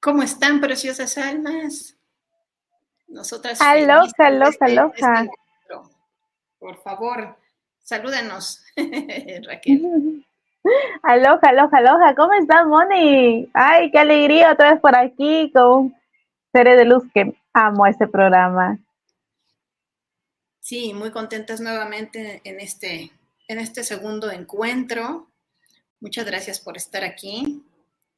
¿Cómo 0.00 0.22
están, 0.22 0.60
preciosas 0.60 1.18
almas? 1.18 1.96
Nosotras. 3.08 3.60
Aloha, 3.60 4.06
aloha, 4.18 4.52
aloha. 4.60 5.26
Por 6.58 6.76
favor, 6.82 7.36
salúdanos, 7.80 8.64
Raquel. 9.46 10.24
Aloha, 11.02 11.40
aloha, 11.42 11.70
aloha. 11.72 12.14
¿Cómo 12.14 12.32
estás, 12.34 12.66
Moni? 12.66 13.48
Ay, 13.54 13.90
qué 13.90 13.98
alegría 13.98 14.52
otra 14.52 14.72
vez 14.72 14.80
por 14.80 14.94
aquí 14.94 15.50
con 15.52 15.96
Seres 16.52 16.76
de 16.76 16.84
Luz, 16.84 17.04
que 17.14 17.34
amo 17.54 17.86
este 17.86 18.06
programa. 18.06 18.78
Sí, 20.60 20.92
muy 20.92 21.10
contentas 21.10 21.60
nuevamente 21.60 22.42
en 22.44 22.60
este, 22.60 23.10
en 23.46 23.58
este 23.58 23.82
segundo 23.82 24.30
encuentro. 24.30 25.28
Muchas 26.00 26.26
gracias 26.26 26.60
por 26.60 26.76
estar 26.76 27.04
aquí 27.04 27.64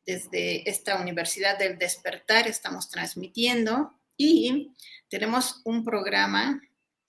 desde 0.06 0.68
esta 0.68 1.00
Universidad 1.00 1.58
del 1.58 1.78
Despertar 1.78 2.48
estamos 2.48 2.88
transmitiendo 2.90 3.94
y 4.16 4.72
tenemos 5.08 5.60
un 5.64 5.84
programa 5.84 6.60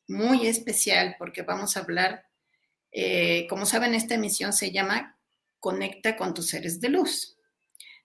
muy 0.07 0.47
especial 0.47 1.15
porque 1.17 1.41
vamos 1.41 1.75
a 1.75 1.81
hablar, 1.81 2.25
eh, 2.91 3.47
como 3.49 3.65
saben, 3.65 3.95
esta 3.95 4.15
emisión 4.15 4.53
se 4.53 4.71
llama 4.71 5.17
Conecta 5.59 6.17
con 6.17 6.33
tus 6.33 6.49
seres 6.49 6.81
de 6.81 6.89
luz, 6.89 7.37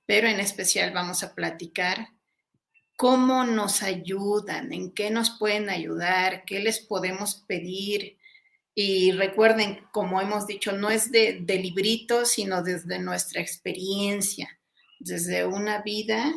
pero 0.06 0.28
en 0.28 0.40
especial 0.40 0.92
vamos 0.92 1.22
a 1.22 1.34
platicar 1.34 2.08
cómo 2.96 3.44
nos 3.44 3.82
ayudan, 3.82 4.72
en 4.72 4.92
qué 4.92 5.10
nos 5.10 5.30
pueden 5.38 5.68
ayudar, 5.68 6.44
qué 6.44 6.60
les 6.60 6.80
podemos 6.80 7.44
pedir. 7.46 8.18
Y 8.74 9.12
recuerden, 9.12 9.86
como 9.90 10.20
hemos 10.20 10.46
dicho, 10.46 10.72
no 10.72 10.90
es 10.90 11.10
de, 11.10 11.40
de 11.40 11.58
librito, 11.58 12.24
sino 12.24 12.62
desde 12.62 12.98
nuestra 12.98 13.40
experiencia 13.40 14.56
desde 14.98 15.46
una 15.46 15.82
vida 15.82 16.32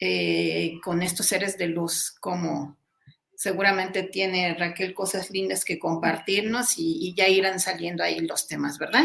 eh, 0.00 0.78
con 0.84 1.02
estos 1.02 1.26
seres 1.26 1.58
de 1.58 1.66
luz, 1.66 2.16
como 2.20 2.76
seguramente 3.38 4.02
tiene 4.02 4.56
Raquel 4.58 4.94
cosas 4.94 5.30
lindas 5.30 5.64
que 5.64 5.78
compartirnos 5.78 6.74
y, 6.76 7.14
ya 7.16 7.28
irán 7.28 7.60
saliendo 7.60 8.02
ahí 8.02 8.18
los 8.20 8.48
temas, 8.48 8.78
¿verdad? 8.78 9.04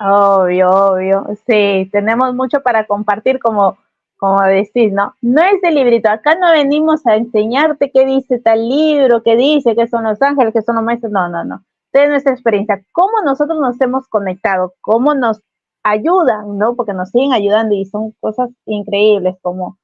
Obvio, 0.00 0.68
obvio. 0.68 1.26
Sí, 1.46 1.88
tenemos 1.90 2.34
mucho 2.34 2.62
para 2.62 2.86
compartir, 2.86 3.38
como, 3.38 3.78
como 4.18 4.42
decís, 4.42 4.92
¿no? 4.92 5.14
No 5.22 5.42
es 5.42 5.60
de 5.62 5.70
librito. 5.70 6.10
Acá 6.10 6.34
no 6.34 6.52
venimos 6.52 7.06
a 7.06 7.16
enseñarte 7.16 7.90
qué 7.90 8.04
dice 8.04 8.38
tal 8.38 8.68
libro, 8.68 9.22
qué 9.22 9.34
dice, 9.34 9.74
qué 9.74 9.86
son 9.88 10.04
los 10.04 10.20
ángeles, 10.20 10.52
qué 10.52 10.60
son 10.60 10.76
los 10.76 10.84
maestros. 10.84 11.12
No, 11.12 11.28
no, 11.30 11.44
no. 11.44 11.64
De 11.92 12.06
nuestra 12.08 12.32
experiencia, 12.32 12.84
cómo 12.92 13.22
nosotros 13.24 13.58
nos 13.60 13.80
hemos 13.80 14.08
conectado, 14.08 14.74
cómo 14.80 15.14
nos 15.14 15.40
ayudan, 15.84 16.58
¿no? 16.58 16.74
Porque 16.74 16.92
nos 16.92 17.10
siguen 17.10 17.32
ayudando 17.32 17.74
y 17.74 17.84
son 17.84 18.12
cosas 18.18 18.50
increíbles 18.64 19.36
como, 19.40 19.78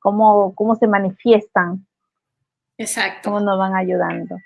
como, 0.00 0.54
cómo 0.54 0.74
se 0.74 0.88
manifiestan. 0.88 1.86
Exacto. 2.76 3.30
Cómo 3.30 3.40
nos 3.40 3.58
van 3.58 3.76
ayudando. 3.76 4.36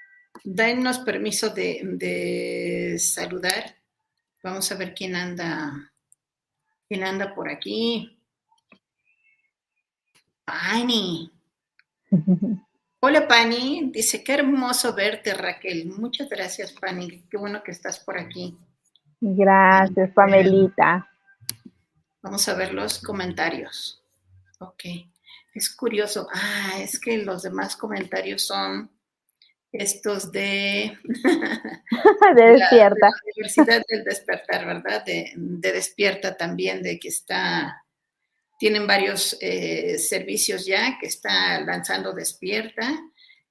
Denos 0.44 0.98
permiso 0.98 1.50
de, 1.50 1.80
de, 1.84 2.98
saludar. 2.98 3.76
Vamos 4.42 4.70
a 4.70 4.74
ver 4.74 4.92
quién 4.94 5.16
anda, 5.16 5.72
quién 6.88 7.04
anda 7.04 7.34
por 7.34 7.48
aquí. 7.48 8.20
Pani. 10.44 11.32
Hola 13.00 13.28
Pani, 13.28 13.92
dice, 13.92 14.24
qué 14.24 14.34
hermoso 14.34 14.92
verte 14.92 15.32
Raquel. 15.32 15.86
Muchas 15.86 16.28
gracias 16.28 16.72
Pani, 16.72 17.22
qué 17.30 17.36
bueno 17.36 17.62
que 17.62 17.70
estás 17.70 18.00
por 18.00 18.18
aquí. 18.18 18.58
Gracias, 19.20 20.10
Pamelita. 20.12 21.08
Vamos 22.22 22.48
a 22.48 22.54
ver 22.54 22.74
los 22.74 23.00
comentarios. 23.00 24.02
Ok. 24.60 24.84
Es 25.54 25.74
curioso. 25.74 26.28
Ah, 26.32 26.78
es 26.80 27.00
que 27.00 27.18
los 27.18 27.42
demás 27.42 27.76
comentarios 27.76 28.42
son 28.42 28.90
estos 29.72 30.30
de... 30.30 30.96
de 32.36 32.42
despierta. 32.52 33.08
La, 33.08 33.12
Universidad 33.24 33.82
del 33.88 34.04
Despertar, 34.04 34.66
¿verdad? 34.66 35.04
De, 35.04 35.32
despierta 35.36 36.36
también, 36.36 36.82
de 36.82 36.98
que 36.98 37.08
está... 37.08 37.84
Tienen 38.58 38.88
varios 38.88 39.36
eh, 39.40 39.98
servicios 39.98 40.66
ya 40.66 40.98
que 40.98 41.06
está 41.06 41.60
lanzando 41.60 42.12
despierta 42.12 43.00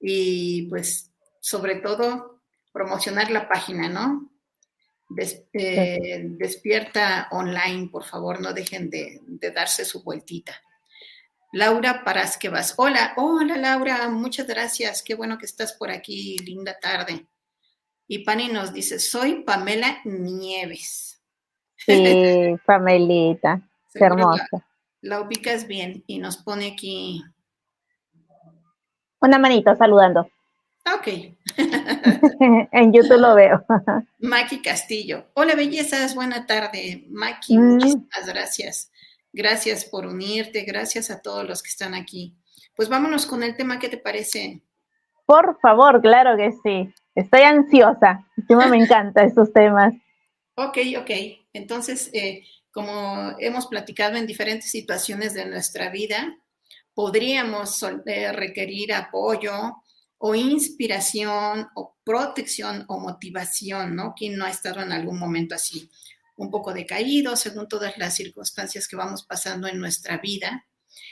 y 0.02 0.64
pues 0.64 1.14
sobre 1.40 1.76
todo 1.76 2.42
promocionar 2.74 3.32
la 3.32 3.48
página, 3.48 3.88
¿no? 3.88 4.30
Eh, 5.54 6.22
despierta 6.32 7.28
online, 7.32 7.90
por 7.90 8.04
favor, 8.04 8.42
no 8.42 8.54
dejen 8.54 8.90
de, 8.90 9.22
darse 9.54 9.86
su 9.86 10.04
vueltita. 10.04 10.54
Laura 11.54 12.04
Parásquevas. 12.04 12.74
Hola, 12.78 13.14
hola 13.16 13.56
Laura, 13.56 14.10
muchas 14.10 14.48
gracias. 14.48 15.02
Qué 15.02 15.16
bueno 15.16 15.38
que 15.38 15.46
estás 15.46 15.74
por 15.74 15.92
aquí. 15.92 16.38
Linda 16.40 16.78
tarde. 16.80 17.26
Y 18.08 18.20
Pani 18.20 18.50
nos 18.50 18.74
dice, 18.74 19.00
soy 19.00 19.44
Pamela 19.44 20.00
Nieves. 20.04 21.22
Sí, 21.78 22.56
Pamelita. 22.66 23.62
Qué 23.94 24.04
hermosa. 24.04 24.48
La, 24.52 24.66
la, 25.02 25.22
ubicas 25.22 25.68
bien 25.68 26.04
y 26.06 26.20
nos 26.20 26.38
pone 26.38 26.68
aquí. 26.74 27.24
Una 29.22 29.40
manito 29.40 29.74
saludando. 29.76 30.30
Ok. 30.96 31.08
en 32.72 32.94
YouTube 32.94 33.20
lo 33.20 33.36
veo. 33.36 33.66
Maki 34.20 34.62
Castillo. 34.62 35.26
Hola, 35.34 35.56
bellezas. 35.56 36.16
Buena 36.16 36.46
tarde. 36.46 37.06
Maki, 37.10 37.58
mm. 37.58 37.62
muchísimas 37.62 38.28
gracias. 38.28 38.92
Gracias 39.34 39.86
por 39.86 40.06
unirte. 40.06 40.62
Gracias 40.62 41.12
a 41.12 41.22
todos 41.22 41.48
los 41.48 41.62
que 41.62 41.70
están 41.70 41.94
aquí. 41.94 42.36
Pues 42.76 42.90
vámonos 42.90 43.26
con 43.26 43.44
el 43.44 43.56
tema. 43.56 43.80
¿Qué 43.80 43.90
te 43.90 43.98
parece? 43.98 44.62
Por 45.26 45.60
favor, 45.62 46.02
claro 46.02 46.38
que 46.38 46.52
sí. 46.64 46.94
Estoy 47.16 47.42
ansiosa. 47.42 48.26
me 48.48 48.78
encantan 48.78 49.28
estos 49.28 49.52
temas. 49.54 49.94
Ok, 50.60 50.80
ok. 51.00 51.12
Entonces, 51.54 52.10
eh, 52.14 52.44
como 52.72 53.36
hemos 53.38 53.68
platicado 53.68 54.18
en 54.18 54.26
diferentes 54.26 54.72
situaciones 54.72 55.36
de 55.36 55.46
nuestra 55.46 55.92
vida, 55.92 56.36
podríamos 56.96 57.86
eh, 58.08 58.32
requerir 58.32 58.92
apoyo, 58.92 59.84
o 60.18 60.36
inspiración 60.36 61.68
o 61.76 61.96
protección 62.04 62.86
o 62.88 63.00
motivación, 63.00 63.96
¿no? 63.96 64.14
Quien 64.16 64.38
no 64.38 64.46
ha 64.46 64.50
estado 64.50 64.82
en 64.82 64.92
algún 64.92 65.20
momento 65.20 65.56
así, 65.56 65.90
un 66.36 66.50
poco 66.50 66.74
decaído 66.74 67.36
según 67.36 67.68
todas 67.68 67.98
las 67.98 68.16
circunstancias 68.16 68.88
que 68.88 68.96
vamos 68.96 69.24
pasando 69.24 69.68
en 69.68 69.80
nuestra 69.80 70.18
vida. 70.18 70.68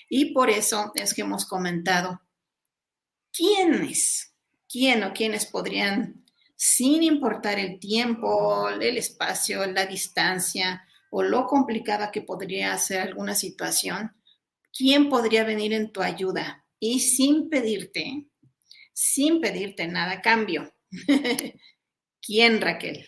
Y 0.10 0.34
por 0.34 0.50
eso 0.50 0.92
es 0.96 1.14
que 1.14 1.22
hemos 1.22 1.46
comentado 1.46 2.22
quiénes, 3.32 4.34
quién 4.68 5.04
o 5.04 5.14
quiénes 5.14 5.46
podrían, 5.46 6.26
sin 6.56 7.04
importar 7.04 7.60
el 7.60 7.80
tiempo, 7.80 8.70
el 8.70 8.98
espacio, 8.98 9.66
la 9.68 9.86
distancia 9.86 10.88
o 11.12 11.22
lo 11.22 11.46
complicada 11.46 12.12
que 12.12 12.22
podría 12.22 12.78
ser 12.78 13.02
alguna 13.02 13.36
situación, 13.36 14.16
quién 14.76 15.10
podría 15.10 15.44
venir 15.44 15.74
en 15.74 15.92
tu 15.92 16.02
ayuda 16.02 16.66
y 16.80 17.00
sin 17.00 17.50
pedirte, 17.50 18.28
sin 18.96 19.42
pedirte 19.42 19.88
nada 19.88 20.14
a 20.14 20.22
cambio. 20.22 20.72
¿Quién, 22.26 22.62
Raquel? 22.62 23.06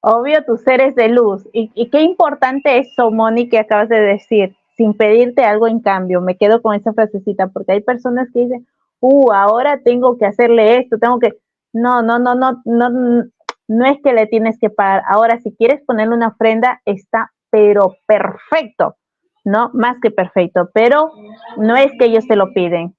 Obvio, 0.00 0.44
tus 0.44 0.60
seres 0.60 0.94
de 0.94 1.08
luz. 1.08 1.48
Y, 1.52 1.88
qué 1.90 2.02
importante 2.02 2.78
eso, 2.78 3.10
Moni, 3.10 3.48
que 3.48 3.58
acabas 3.58 3.88
de 3.88 4.00
decir, 4.00 4.54
sin 4.76 4.92
pedirte 4.92 5.44
algo 5.44 5.66
en 5.66 5.80
cambio. 5.80 6.20
Me 6.20 6.36
quedo 6.36 6.60
con 6.60 6.74
esa 6.74 6.92
frasecita, 6.92 7.48
porque 7.48 7.72
hay 7.72 7.80
personas 7.80 8.28
que 8.32 8.40
dicen, 8.40 8.66
uh, 9.00 9.32
ahora 9.32 9.80
tengo 9.82 10.18
que 10.18 10.26
hacerle 10.26 10.76
esto, 10.78 10.98
tengo 10.98 11.18
que... 11.18 11.32
No, 11.72 12.02
no, 12.02 12.18
no, 12.18 12.34
no, 12.34 12.62
no, 12.66 13.24
no 13.66 13.86
es 13.86 13.98
que 14.04 14.12
le 14.12 14.26
tienes 14.26 14.58
que 14.60 14.68
pagar. 14.68 15.02
Ahora, 15.08 15.40
si 15.40 15.56
quieres 15.56 15.82
ponerle 15.86 16.14
una 16.14 16.28
ofrenda, 16.28 16.82
está 16.84 17.32
pero 17.50 17.96
perfecto, 18.06 18.96
¿no? 19.44 19.70
Más 19.72 19.96
que 20.02 20.10
perfecto, 20.10 20.70
pero 20.74 21.12
no 21.56 21.76
es 21.76 21.90
que 21.98 22.06
ellos 22.06 22.26
te 22.26 22.36
lo 22.36 22.52
piden. 22.52 22.94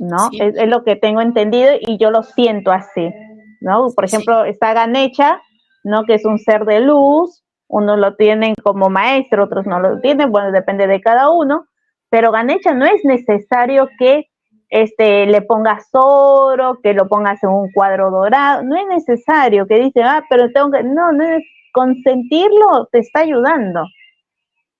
¿No? 0.00 0.30
Es, 0.32 0.66
lo 0.66 0.82
que 0.82 0.96
tengo 0.96 1.20
entendido 1.20 1.72
y 1.78 1.98
yo 1.98 2.10
lo 2.10 2.22
siento 2.22 2.72
así, 2.72 3.12
¿no? 3.60 3.88
Por 3.94 4.06
ejemplo, 4.06 4.44
está 4.44 4.72
Ganecha, 4.72 5.40
¿no? 5.84 6.04
Que 6.04 6.14
es 6.14 6.24
un 6.24 6.38
ser 6.38 6.64
de 6.64 6.80
luz, 6.80 7.44
unos 7.68 7.98
lo 7.98 8.16
tienen 8.16 8.54
como 8.62 8.88
maestro, 8.88 9.44
otros 9.44 9.66
no 9.66 9.78
lo 9.78 10.00
tienen, 10.00 10.32
bueno, 10.32 10.50
depende 10.52 10.86
de 10.86 11.00
cada 11.02 11.30
uno, 11.30 11.66
pero 12.08 12.32
Ganecha 12.32 12.72
no 12.72 12.86
es 12.86 13.04
necesario 13.04 13.88
que 13.98 14.26
este, 14.70 15.26
le 15.26 15.42
pongas 15.42 15.88
oro, 15.92 16.78
que 16.82 16.94
lo 16.94 17.06
pongas 17.06 17.42
en 17.44 17.50
un 17.50 17.70
cuadro 17.70 18.10
dorado, 18.10 18.62
no 18.62 18.76
es 18.76 18.86
necesario 18.86 19.66
que 19.66 19.80
dice, 19.80 20.02
ah, 20.02 20.24
pero 20.30 20.50
tengo 20.50 20.70
que, 20.70 20.82
no, 20.82 21.12
no 21.12 21.24
es, 21.24 21.44
consentirlo 21.72 22.88
te 22.90 22.98
está 22.98 23.20
ayudando. 23.20 23.84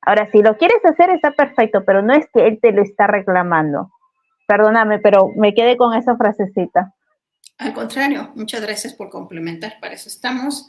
Ahora, 0.02 0.28
si 0.32 0.43
lo 0.43 0.56
quieres 0.56 0.82
hacer 0.84 1.11
está 1.11 1.32
perfecto, 1.32 1.84
pero 1.84 2.00
no 2.00 2.14
es 2.14 2.26
que 2.32 2.46
él 2.46 2.58
te 2.61 2.73
lo 2.73 2.82
está 2.82 3.06
reclamando. 3.06 3.90
Perdóname, 4.50 4.99
pero 4.99 5.29
me 5.37 5.55
quedé 5.55 5.76
con 5.76 5.94
esa 5.94 6.17
frasecita. 6.17 6.93
Al 7.58 7.73
contrario, 7.73 8.32
muchas 8.35 8.61
gracias 8.61 8.94
por 8.94 9.08
complementar, 9.08 9.79
para 9.81 9.94
eso 9.94 10.08
estamos. 10.08 10.67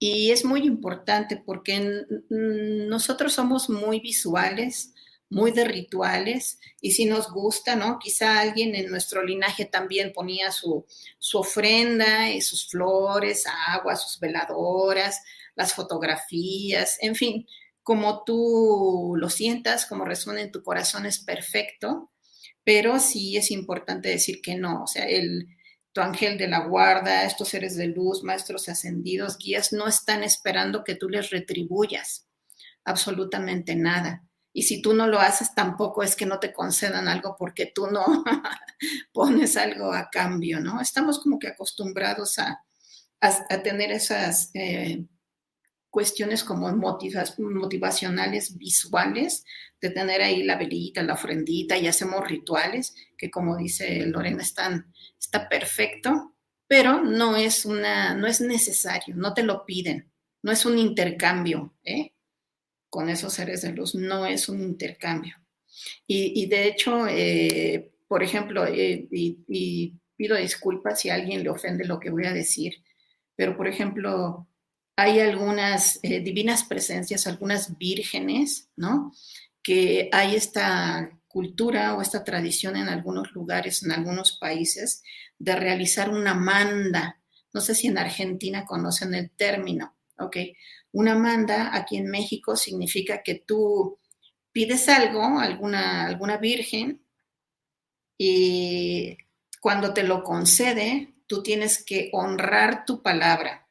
Y 0.00 0.32
es 0.32 0.44
muy 0.44 0.66
importante 0.66 1.36
porque 1.36 2.02
nosotros 2.28 3.32
somos 3.32 3.70
muy 3.70 4.00
visuales, 4.00 4.94
muy 5.28 5.52
de 5.52 5.64
rituales, 5.64 6.58
y 6.80 6.90
si 6.90 7.04
nos 7.04 7.30
gusta, 7.30 7.76
¿no? 7.76 8.00
Quizá 8.00 8.40
alguien 8.40 8.74
en 8.74 8.90
nuestro 8.90 9.22
linaje 9.22 9.64
también 9.64 10.12
ponía 10.12 10.50
su, 10.50 10.84
su 11.20 11.38
ofrenda 11.38 12.30
y 12.30 12.40
sus 12.40 12.68
flores, 12.68 13.44
agua, 13.68 13.94
sus 13.94 14.18
veladoras, 14.18 15.22
las 15.54 15.72
fotografías, 15.72 16.98
en 17.00 17.14
fin, 17.14 17.46
como 17.84 18.24
tú 18.24 19.14
lo 19.16 19.30
sientas, 19.30 19.86
como 19.86 20.04
resuena 20.04 20.40
en 20.40 20.50
tu 20.50 20.64
corazón 20.64 21.06
es 21.06 21.20
perfecto 21.20 22.09
pero 22.64 22.98
sí 22.98 23.36
es 23.36 23.50
importante 23.50 24.08
decir 24.08 24.40
que 24.42 24.56
no, 24.56 24.84
o 24.84 24.86
sea, 24.86 25.04
el, 25.04 25.48
tu 25.92 26.00
ángel 26.00 26.38
de 26.38 26.48
la 26.48 26.66
guarda, 26.66 27.24
estos 27.24 27.48
seres 27.48 27.76
de 27.76 27.88
luz, 27.88 28.22
maestros 28.22 28.68
ascendidos, 28.68 29.38
guías, 29.38 29.72
no 29.72 29.88
están 29.88 30.22
esperando 30.22 30.84
que 30.84 30.94
tú 30.94 31.08
les 31.08 31.30
retribuyas 31.30 32.26
absolutamente 32.84 33.74
nada. 33.74 34.24
Y 34.52 34.62
si 34.62 34.82
tú 34.82 34.94
no 34.94 35.06
lo 35.06 35.20
haces, 35.20 35.54
tampoco 35.54 36.02
es 36.02 36.16
que 36.16 36.26
no 36.26 36.40
te 36.40 36.52
concedan 36.52 37.06
algo 37.08 37.36
porque 37.38 37.66
tú 37.66 37.86
no 37.86 38.04
pones 39.12 39.56
algo 39.56 39.92
a 39.92 40.10
cambio, 40.10 40.60
¿no? 40.60 40.80
Estamos 40.80 41.20
como 41.20 41.38
que 41.38 41.48
acostumbrados 41.48 42.38
a, 42.38 42.64
a, 43.20 43.62
tener 43.62 43.92
esas 43.92 44.50
eh, 44.54 45.04
cuestiones 45.88 46.42
como 46.42 46.68
motivacionales 46.72 48.56
visuales, 48.56 49.44
de 49.80 49.90
tener 49.90 50.20
ahí 50.20 50.42
la 50.42 50.56
velita, 50.56 51.02
la 51.02 51.14
ofrendita 51.14 51.76
y 51.78 51.86
hacemos 51.86 52.26
rituales, 52.26 52.94
que 53.16 53.30
como 53.30 53.56
dice 53.56 54.06
Lorena, 54.06 54.42
están, 54.42 54.92
está 55.18 55.48
perfecto, 55.48 56.34
pero 56.66 57.02
no 57.02 57.36
es, 57.36 57.64
una, 57.64 58.14
no 58.14 58.26
es 58.26 58.40
necesario, 58.40 59.16
no 59.16 59.34
te 59.34 59.42
lo 59.42 59.64
piden, 59.64 60.10
no 60.42 60.52
es 60.52 60.64
un 60.64 60.78
intercambio, 60.78 61.74
¿eh? 61.84 62.12
Con 62.88 63.08
esos 63.08 63.32
seres 63.32 63.62
de 63.62 63.72
luz, 63.72 63.94
no 63.94 64.26
es 64.26 64.48
un 64.48 64.62
intercambio. 64.62 65.36
Y, 66.06 66.46
de 66.46 66.66
hecho, 66.66 67.06
eh, 67.08 67.92
por 68.08 68.22
ejemplo, 68.22 68.66
eh, 68.66 69.06
y 69.10 69.94
pido 70.20 70.36
disculpas 70.36 71.00
si 71.00 71.08
a 71.08 71.14
alguien 71.14 71.42
le 71.42 71.48
ofende 71.48 71.86
lo 71.86 71.98
que 71.98 72.10
voy 72.10 72.26
a 72.26 72.34
decir, 72.34 72.82
pero 73.36 73.56
por 73.56 73.66
ejemplo, 73.66 74.46
hay 74.94 75.18
algunas 75.18 75.98
eh, 76.02 76.20
divinas 76.20 76.64
presencias, 76.64 77.26
algunas 77.26 77.78
vírgenes, 77.78 78.68
¿no? 78.76 79.14
Que 79.62 80.08
hay 80.12 80.34
esta 80.34 81.10
cultura 81.28 81.94
o 81.94 82.02
esta 82.02 82.24
tradición 82.24 82.76
en 82.76 82.88
algunos 82.88 83.32
lugares, 83.32 83.82
en 83.82 83.92
algunos 83.92 84.38
países, 84.38 85.02
de 85.38 85.54
realizar 85.56 86.10
una 86.10 86.34
manda. 86.34 87.20
No 87.52 87.60
sé 87.60 87.74
si 87.74 87.86
en 87.86 87.98
Argentina 87.98 88.64
conocen 88.64 89.14
el 89.14 89.30
término, 89.30 89.96
¿ok? 90.18 90.36
Una 90.92 91.14
manda 91.14 91.76
aquí 91.76 91.96
en 91.96 92.10
México 92.10 92.56
significa 92.56 93.22
que 93.22 93.36
tú 93.36 93.98
pides 94.52 94.88
algo, 94.88 95.38
alguna, 95.38 96.06
alguna 96.06 96.36
virgen, 96.36 97.02
y 98.22 99.16
cuando 99.62 99.94
te 99.94 100.02
lo 100.02 100.22
concede, 100.22 101.14
tú 101.26 101.42
tienes 101.42 101.82
que 101.82 102.10
honrar 102.12 102.84
tu 102.84 103.02
palabra. 103.02 103.66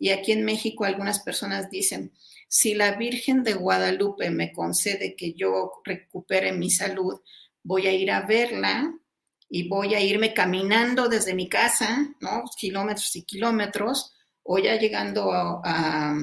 Y 0.00 0.08
aquí 0.08 0.32
en 0.32 0.44
México 0.44 0.84
algunas 0.84 1.20
personas 1.20 1.70
dicen, 1.70 2.12
si 2.54 2.72
la 2.72 2.92
Virgen 2.92 3.42
de 3.42 3.54
Guadalupe 3.54 4.30
me 4.30 4.52
concede 4.52 5.16
que 5.16 5.32
yo 5.32 5.82
recupere 5.82 6.52
mi 6.52 6.70
salud, 6.70 7.20
voy 7.64 7.88
a 7.88 7.92
ir 7.92 8.12
a 8.12 8.20
verla 8.20 8.94
y 9.48 9.66
voy 9.66 9.96
a 9.96 10.00
irme 10.00 10.32
caminando 10.32 11.08
desde 11.08 11.34
mi 11.34 11.48
casa, 11.48 12.14
¿no? 12.20 12.44
Kilómetros 12.56 13.16
y 13.16 13.24
kilómetros, 13.24 14.14
o 14.44 14.60
ya 14.60 14.76
llegando 14.76 15.32
a, 15.32 16.14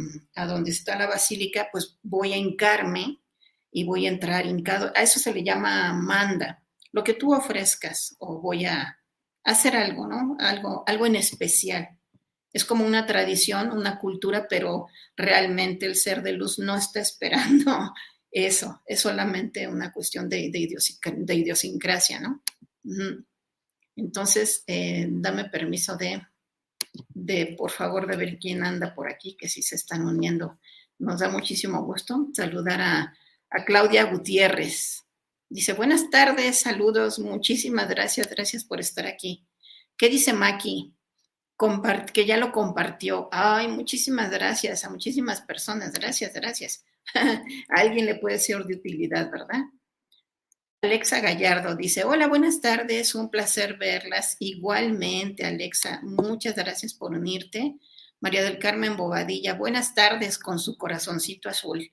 donde 0.48 0.72
está 0.72 0.98
la 0.98 1.08
basílica, 1.08 1.68
pues 1.70 1.98
voy 2.02 2.32
a 2.32 2.38
hincarme 2.38 3.20
y 3.70 3.84
voy 3.84 4.06
a 4.06 4.10
entrar 4.10 4.46
hincado. 4.46 4.94
A 4.96 5.02
eso 5.02 5.20
se 5.20 5.34
le 5.34 5.44
llama 5.44 5.92
manda, 5.92 6.64
lo 6.94 7.04
que 7.04 7.14
tú 7.14 7.34
ofrezcas, 7.34 8.16
o 8.20 8.40
voy 8.40 8.64
a 8.64 8.98
hacer 9.44 9.76
algo, 9.76 10.08
¿no? 10.08 10.38
Algo, 10.40 10.86
algo 10.88 11.06
en 11.06 11.18
especial. 11.18 11.90
Es 12.54 12.66
como 12.66 12.86
una 12.86 13.06
tradición, 13.06 13.72
una 13.72 13.98
cultura, 14.00 14.48
pero 14.50 14.88
realmente 15.16 15.86
el 15.86 15.96
ser 15.96 16.22
de 16.22 16.34
luz 16.34 16.60
no 16.60 16.76
está 16.76 17.00
esperando 17.00 17.94
eso. 18.32 18.82
Es 18.86 19.00
solamente 19.00 19.68
una 19.68 19.92
cuestión 19.92 20.28
de, 20.28 20.50
de, 20.52 21.36
idiosincrasia, 21.36 22.20
¿no? 22.20 22.44
Entonces, 23.96 24.64
eh, 24.68 25.08
dame 25.10 25.46
permiso 25.46 25.96
de, 25.96 26.22
de, 27.10 27.56
por 27.58 27.72
favor, 27.72 28.08
de 28.08 28.18
ver 28.18 28.38
quién 28.40 28.64
anda 28.64 28.94
por 28.94 29.10
aquí, 29.10 29.36
que 29.38 29.50
sí 29.50 29.62
se 29.62 29.76
están 29.76 30.06
uniendo. 30.06 30.60
Nos 31.00 31.20
da 31.20 31.30
muchísimo 31.30 31.84
gusto 31.84 32.30
saludar 32.34 32.82
a, 32.82 33.14
a 33.50 33.66
Claudia 33.66 34.06
Gutiérrez. 34.06 35.06
Dice, 35.50 35.74
buenas 35.74 36.10
tardes, 36.10 36.62
saludos, 36.62 37.20
muchísimas 37.20 37.90
gracias, 37.90 38.30
gracias 38.30 38.64
por 38.64 38.80
estar 38.80 39.06
aquí. 39.06 39.46
¿Qué 39.98 40.10
dice 40.10 40.34
Maki? 40.34 40.96
Que 42.14 42.26
ya 42.26 42.38
lo 42.38 42.52
compartió. 42.52 43.30
Ay, 43.32 43.68
muchísimas 43.68 44.32
gracias 44.32 44.84
a 44.84 44.90
muchísimas 44.90 45.42
personas. 45.42 45.94
Gracias, 45.94 46.34
gracias. 46.34 46.86
alguien 47.70 48.06
le 48.06 48.16
puede 48.16 48.40
ser 48.40 48.64
de 48.64 48.76
utilidad, 48.76 49.30
¿verdad? 49.30 49.62
Alexa 50.84 51.20
Gallardo 51.20 51.76
dice, 51.76 52.04
hola, 52.04 52.28
buenas 52.28 52.62
tardes, 52.62 53.14
un 53.14 53.30
placer 53.30 53.78
verlas. 53.78 54.38
Igualmente, 54.40 55.46
Alexa, 55.46 56.00
muchas 56.02 56.56
gracias 56.56 56.96
por 56.96 57.12
unirte. 57.12 57.76
María 58.20 58.44
del 58.44 58.58
Carmen 58.58 58.98
Bobadilla, 58.98 59.54
buenas 59.54 59.94
tardes 59.94 60.40
con 60.40 60.58
su 60.58 60.78
corazoncito 60.78 61.50
azul. 61.50 61.92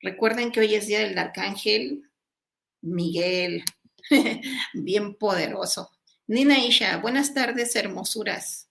Recuerden 0.00 0.52
que 0.52 0.60
hoy 0.60 0.74
es 0.74 0.86
día 0.86 1.00
del 1.00 1.16
arcángel 1.16 2.02
Miguel, 2.82 3.64
bien 4.74 5.14
poderoso. 5.14 5.90
Nina 6.26 6.58
Isha, 6.58 6.98
buenas 6.98 7.32
tardes, 7.32 7.74
hermosuras. 7.74 8.67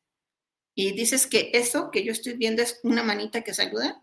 Y 0.79 0.91
dices 0.91 1.25
que 1.25 1.49
eso 1.55 1.89
que 1.89 2.03
yo 2.03 2.11
estoy 2.11 2.33
viendo 2.37 2.61
es 2.61 2.79
una 2.83 3.01
manita 3.01 3.41
que 3.41 3.55
saluda 3.55 3.99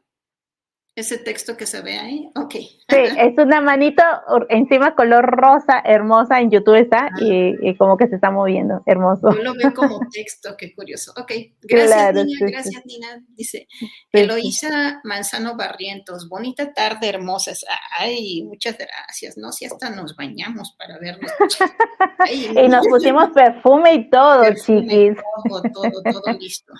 ese 0.97 1.19
texto 1.19 1.57
que 1.57 1.67
se 1.67 1.81
ve 1.81 1.99
ahí. 1.99 2.31
Ok. 2.37 2.55
Sí, 2.55 2.87
es 2.89 3.37
una 3.37 3.61
manito 3.61 4.03
encima 4.49 4.95
color 4.95 5.25
rosa, 5.25 5.83
hermosa, 5.85 6.41
en 6.41 6.51
YouTube 6.51 6.77
está, 6.77 7.11
y, 7.21 7.77
como 7.77 7.97
que 7.97 8.07
se 8.07 8.15
está 8.15 8.31
moviendo, 8.31 8.83
hermoso. 8.87 9.35
Yo 9.35 9.43
lo 9.43 9.55
veo 9.55 9.75
como 9.75 9.99
texto, 10.13 10.55
qué 10.57 10.73
curioso. 10.73 11.13
Ok, 11.17 11.33
gracias 11.63 12.15
Nina, 12.15 12.47
gracias 12.47 12.87
Nina. 12.87 13.25
Dice 13.29 13.67
Eloísa 14.13 15.01
Manzano 15.03 15.57
Barrientos, 15.57 16.29
bonita 16.29 16.73
tarde, 16.73 17.09
hermosas. 17.09 17.65
Ay, 17.99 18.45
muchas 18.45 18.77
gracias, 18.79 19.37
¿no? 19.37 19.51
Si 19.51 19.65
hasta 19.65 19.91
nos 19.91 20.15
bañamos 20.15 20.77
para 20.79 20.99
vernos. 20.99 21.33
y 22.31 22.69
nos 22.69 22.87
pusimos 22.89 23.31
perfume 23.31 23.95
y 23.95 24.11
todo, 24.11 24.45
chiquis. 24.55 25.17
Todo, 25.49 25.63
todo, 25.73 26.03
todo 26.05 26.39
listo. 26.39 26.73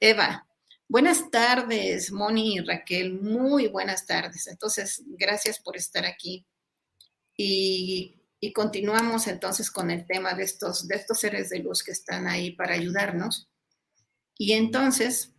Eva, 0.00 0.45
Buenas 0.88 1.32
tardes, 1.32 2.12
Moni 2.12 2.58
y 2.58 2.60
Raquel, 2.60 3.20
muy 3.20 3.66
buenas 3.66 4.06
tardes. 4.06 4.46
Entonces, 4.46 5.02
gracias 5.04 5.58
por 5.58 5.76
estar 5.76 6.06
aquí. 6.06 6.46
Y, 7.36 8.12
continuamos 8.54 9.26
entonces 9.26 9.72
con 9.72 9.90
el 9.90 10.06
tema 10.06 10.34
de 10.34 10.44
estos, 10.44 10.86
de 10.86 10.94
estos 10.94 11.18
seres 11.18 11.50
de 11.50 11.58
luz 11.58 11.82
que 11.82 11.90
están 11.90 12.28
ahí 12.28 12.52
para 12.52 12.74
ayudarnos. 12.74 13.48
Y 14.38 14.52
entonces 14.52 15.32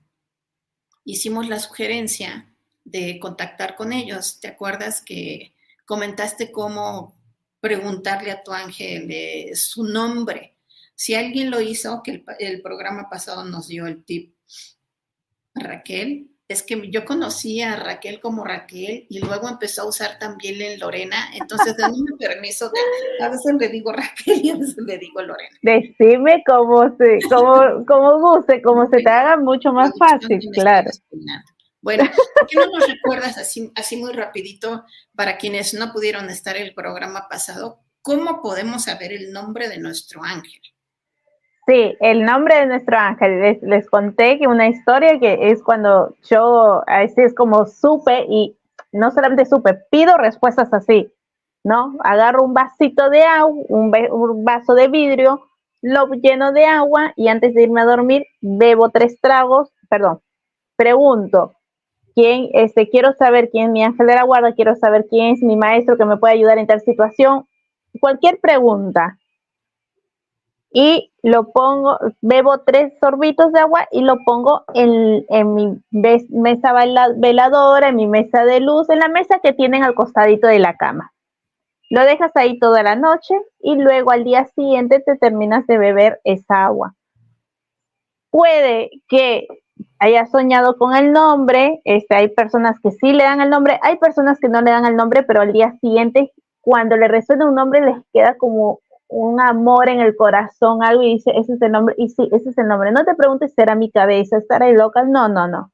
hicimos 1.05 1.47
la 1.47 1.59
sugerencia 1.59 2.53
de 2.83 3.17
contactar 3.17 3.77
con 3.77 3.93
ellos. 3.93 4.41
¿Te 4.41 4.49
acuerdas 4.49 5.01
que 5.01 5.55
comentaste 5.85 6.51
cómo 6.51 7.17
preguntarle 7.61 8.31
a 8.31 8.43
tu 8.43 8.51
ángel 8.51 9.55
su 9.55 9.85
nombre? 9.85 10.57
Si 10.93 11.15
alguien 11.15 11.49
lo 11.49 11.61
hizo, 11.61 12.03
que 12.03 12.25
el 12.39 12.61
programa 12.61 13.09
pasado 13.09 13.45
nos 13.45 13.69
dio 13.69 13.87
el 13.87 14.03
tip 14.03 14.35
Raquel, 15.59 16.29
es 16.47 16.63
que 16.63 16.89
yo 16.89 17.03
conocí 17.03 17.61
a 17.61 17.75
Raquel 17.75 18.21
como 18.21 18.45
Raquel 18.45 19.05
y 19.09 19.19
luego 19.19 19.49
empezó 19.49 19.81
a 19.81 19.89
usar 19.89 20.17
también 20.17 20.61
en 20.61 20.79
Lorena, 20.79 21.29
entonces 21.33 21.75
denme 21.75 21.97
permiso 22.19 22.69
de, 22.69 23.25
a 23.25 23.29
veces 23.29 23.55
le 23.59 23.67
digo 23.67 23.91
Raquel 23.91 24.45
y 24.45 24.49
a 24.51 24.55
veces 24.55 24.77
le 24.77 24.97
digo 24.97 25.21
Lorena. 25.21 25.57
Decime 25.61 26.43
cómo 26.45 26.95
se, 26.97 27.19
cómo, 27.29 27.85
cómo 27.87 28.19
guste, 28.19 28.61
cómo 28.61 28.89
se 28.89 29.01
te 29.01 29.09
haga 29.09 29.37
mucho 29.37 29.73
más 29.73 29.91
fácil, 29.97 30.39
claro. 30.53 30.89
Bueno, 31.81 32.05
¿por 32.35 32.47
qué 32.47 32.55
no 32.57 32.67
nos 32.67 32.87
recuerdas 32.87 33.37
así, 33.37 33.71
así 33.75 33.97
muy 33.97 34.13
rapidito 34.13 34.85
para 35.15 35.37
quienes 35.37 35.73
no 35.73 35.91
pudieron 35.91 36.29
estar 36.29 36.55
el 36.55 36.73
programa 36.73 37.27
pasado, 37.29 37.81
cómo 38.01 38.41
podemos 38.41 38.85
saber 38.85 39.11
el 39.11 39.31
nombre 39.33 39.67
de 39.67 39.79
nuestro 39.79 40.23
ángel? 40.23 40.61
Sí, 41.67 41.97
el 41.99 42.23
nombre 42.23 42.55
de 42.55 42.65
nuestro 42.67 42.97
ángel. 42.97 43.59
Les, 43.61 43.89
conté 43.89 44.39
que 44.39 44.47
una 44.47 44.69
historia 44.69 45.19
que 45.19 45.51
es 45.51 45.61
cuando 45.61 46.15
yo, 46.23 46.81
así 46.87 47.21
es 47.21 47.35
como 47.35 47.65
supe 47.65 48.25
y 48.29 48.57
no 48.93 49.11
solamente 49.11 49.45
supe, 49.45 49.73
pido 49.91 50.15
respuestas 50.17 50.73
así, 50.73 51.11
¿no? 51.65 51.97
Agarro 52.05 52.43
un 52.43 52.53
vasito 52.53 53.09
de 53.09 53.23
agua, 53.23 53.63
un, 53.67 53.93
un 54.11 54.45
vaso 54.45 54.75
de 54.75 54.87
vidrio, 54.87 55.41
lo 55.81 56.07
lleno 56.13 56.53
de 56.53 56.65
agua 56.65 57.11
y 57.17 57.27
antes 57.27 57.53
de 57.53 57.63
irme 57.63 57.81
a 57.81 57.85
dormir 57.85 58.23
bebo 58.39 58.89
tres 58.89 59.19
tragos, 59.19 59.69
perdón, 59.89 60.21
pregunto, 60.77 61.53
quién, 62.15 62.47
este, 62.53 62.87
quiero 62.89 63.11
saber 63.13 63.49
quién 63.49 63.65
es 63.65 63.71
mi 63.71 63.83
ángel 63.83 64.07
de 64.07 64.15
la 64.15 64.23
guarda, 64.23 64.55
quiero 64.55 64.73
saber 64.77 65.05
quién 65.09 65.33
es 65.33 65.43
mi 65.43 65.57
maestro 65.57 65.97
que 65.97 66.05
me 66.05 66.15
puede 66.15 66.35
ayudar 66.35 66.59
en 66.59 66.67
tal 66.67 66.79
situación, 66.79 67.45
cualquier 67.99 68.39
pregunta 68.39 69.17
y 70.71 71.11
lo 71.23 71.51
pongo, 71.51 71.97
bebo 72.21 72.59
tres 72.59 72.93
sorbitos 72.99 73.51
de 73.53 73.59
agua 73.59 73.87
y 73.91 74.01
lo 74.01 74.17
pongo 74.25 74.63
en, 74.73 75.25
mi 75.53 75.81
mesa 75.91 76.73
veladora, 77.17 77.89
en 77.89 77.95
mi 77.95 78.07
mesa 78.07 78.43
de 78.43 78.59
luz, 78.59 78.89
en 78.89 78.99
la 78.99 79.07
mesa 79.07 79.39
que 79.39 79.53
tienen 79.53 79.83
al 79.83 79.95
costadito 79.95 80.47
de 80.47 80.59
la 80.59 80.75
cama. 80.75 81.13
Lo 81.89 82.01
dejas 82.01 82.31
ahí 82.35 82.59
toda 82.59 82.83
la 82.83 82.95
noche 82.95 83.33
y 83.59 83.75
luego 83.75 84.11
al 84.11 84.25
día 84.25 84.45
siguiente 84.55 84.99
te 84.99 85.15
terminas 85.15 85.65
de 85.67 85.77
beber 85.77 86.19
esa 86.25 86.65
agua. 86.65 86.95
Puede 88.29 88.89
que 89.07 89.47
hayas 89.99 90.29
soñado 90.29 90.77
con 90.77 90.95
el 90.95 91.13
nombre, 91.13 91.81
este, 91.85 92.15
hay 92.15 92.27
personas 92.27 92.77
que 92.81 92.91
sí 92.91 93.13
le 93.13 93.23
dan 93.23 93.41
el 93.41 93.49
nombre, 93.49 93.79
hay 93.81 93.97
personas 93.97 94.37
que 94.39 94.49
no 94.49 94.61
le 94.61 94.71
dan 94.71 94.85
el 94.85 94.97
nombre, 94.97 95.23
pero 95.23 95.41
al 95.41 95.53
día 95.53 95.77
siguiente, 95.79 96.33
cuando 96.61 96.97
le 96.97 97.07
resuena 97.07 97.47
un 97.47 97.55
nombre, 97.55 97.81
les 97.81 97.97
queda 98.11 98.37
como 98.37 98.81
un 99.09 99.39
amor 99.39 99.89
en 99.89 99.99
el 99.99 100.15
corazón, 100.15 100.83
algo 100.83 101.03
y 101.03 101.13
dice, 101.13 101.31
ese 101.35 101.53
es 101.53 101.61
el 101.61 101.71
nombre, 101.71 101.95
y 101.97 102.09
sí, 102.09 102.27
ese 102.31 102.49
es 102.49 102.57
el 102.57 102.67
nombre. 102.67 102.91
No 102.91 103.05
te 103.05 103.15
preguntes, 103.15 103.53
¿será 103.53 103.75
mi 103.75 103.91
cabeza? 103.91 104.37
¿Estará 104.37 104.69
loca? 104.71 105.03
No, 105.03 105.29
no, 105.29 105.47
no. 105.47 105.71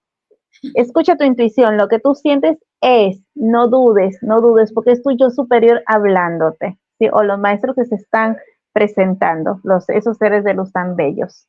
Escucha 0.76 1.18
tu 1.18 1.24
intuición, 1.24 1.78
lo 1.78 1.88
que 1.88 2.00
tú 2.00 2.14
sientes 2.16 2.58
es, 2.82 3.22
no 3.34 3.68
dudes, 3.68 4.20
no 4.22 4.40
dudes, 4.40 4.72
porque 4.72 4.92
es 4.92 5.02
tu 5.02 5.12
yo 5.12 5.30
superior 5.30 5.84
hablándote, 5.88 6.78
o 7.12 7.24
los 7.24 7.40
maestros 7.40 7.76
que 7.76 7.86
se 7.86 7.96
están 7.96 8.38
presentando, 8.72 9.60
los, 9.64 9.90
esos 9.90 10.18
seres 10.18 10.44
de 10.44 10.54
luz 10.54 10.72
tan 10.72 10.96
bellos. 10.96 11.48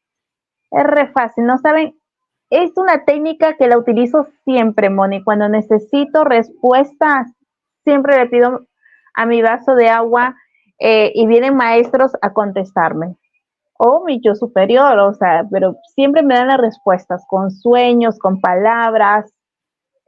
Es 0.70 0.84
re 0.84 1.08
fácil, 1.08 1.44
¿no 1.44 1.58
saben? 1.58 1.96
Es 2.50 2.76
una 2.76 3.04
técnica 3.04 3.56
que 3.56 3.68
la 3.68 3.78
utilizo 3.78 4.28
siempre, 4.44 4.90
Moni, 4.90 5.22
cuando 5.22 5.48
necesito 5.48 6.24
respuestas, 6.24 7.32
siempre 7.84 8.16
le 8.18 8.26
pido 8.26 8.60
a 9.14 9.26
mi 9.26 9.42
vaso 9.42 9.74
de 9.74 9.88
agua, 9.88 10.36
eh, 10.86 11.12
y 11.14 11.26
vienen 11.26 11.56
maestros 11.56 12.12
a 12.20 12.34
contestarme. 12.34 13.16
O 13.78 14.04
mi 14.04 14.20
yo 14.20 14.34
superior, 14.34 14.98
o 14.98 15.14
sea, 15.14 15.46
pero 15.50 15.76
siempre 15.94 16.22
me 16.22 16.34
dan 16.34 16.48
las 16.48 16.58
respuestas 16.58 17.24
con 17.26 17.50
sueños, 17.50 18.18
con 18.18 18.38
palabras. 18.38 19.32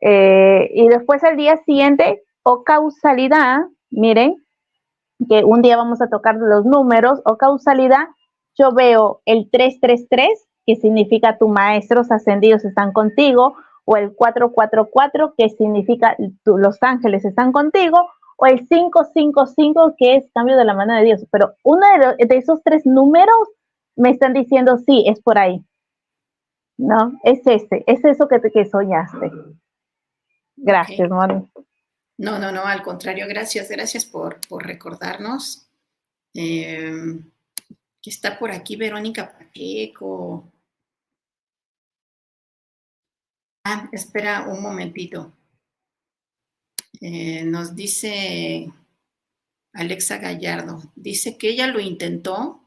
Eh, 0.03 0.71
y 0.75 0.87
después 0.89 1.25
al 1.25 1.39
día 1.39 1.57
siguiente, 1.65 2.23
o 2.43 2.63
causalidad, 2.63 3.61
miren, 3.89 4.37
que 5.27 5.45
un 5.45 5.63
día 5.63 5.79
vamos 5.79 6.03
a 6.03 6.11
tocar 6.11 6.35
los 6.37 6.67
números, 6.67 7.23
o 7.25 7.39
causalidad, 7.39 8.09
yo 8.55 8.73
veo 8.73 9.23
el 9.25 9.49
333, 9.51 10.29
que 10.67 10.77
significa 10.77 11.39
tus 11.39 11.49
maestros 11.49 12.11
ascendidos 12.11 12.67
están 12.67 12.93
contigo, 12.93 13.57
o 13.87 13.97
el 13.97 14.15
444, 14.15 15.33
que 15.39 15.49
significa 15.49 16.17
los 16.45 16.77
ángeles 16.83 17.25
están 17.25 17.53
contigo, 17.53 18.11
o 18.37 18.47
el 18.47 18.69
555 18.69 19.95
que 19.99 20.17
es 20.17 20.31
cambio 20.33 20.57
de 20.57 20.65
la 20.65 20.75
mano 20.75 20.95
de 20.95 21.05
Dios. 21.05 21.27
Pero 21.31 21.55
uno 21.63 21.87
de, 22.19 22.37
esos 22.37 22.63
tres 22.63 22.87
números 22.87 23.49
me 23.97 24.11
están 24.11 24.33
diciendo, 24.33 24.79
sí, 24.79 25.05
es 25.07 25.21
por 25.21 25.39
ahí. 25.39 25.65
No, 26.79 27.19
es 27.25 27.41
ese, 27.47 27.85
es 27.87 28.05
eso 28.05 28.29
que, 28.29 28.39
te, 28.39 28.51
que 28.51 28.67
soñaste. 28.67 29.33
Gracias, 30.57 31.09
Moni. 31.09 31.51
No, 32.19 32.39
no, 32.39 32.53
no, 32.53 32.65
al 32.65 32.83
contrario, 32.83 33.27
gracias, 33.29 33.69
gracias 33.69 34.05
por, 34.05 34.39
recordarnos. 34.59 35.67
Eh, 36.35 37.19
que 38.03 38.11
está 38.11 38.39
por 38.39 38.51
aquí 38.51 38.77
Verónica 38.77 39.33
Pacheco. 39.37 40.53
Ah, 43.65 43.89
espera 43.91 44.47
un 44.47 44.63
momentito. 44.63 45.33
Eh, 47.01 47.45
nos 47.45 47.75
dice 47.75 48.73
Alexa 49.73 50.19
Gallardo, 50.19 50.83
dice 50.95 51.37
que 51.37 51.51
ella 51.51 51.67
lo 51.67 51.81
intentó, 51.81 52.63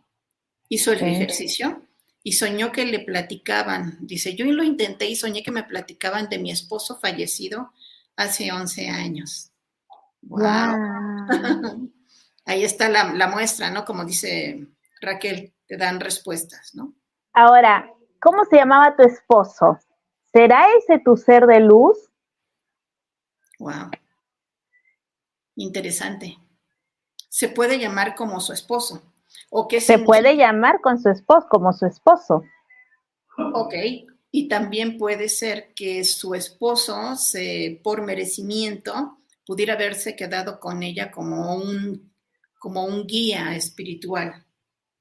hizo 0.67 0.91
el 0.91 1.01
ejercicio 1.03 1.81
y 2.23 2.33
soñó 2.33 2.71
que 2.71 2.85
le 2.85 2.99
platicaban. 2.99 3.97
Dice, 4.01 4.35
yo 4.35 4.45
lo 4.45 4.63
intenté 4.63 5.07
y 5.07 5.15
soñé 5.15 5.41
que 5.41 5.51
me 5.51 5.63
platicaban 5.63 6.29
de 6.29 6.37
mi 6.37 6.51
esposo 6.51 6.97
fallecido 6.99 7.73
hace 8.15 8.51
11 8.51 8.89
años. 8.89 9.51
Wow. 10.21 11.89
Ahí 12.45 12.63
está 12.63 12.89
la, 12.89 13.13
la, 13.13 13.27
muestra, 13.27 13.69
¿no? 13.71 13.85
Como 13.85 14.05
dice 14.05 14.67
Raquel, 15.01 15.53
te 15.67 15.77
dan 15.77 15.99
respuestas, 15.99 16.75
¿no? 16.75 16.93
Ahora, 17.33 17.91
¿cómo 18.19 18.43
se 18.45 18.57
llamaba 18.57 18.95
tu 18.95 19.03
esposo? 19.03 19.79
¿Será 20.31 20.65
ese 20.77 20.99
tu 20.99 21.15
ser 21.15 21.45
de 21.45 21.59
luz? 21.59 21.97
Wow. 23.59 23.89
Interesante. 25.59 26.37
Se 27.27 27.49
puede 27.49 27.79
llamar 27.79 28.15
como 28.15 28.39
su 28.39 28.53
esposo. 28.53 29.01
¿O 29.49 29.67
qué 29.67 29.81
se 29.81 29.99
puede 29.99 30.37
llamar 30.37 30.79
con 30.79 30.99
su 31.01 31.09
esposo, 31.09 31.47
como 31.49 31.73
su 31.73 31.85
esposo. 31.85 32.43
Ok. 33.53 33.73
Y 34.31 34.47
también 34.47 34.97
puede 34.97 35.27
ser 35.27 35.73
que 35.75 36.03
su 36.05 36.33
esposo, 36.33 37.15
se, 37.17 37.81
por 37.83 38.03
merecimiento, 38.03 39.17
pudiera 39.45 39.73
haberse 39.73 40.15
quedado 40.15 40.59
con 40.61 40.81
ella 40.81 41.11
como 41.11 41.55
un 41.55 42.09
como 42.57 42.85
un 42.85 43.05
guía 43.05 43.55
espiritual. 43.55 44.45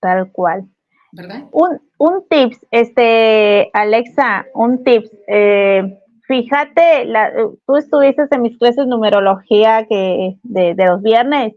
Tal 0.01 0.33
cual. 0.33 0.69
¿Verdad? 1.13 1.45
Un, 1.53 1.81
un 1.99 2.29
tips, 2.29 2.67
este, 2.71 3.71
Alexa, 3.73 4.47
un 4.55 4.83
tips. 4.83 5.11
Eh, 5.29 6.01
fíjate, 6.29 7.07
la, 7.07 7.33
tú 7.67 7.77
estuviste 7.77 8.29
en 8.31 8.43
mis 8.43 8.57
clases 8.59 8.85
de 8.85 8.87
numerología 8.87 9.87
que 9.89 10.39
de, 10.45 10.75
los 10.77 11.03
viernes. 11.03 11.55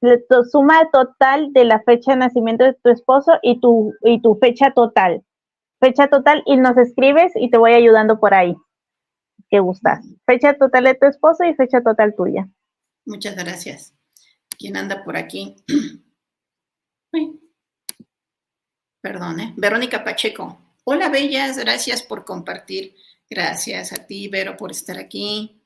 Tu 0.00 0.44
suma 0.50 0.90
total 0.92 1.52
de 1.52 1.64
la 1.64 1.80
fecha 1.82 2.12
de 2.12 2.18
nacimiento 2.18 2.64
de 2.64 2.74
tu 2.74 2.90
esposo 2.90 3.32
y 3.42 3.60
tu, 3.60 3.94
y 4.02 4.20
tu 4.20 4.36
fecha 4.36 4.72
total. 4.72 5.22
Fecha 5.80 6.08
total 6.08 6.42
y 6.46 6.56
nos 6.56 6.76
escribes 6.76 7.32
y 7.36 7.50
te 7.50 7.58
voy 7.58 7.72
ayudando 7.72 8.18
por 8.18 8.34
ahí. 8.34 8.56
¿Qué 9.48 9.60
gustas? 9.60 10.04
Fecha 10.26 10.54
total 10.54 10.84
de 10.84 10.94
tu 10.94 11.06
esposo 11.06 11.44
y 11.44 11.54
fecha 11.54 11.82
total 11.82 12.14
tuya. 12.16 12.48
Muchas 13.06 13.36
gracias. 13.36 13.94
¿Quién 14.58 14.76
anda 14.76 15.04
por 15.04 15.16
aquí? 15.16 15.56
Perdón, 19.00 19.40
¿eh? 19.40 19.54
Verónica 19.56 20.02
Pacheco. 20.02 20.58
Hola, 20.84 21.08
bellas, 21.08 21.56
gracias 21.58 22.02
por 22.02 22.24
compartir. 22.24 22.94
Gracias 23.34 23.92
a 23.92 24.06
ti, 24.06 24.28
Vero, 24.28 24.56
por 24.56 24.70
estar 24.70 24.96
aquí. 24.96 25.60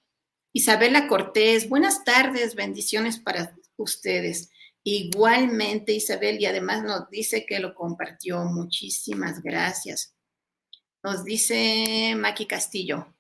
Isabela 0.54 1.06
Cortés, 1.06 1.68
buenas 1.68 2.02
tardes, 2.02 2.54
bendiciones 2.54 3.18
para 3.18 3.54
ustedes. 3.76 4.48
Igualmente, 4.82 5.92
Isabel, 5.92 6.40
y 6.40 6.46
además 6.46 6.82
nos 6.82 7.10
dice 7.10 7.44
que 7.44 7.58
lo 7.58 7.74
compartió. 7.74 8.42
Muchísimas 8.44 9.42
gracias. 9.42 10.14
Nos 11.02 11.26
dice 11.26 12.14
Maki 12.16 12.46
Castillo. 12.46 13.14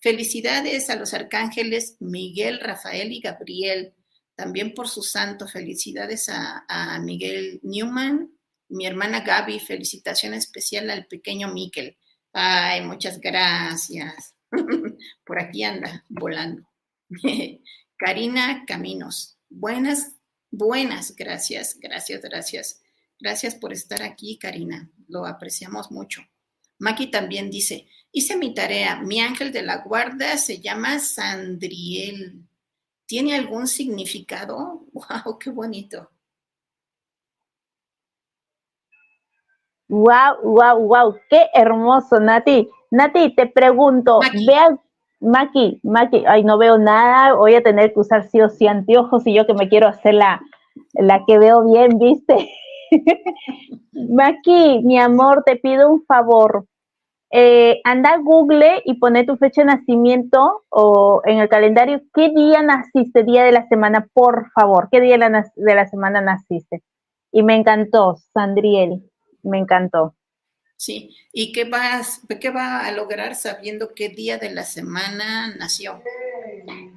Felicidades 0.00 0.90
a 0.90 0.96
los 0.96 1.14
arcángeles 1.14 1.96
Miguel, 2.00 2.60
Rafael 2.60 3.10
y 3.10 3.20
Gabriel. 3.20 3.94
También 4.34 4.74
por 4.74 4.86
su 4.86 5.02
santo. 5.02 5.48
Felicidades 5.48 6.28
a, 6.28 6.98
Miguel 7.02 7.58
Newman, 7.62 8.30
mi 8.68 8.84
hermana 8.84 9.20
Gaby. 9.20 9.60
Felicitación 9.60 10.34
especial 10.34 10.90
al 10.90 11.06
pequeño 11.06 11.48
Miquel. 11.54 11.96
Ay, 12.34 12.84
muchas 12.84 13.20
gracias. 13.20 14.34
por 15.24 15.38
aquí 15.38 15.62
anda 15.62 16.04
volando. 16.08 16.68
Karina 17.96 18.64
Caminos. 18.66 19.38
Buenas, 19.48 20.16
buenas, 20.50 21.14
gracias, 21.14 21.78
gracias, 21.78 22.20
gracias. 22.22 22.82
Gracias 23.20 23.54
por 23.54 23.72
estar 23.72 24.02
aquí, 24.02 24.36
Karina. 24.36 24.90
Lo 25.06 25.26
apreciamos 25.26 25.92
mucho. 25.92 26.22
Maki 26.80 27.06
también 27.06 27.50
dice, 27.50 27.86
hice 28.10 28.36
mi 28.36 28.52
tarea. 28.52 28.96
Mi 28.96 29.20
ángel 29.20 29.52
de 29.52 29.62
la 29.62 29.78
guarda 29.78 30.36
se 30.36 30.60
llama 30.60 30.98
Sandriel. 30.98 32.42
¿Tiene 33.06 33.36
algún 33.36 33.68
significado? 33.68 34.86
¡Wow! 34.92 35.38
¡Qué 35.38 35.50
bonito! 35.50 36.10
¡Wow, 39.88 40.42
wow, 40.42 40.78
wow! 40.78 41.16
¡Qué 41.28 41.48
hermoso, 41.52 42.18
Nati! 42.18 42.68
Nati, 42.90 43.34
te 43.34 43.46
pregunto, 43.46 44.20
vea, 44.46 44.78
Maki, 45.20 45.80
Maki, 45.82 46.24
ay, 46.26 46.44
no 46.44 46.58
veo 46.58 46.78
nada, 46.78 47.34
voy 47.34 47.54
a 47.54 47.62
tener 47.62 47.92
que 47.92 48.00
usar 48.00 48.24
sí 48.28 48.40
o 48.40 48.48
sí 48.48 48.66
anteojos 48.66 49.26
y 49.26 49.34
yo 49.34 49.46
que 49.46 49.54
me 49.54 49.68
quiero 49.68 49.88
hacer 49.88 50.14
la, 50.14 50.40
la 50.94 51.24
que 51.26 51.38
veo 51.38 51.64
bien, 51.64 51.98
¿viste? 51.98 52.50
Maki, 54.10 54.80
mi 54.84 54.98
amor, 54.98 55.42
te 55.44 55.56
pido 55.56 55.90
un 55.90 56.04
favor. 56.04 56.66
Eh, 57.30 57.80
anda 57.82 58.12
a 58.12 58.18
Google 58.18 58.82
y 58.84 58.94
pone 58.94 59.24
tu 59.24 59.36
fecha 59.36 59.62
de 59.62 59.66
nacimiento 59.66 60.62
o 60.68 61.20
en 61.24 61.40
el 61.40 61.48
calendario 61.48 62.00
qué 62.14 62.28
día 62.28 62.62
naciste, 62.62 63.24
día 63.24 63.42
de 63.42 63.50
la 63.50 63.66
semana, 63.66 64.06
por 64.12 64.50
favor, 64.52 64.88
qué 64.92 65.00
día 65.00 65.18
de 65.18 65.30
la, 65.30 65.52
de 65.56 65.74
la 65.74 65.86
semana 65.88 66.20
naciste. 66.20 66.82
Y 67.32 67.42
me 67.42 67.56
encantó, 67.56 68.16
Sandriel, 68.32 69.10
me 69.44 69.58
encantó. 69.58 70.14
Sí, 70.76 71.16
¿y 71.32 71.52
qué, 71.52 71.64
vas, 71.64 72.20
qué 72.40 72.50
va 72.50 72.80
a 72.80 72.92
lograr 72.92 73.34
sabiendo 73.36 73.94
qué 73.94 74.08
día 74.08 74.38
de 74.38 74.50
la 74.50 74.64
semana 74.64 75.54
nació? 75.56 76.02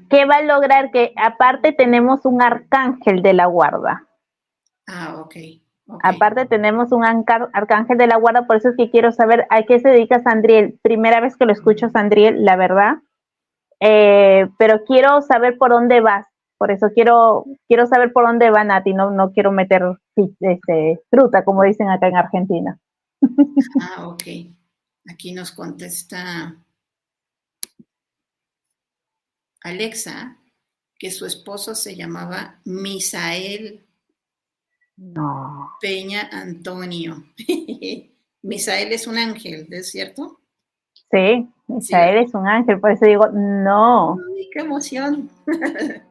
¿Qué 0.09 0.25
va 0.25 0.37
a 0.37 0.41
lograr? 0.41 0.91
Que 0.91 1.13
aparte 1.15 1.71
tenemos 1.71 2.25
un 2.25 2.41
arcángel 2.41 3.21
de 3.21 3.33
la 3.33 3.45
guarda. 3.45 4.07
Ah, 4.87 5.17
ok. 5.19 5.35
Aparte 6.03 6.45
tenemos 6.45 6.91
un 6.91 7.05
arcángel 7.05 7.97
de 7.97 8.07
la 8.07 8.17
guarda, 8.17 8.45
por 8.45 8.57
eso 8.57 8.69
es 8.69 8.75
que 8.75 8.89
quiero 8.89 9.11
saber 9.11 9.47
a 9.49 9.63
qué 9.63 9.79
se 9.79 9.89
dedica 9.89 10.19
Sandriel. 10.19 10.77
Primera 10.81 11.21
vez 11.21 11.37
que 11.37 11.45
lo 11.45 11.53
escucho, 11.53 11.89
Sandriel, 11.89 12.43
la 12.43 12.57
verdad. 12.57 12.97
Eh, 13.79 14.49
pero 14.57 14.83
quiero 14.83 15.21
saber 15.21 15.57
por 15.57 15.69
dónde 15.71 16.01
vas. 16.01 16.27
Por 16.57 16.71
eso 16.71 16.89
quiero, 16.93 17.45
quiero 17.67 17.85
saber 17.87 18.11
por 18.11 18.25
dónde 18.25 18.49
va 18.49 18.63
Nati, 18.63 18.93
no, 18.93 19.11
no 19.11 19.31
quiero 19.31 19.51
meter 19.51 19.83
este, 20.15 20.99
fruta, 21.09 21.43
como 21.43 21.63
dicen 21.63 21.89
acá 21.89 22.07
en 22.07 22.17
Argentina. 22.17 22.79
Ah, 23.81 24.07
ok. 24.07 24.23
Aquí 25.09 25.33
nos 25.33 25.51
contesta 25.51 26.55
Alexa 29.61 30.37
que 30.97 31.11
su 31.11 31.25
esposo 31.25 31.75
se 31.75 31.95
llamaba 31.95 32.59
Misael 32.65 33.87
no. 34.97 35.73
Peña 35.79 36.27
Antonio. 36.31 37.23
Misael 38.41 38.91
es 38.91 39.05
un 39.07 39.17
ángel, 39.17 39.67
¿es 39.71 39.91
cierto? 39.91 40.39
Sí, 41.11 41.47
Misael 41.67 42.25
es 42.25 42.33
un 42.33 42.47
ángel, 42.47 42.79
por 42.79 42.91
eso 42.91 43.05
digo, 43.05 43.27
no. 43.27 44.17
qué 44.51 44.59
emoción. 44.59 45.29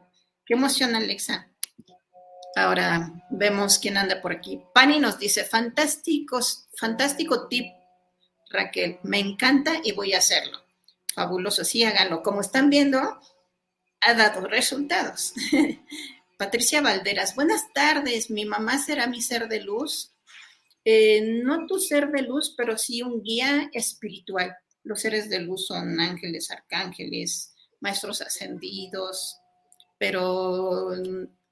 qué 0.47 0.55
emoción, 0.55 0.95
Alexa. 0.95 1.51
Ahora 2.55 3.11
vemos 3.29 3.77
quién 3.77 3.97
anda 3.97 4.21
por 4.21 4.31
aquí. 4.31 4.63
Pani 4.73 4.99
nos 4.99 5.19
dice, 5.19 5.43
fantásticos, 5.43 6.67
fantástico 6.75 7.47
tip, 7.47 7.67
Raquel, 8.49 8.97
me 9.03 9.19
encanta 9.19 9.73
y 9.83 9.91
voy 9.91 10.13
a 10.13 10.19
hacerlo. 10.19 10.63
Fabuloso, 11.13 11.63
sí, 11.63 11.83
háganlo. 11.83 12.23
Como 12.23 12.41
están 12.41 12.69
viendo, 12.69 13.19
ha 14.01 14.13
dado 14.13 14.47
resultados. 14.47 15.33
Patricia 16.37 16.81
Valderas, 16.81 17.35
buenas 17.35 17.73
tardes, 17.73 18.29
mi 18.29 18.45
mamá 18.45 18.77
será 18.77 19.07
mi 19.07 19.21
ser 19.21 19.47
de 19.47 19.61
luz. 19.61 20.13
Eh, 20.85 21.41
no 21.43 21.65
tu 21.65 21.79
ser 21.79 22.09
de 22.11 22.21
luz, 22.21 22.53
pero 22.55 22.77
sí 22.77 23.01
un 23.01 23.21
guía 23.21 23.69
espiritual. 23.73 24.55
Los 24.83 25.01
seres 25.01 25.29
de 25.29 25.39
luz 25.39 25.67
son 25.67 25.99
ángeles, 25.99 26.49
arcángeles, 26.49 27.53
maestros 27.81 28.21
ascendidos, 28.21 29.37
pero 29.97 30.91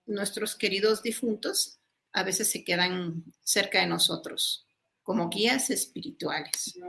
nuestros 0.06 0.56
queridos 0.56 1.02
difuntos 1.02 1.80
a 2.14 2.24
veces 2.24 2.50
se 2.50 2.64
quedan 2.64 3.24
cerca 3.44 3.80
de 3.80 3.88
nosotros 3.88 4.66
como 5.06 5.30
guías 5.30 5.70
espirituales. 5.70 6.80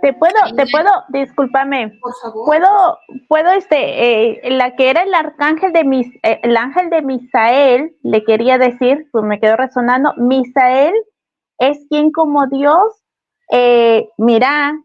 Te 0.00 0.12
puedo, 0.12 0.34
te 0.56 0.66
puedo, 0.66 0.90
discúlpame. 1.08 1.98
Por 2.00 2.14
favor. 2.22 2.46
Puedo, 2.46 2.98
puedo, 3.28 3.50
este, 3.50 4.38
eh, 4.46 4.50
la 4.50 4.76
que 4.76 4.90
era 4.90 5.02
el 5.02 5.12
arcángel 5.12 5.72
de 5.72 5.84
mis, 5.84 6.06
eh, 6.22 6.38
el 6.42 6.56
ángel 6.56 6.88
de 6.88 7.02
Misael, 7.02 7.96
le 8.02 8.24
quería 8.24 8.58
decir, 8.58 9.08
pues 9.10 9.24
me 9.24 9.40
quedó 9.40 9.56
resonando, 9.56 10.14
Misael 10.16 10.94
es 11.58 11.78
quien 11.88 12.12
como 12.12 12.46
Dios, 12.46 13.02
eh, 13.50 14.08
mira, 14.16 14.78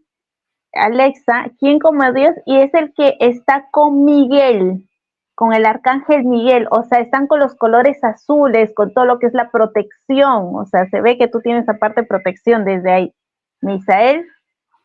Alexa, 0.73 1.51
quien 1.59 1.79
como 1.79 2.11
Dios, 2.11 2.31
y 2.45 2.57
es 2.57 2.73
el 2.73 2.93
que 2.93 3.15
está 3.19 3.69
con 3.71 4.03
Miguel, 4.03 4.89
con 5.35 5.53
el 5.53 5.65
arcángel 5.65 6.23
Miguel, 6.23 6.67
o 6.71 6.83
sea, 6.83 6.99
están 6.99 7.27
con 7.27 7.39
los 7.39 7.55
colores 7.55 8.01
azules, 8.03 8.73
con 8.73 8.93
todo 8.93 9.05
lo 9.05 9.19
que 9.19 9.27
es 9.27 9.33
la 9.33 9.51
protección, 9.51 10.55
o 10.55 10.65
sea, 10.65 10.87
se 10.89 11.01
ve 11.01 11.17
que 11.17 11.27
tú 11.27 11.41
tienes 11.41 11.67
aparte 11.67 12.03
protección 12.03 12.63
desde 12.63 12.91
ahí. 12.91 13.13
Misael 13.61 14.25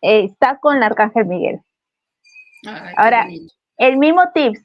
eh, 0.02 0.24
está 0.24 0.58
con 0.58 0.76
el 0.76 0.82
Arcángel 0.82 1.26
Miguel. 1.26 1.60
Ahora, 2.96 3.28
el 3.78 3.96
mismo 3.96 4.22
tips, 4.34 4.60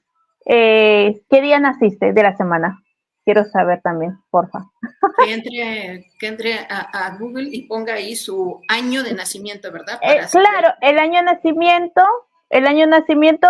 eh, 0.47 1.21
¿qué 1.29 1.41
día 1.41 1.59
naciste 1.59 2.13
de 2.13 2.23
la 2.23 2.35
semana? 2.35 2.79
Quiero 3.23 3.45
saber 3.45 3.81
también, 3.81 4.17
porfa. 4.29 4.65
Que 5.23 5.33
entre, 5.33 6.11
que 6.19 6.27
entre 6.27 6.53
a, 6.69 7.15
Google 7.19 7.49
y 7.51 7.63
ponga 7.67 7.93
ahí 7.93 8.15
su 8.15 8.61
año 8.67 9.03
de 9.03 9.13
nacimiento, 9.13 9.71
¿verdad? 9.71 9.99
Eh, 10.01 10.21
claro, 10.31 10.73
el 10.81 10.99
año 10.99 11.19
de 11.19 11.23
nacimiento, 11.23 12.03
el 12.49 12.67
año 12.67 12.81
de 12.81 12.87
nacimiento, 12.87 13.47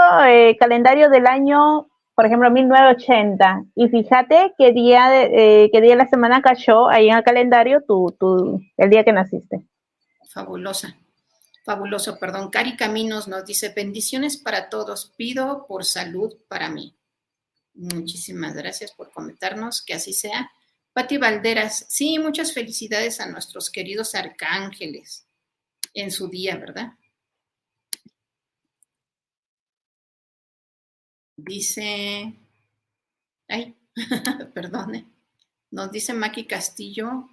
calendario 0.60 1.10
del 1.10 1.28
año, 1.28 1.88
por 2.16 2.26
ejemplo, 2.26 2.50
1980. 2.50 3.66
Y 3.76 3.90
fíjate 3.90 4.54
qué 4.58 4.72
día 4.72 5.10
de, 5.10 5.70
qué 5.72 5.82
día 5.82 5.92
de 5.92 5.98
la 5.98 6.08
semana 6.08 6.42
cayó 6.42 6.90
ahí 6.90 7.10
en 7.10 7.18
el 7.18 7.24
calendario 7.24 7.82
tu, 7.82 8.16
tu, 8.18 8.62
el 8.78 8.90
día 8.90 9.04
que 9.04 9.12
naciste. 9.12 9.66
Fabulosa. 10.30 10.98
Fabuloso, 11.66 12.18
perdón. 12.18 12.50
Cari 12.50 12.78
Caminos 12.78 13.28
nos 13.28 13.46
dice, 13.46 13.74
bendiciones 13.76 14.38
para 14.38 14.70
todos, 14.70 15.14
pido 15.18 15.66
por 15.68 15.84
salud 15.84 16.34
para 16.48 16.70
mí. 16.70 16.96
Muchísimas 17.74 18.54
gracias 18.56 18.94
por 18.94 19.12
comentarnos, 19.12 19.84
que 19.84 19.94
así 19.94 20.14
sea. 20.14 20.52
Pati 20.94 21.18
Valderas, 21.18 21.86
sí, 21.90 22.20
muchas 22.20 22.54
felicidades 22.54 23.20
a 23.20 23.30
nuestros 23.30 23.70
queridos 23.70 24.16
arcángeles 24.16 25.28
en 25.94 26.12
su 26.12 26.30
día, 26.30 26.56
¿verdad? 26.56 26.94
Dice, 31.38 32.34
ay, 33.48 33.76
perdone, 34.54 35.06
Nos 35.72 35.92
dice 35.92 36.14
Maki 36.14 36.46
Castillo, 36.46 37.30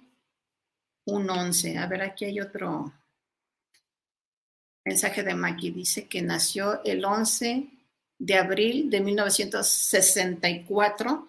un 1.05 1.29
11. 1.29 1.77
A 1.77 1.85
ver, 1.87 2.01
aquí 2.01 2.25
hay 2.25 2.41
otro 2.41 2.91
mensaje 4.83 5.23
de 5.23 5.35
Maki. 5.35 5.71
Dice 5.71 6.05
que 6.07 6.21
nació 6.21 6.83
el 6.83 7.05
11 7.05 7.69
de 8.19 8.35
abril 8.35 8.89
de 8.89 8.99
1964. 8.99 11.27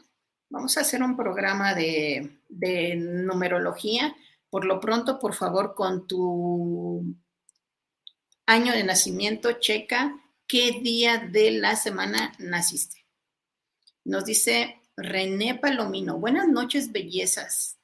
Vamos 0.50 0.76
a 0.76 0.80
hacer 0.80 1.00
un 1.02 1.16
programa 1.16 1.74
de, 1.74 2.40
de 2.48 2.96
numerología. 2.96 4.16
Por 4.50 4.64
lo 4.64 4.80
pronto, 4.80 5.20
por 5.20 5.34
favor, 5.34 5.74
con 5.74 6.08
tu 6.08 7.04
año 8.46 8.72
de 8.72 8.84
nacimiento, 8.84 9.52
checa 9.52 10.20
qué 10.46 10.80
día 10.80 11.18
de 11.18 11.52
la 11.52 11.76
semana 11.76 12.32
naciste. 12.38 13.04
Nos 14.04 14.24
dice 14.24 14.80
René 14.96 15.56
Palomino, 15.56 16.18
buenas 16.18 16.48
noches, 16.48 16.92
bellezas. 16.92 17.78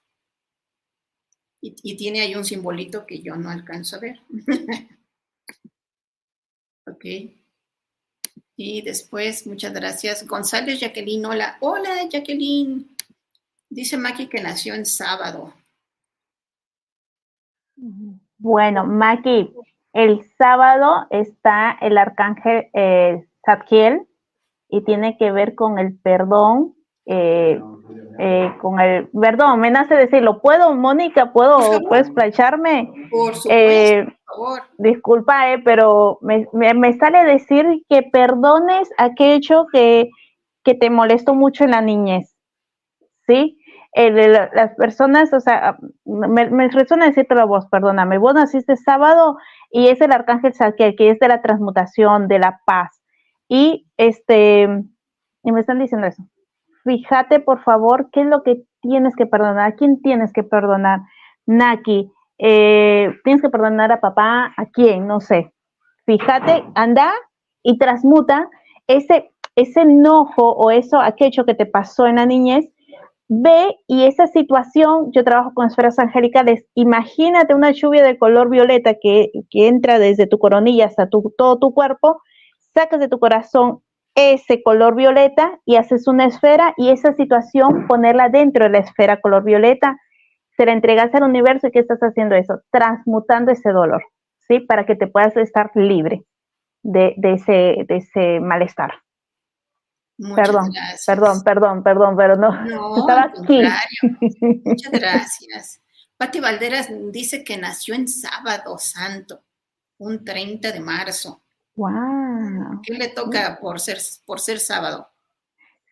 Y, 1.62 1.94
tiene 1.96 2.22
ahí 2.22 2.34
un 2.34 2.44
simbolito 2.44 3.04
que 3.04 3.20
yo 3.20 3.36
no 3.36 3.50
alcanzo 3.50 3.96
a 3.96 3.98
ver. 3.98 4.20
ok. 6.86 7.04
Y 8.56 8.82
después, 8.82 9.46
muchas 9.46 9.72
gracias. 9.72 10.26
González 10.26 10.80
Jacqueline, 10.80 11.26
hola. 11.26 11.58
Hola, 11.60 12.08
Jacqueline. 12.08 12.96
Dice 13.68 13.98
Maki 13.98 14.26
que 14.26 14.40
nació 14.40 14.74
en 14.74 14.86
sábado. 14.86 15.54
Bueno, 18.38 18.86
Maki, 18.86 19.54
el 19.92 20.22
sábado 20.38 21.06
está 21.10 21.76
el 21.80 21.98
arcángel 21.98 22.68
eh, 22.72 23.24
y 24.68 24.82
tiene 24.82 25.16
que 25.16 25.32
ver 25.32 25.54
con 25.54 25.78
el 25.78 25.98
perdón, 25.98 26.74
eh, 27.06 27.60
eh, 28.18 28.52
con 28.60 28.78
el 28.78 29.08
perdón, 29.08 29.60
me 29.60 29.70
nace 29.70 29.94
decirlo. 29.94 30.40
¿Puedo, 30.40 30.74
Mónica? 30.74 31.32
¿Puedo, 31.32 31.58
puedes 31.88 32.10
placharme? 32.10 32.92
Por 33.10 33.34
supuesto, 33.34 33.48
eh, 33.50 34.04
por 34.04 34.36
favor. 34.36 34.62
Disculpa, 34.78 35.52
eh, 35.52 35.58
pero 35.64 36.18
me, 36.22 36.46
me, 36.52 36.92
sale 36.98 37.24
decir 37.24 37.66
que 37.88 38.02
perdones 38.02 38.88
aquello 38.96 39.66
que, 39.72 40.10
que 40.62 40.74
te 40.74 40.90
molestó 40.90 41.34
mucho 41.34 41.64
en 41.64 41.72
la 41.72 41.80
niñez. 41.80 42.36
¿Sí? 43.26 43.56
las 43.92 44.74
personas, 44.76 45.32
o 45.32 45.40
sea, 45.40 45.76
me, 46.04 46.48
me 46.48 46.68
resuena 46.68 47.06
decirte 47.06 47.34
la 47.34 47.44
voz, 47.44 47.66
perdóname, 47.66 48.18
vos 48.18 48.34
naciste 48.34 48.76
sábado 48.76 49.36
y 49.70 49.88
es 49.88 50.00
el 50.00 50.12
arcángel 50.12 50.54
Saquiel, 50.54 50.96
que 50.96 51.10
es 51.10 51.18
de 51.18 51.28
la 51.28 51.42
transmutación, 51.42 52.28
de 52.28 52.38
la 52.38 52.60
paz. 52.66 53.00
Y 53.48 53.86
este, 53.96 54.68
y 55.42 55.52
me 55.52 55.60
están 55.60 55.78
diciendo 55.78 56.06
eso. 56.06 56.22
Fíjate, 56.84 57.40
por 57.40 57.62
favor, 57.62 58.08
qué 58.10 58.22
es 58.22 58.26
lo 58.26 58.42
que 58.42 58.62
tienes 58.80 59.14
que 59.14 59.26
perdonar, 59.26 59.72
a 59.72 59.74
quién 59.74 60.00
tienes 60.00 60.32
que 60.32 60.42
perdonar. 60.42 61.00
Naki, 61.46 62.10
eh, 62.38 63.14
tienes 63.24 63.42
que 63.42 63.50
perdonar 63.50 63.92
a 63.92 64.00
papá, 64.00 64.52
a 64.56 64.66
quién, 64.66 65.06
no 65.06 65.20
sé. 65.20 65.52
Fíjate, 66.06 66.64
anda 66.74 67.12
y 67.62 67.78
transmuta 67.78 68.48
ese, 68.86 69.30
ese 69.56 69.82
enojo 69.82 70.52
o 70.52 70.70
eso, 70.70 70.98
aquello 70.98 71.44
que 71.44 71.54
te 71.54 71.66
pasó 71.66 72.06
en 72.06 72.16
la 72.16 72.26
niñez, 72.26 72.66
Ve 73.32 73.76
y 73.86 74.06
esa 74.06 74.26
situación, 74.26 75.12
yo 75.12 75.22
trabajo 75.22 75.54
con 75.54 75.68
esferas 75.68 76.00
angelicales, 76.00 76.66
imagínate 76.74 77.54
una 77.54 77.70
lluvia 77.70 78.02
de 78.02 78.18
color 78.18 78.50
violeta 78.50 78.94
que, 79.00 79.30
entra 79.52 80.00
desde 80.00 80.26
tu 80.26 80.40
coronilla 80.40 80.86
hasta 80.86 81.08
todo 81.08 81.60
tu 81.60 81.72
cuerpo, 81.72 82.20
sacas 82.74 82.98
de 82.98 83.06
tu 83.06 83.20
corazón 83.20 83.82
ese 84.16 84.64
color 84.64 84.96
violeta 84.96 85.60
y 85.64 85.76
haces 85.76 86.08
una 86.08 86.26
esfera 86.26 86.74
y 86.76 86.90
esa 86.90 87.12
situación 87.12 87.86
ponerla 87.86 88.30
dentro 88.30 88.64
de 88.64 88.70
la 88.70 88.78
esfera 88.78 89.20
color 89.20 89.44
violeta, 89.44 89.96
se 90.56 90.66
la 90.66 90.72
entregas 90.72 91.14
al 91.14 91.22
universo 91.22 91.68
y 91.68 91.70
¿qué 91.70 91.78
estás 91.78 92.00
haciendo 92.00 92.34
eso? 92.34 92.58
Transmutando 92.72 93.52
ese 93.52 93.70
dolor, 93.70 94.02
¿sí? 94.48 94.58
Para 94.58 94.86
que 94.86 94.96
te 94.96 95.06
puedas 95.06 95.36
estar 95.36 95.70
libre 95.76 96.24
de, 96.82 97.14
de, 97.16 97.34
ese, 97.34 97.84
de 97.86 97.96
ese 97.96 98.40
malestar 98.40 98.90
perdón, 100.34 100.72
perdón, 101.06 101.42
perdón, 101.42 101.82
perdón, 101.82 102.16
pero 102.16 102.36
no. 102.36 102.64
No, 102.64 102.96
estaba 102.98 103.22
aquí. 103.24 103.62
Muchas 104.64 104.92
gracias. 104.92 105.80
Pati 106.16 106.40
Valderas 106.40 106.88
dice 107.10 107.42
que 107.44 107.56
nació 107.56 107.94
en 107.94 108.06
sábado 108.06 108.76
santo, 108.78 109.40
un 109.98 110.24
30 110.24 110.72
de 110.72 110.80
marzo. 110.80 111.42
Wow. 111.76 112.82
¿Qué 112.82 112.94
le 112.94 113.08
toca 113.08 113.58
por 113.60 113.80
ser, 113.80 113.98
por 114.26 114.40
ser 114.40 114.60
sábado? 114.60 115.08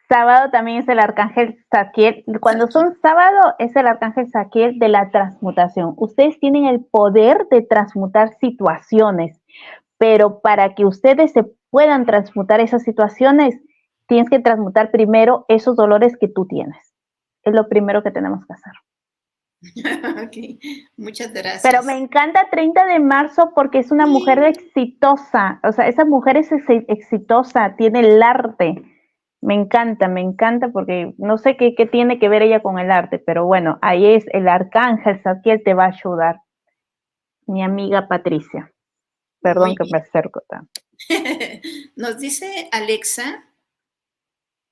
Sábado 0.09 0.51
también 0.51 0.79
es 0.79 0.89
el 0.89 0.99
arcángel 1.01 1.65
Saquiel. 1.71 2.25
Cuando 2.41 2.71
son 2.71 2.99
sábado 3.03 3.55
es 3.59 3.77
el 3.77 3.87
arcángel 3.87 4.31
Saquiel 4.31 4.79
de 4.79 4.89
la 4.89 5.11
transmutación. 5.11 5.95
Ustedes 5.97 6.41
tienen 6.41 6.65
el 6.65 6.83
poder 6.83 7.47
de 7.51 7.61
transmutar 7.61 8.35
situaciones, 8.39 9.39
pero 9.99 10.41
para 10.41 10.75
que 10.75 10.87
ustedes 10.87 11.33
se 11.33 11.45
puedan 11.71 12.07
transmutar 12.07 12.61
esas 12.61 12.83
situaciones, 12.85 13.61
tienes 14.09 14.29
que 14.29 14.41
transmutar 14.41 14.91
primero 14.91 15.45
esos 15.49 15.77
dolores 15.77 16.17
que 16.19 16.29
tú 16.29 16.47
tienes. 16.47 16.95
Es 17.45 17.55
lo 17.55 17.69
primero 17.69 18.03
que 18.03 18.11
tenemos 18.11 18.45
que 18.47 18.55
hacer. 18.55 18.73
ok, 20.25 20.37
muchas 20.97 21.33
gracias. 21.33 21.63
Pero 21.63 21.83
me 21.83 21.97
encanta 21.97 22.49
30 22.51 22.87
de 22.87 23.01
marzo 23.01 23.53
porque 23.55 23.79
es 23.79 23.91
una 23.91 24.07
mujer 24.07 24.43
exitosa. 24.43 25.61
O 25.63 25.73
sea, 25.73 25.89
esa 25.89 26.05
mujer 26.05 26.37
es 26.37 26.51
exitosa, 26.89 27.75
tiene 27.77 28.01
el 28.01 28.23
arte. 28.23 28.83
Me 29.41 29.55
encanta, 29.55 30.09
me 30.09 30.21
encanta 30.21 30.71
porque 30.71 31.15
no 31.19 31.39
sé 31.39 31.57
qué, 31.57 31.73
tiene 31.91 32.19
que 32.19 32.29
ver 32.29 32.43
ella 32.43 32.61
con 32.61 32.79
el 32.79 32.91
arte, 32.91 33.21
pero 33.21 33.47
bueno, 33.47 33.79
ahí 33.83 34.05
es 34.05 34.25
el 34.33 34.49
arcángel 34.49 35.23
Saquiel 35.23 35.63
te 35.63 35.75
va 35.75 35.85
a 35.85 35.89
ayudar. 35.89 36.41
Mi 37.47 37.63
amiga 37.63 38.09
Patricia. 38.09 38.73
Perdón 39.41 39.77
que 39.77 39.85
me 39.91 39.99
acerco 39.99 40.43
tanto. 40.49 40.73
Nos 41.97 42.19
dice 42.19 42.69
Alexa 42.73 43.48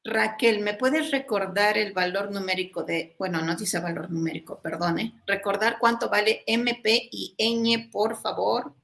Raquel, 0.07 0.61
¿me 0.61 0.75
puedes 0.75 1.11
recordar 1.11 1.77
el 1.77 1.93
valor 1.93 2.31
numérico 2.31 2.85
de, 2.85 3.17
bueno, 3.19 3.43
no 3.43 3.57
dice 3.57 3.81
valor 3.81 4.11
numérico, 4.11 4.61
perdone, 4.61 5.21
recordar 5.27 5.79
cuánto 5.79 6.09
vale 6.09 6.45
MP 6.47 7.09
y 7.11 7.35
ñ, 7.39 7.91
por 7.91 8.17
favor? 8.17 8.75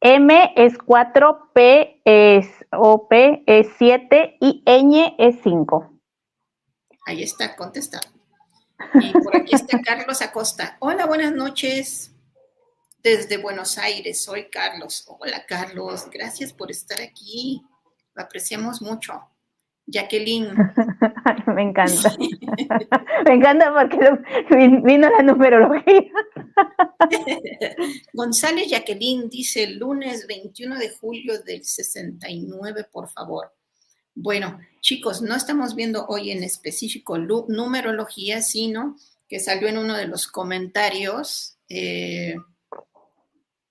M 0.00 0.52
es 0.56 0.76
4, 0.78 1.50
P 1.54 2.02
es 2.04 2.46
OP 2.70 3.12
es 3.46 3.66
7 3.78 4.36
y 4.40 4.62
ñ 4.66 5.14
es 5.18 5.36
5. 5.42 5.92
Ahí 7.06 7.22
está, 7.22 7.56
contestado. 7.56 8.08
Y 8.94 9.12
por 9.12 9.36
aquí 9.36 9.54
está 9.54 9.80
Carlos 9.84 10.20
Acosta. 10.22 10.76
Hola, 10.80 11.06
buenas 11.06 11.32
noches. 11.32 12.12
Desde 13.02 13.38
Buenos 13.38 13.78
Aires, 13.78 14.22
soy 14.22 14.50
Carlos. 14.50 15.04
Hola, 15.06 15.46
Carlos. 15.46 16.08
Gracias 16.10 16.52
por 16.52 16.70
estar 16.70 17.00
aquí. 17.00 17.62
Lo 18.14 18.22
apreciamos 18.22 18.82
mucho. 18.82 19.30
Jacqueline. 19.86 20.52
Me 21.46 21.62
encanta. 21.62 22.16
Me 23.26 23.34
encanta 23.34 23.72
porque 23.72 24.78
vino 24.84 25.08
la 25.08 25.22
numerología. 25.22 26.10
González 28.12 28.68
Jacqueline 28.68 29.28
dice 29.28 29.64
el 29.64 29.78
lunes 29.78 30.26
21 30.26 30.76
de 30.78 30.90
julio 30.90 31.42
del 31.42 31.64
69, 31.64 32.86
por 32.90 33.08
favor. 33.08 33.52
Bueno, 34.14 34.58
chicos, 34.80 35.20
no 35.22 35.34
estamos 35.34 35.74
viendo 35.74 36.06
hoy 36.06 36.30
en 36.30 36.42
específico 36.42 37.18
numerología, 37.18 38.40
sino 38.40 38.96
que 39.28 39.40
salió 39.40 39.68
en 39.68 39.78
uno 39.78 39.94
de 39.94 40.06
los 40.06 40.26
comentarios. 40.26 41.58
Eh, 41.68 42.36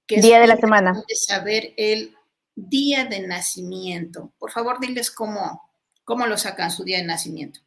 que 0.06 0.22
día 0.22 0.40
de 0.40 0.48
la 0.48 0.58
semana. 0.58 1.04
saber 1.16 1.74
el 1.78 2.16
día 2.56 3.06
de 3.06 3.28
nacimiento. 3.28 4.34
Por 4.38 4.52
favor, 4.52 4.80
diles 4.80 5.10
cómo, 5.10 5.65
¿Cómo 6.06 6.26
lo 6.28 6.38
sacan 6.38 6.72
su 6.72 6.84
día 6.84 7.00
de 7.00 7.06
nacimiento? 7.06 7.60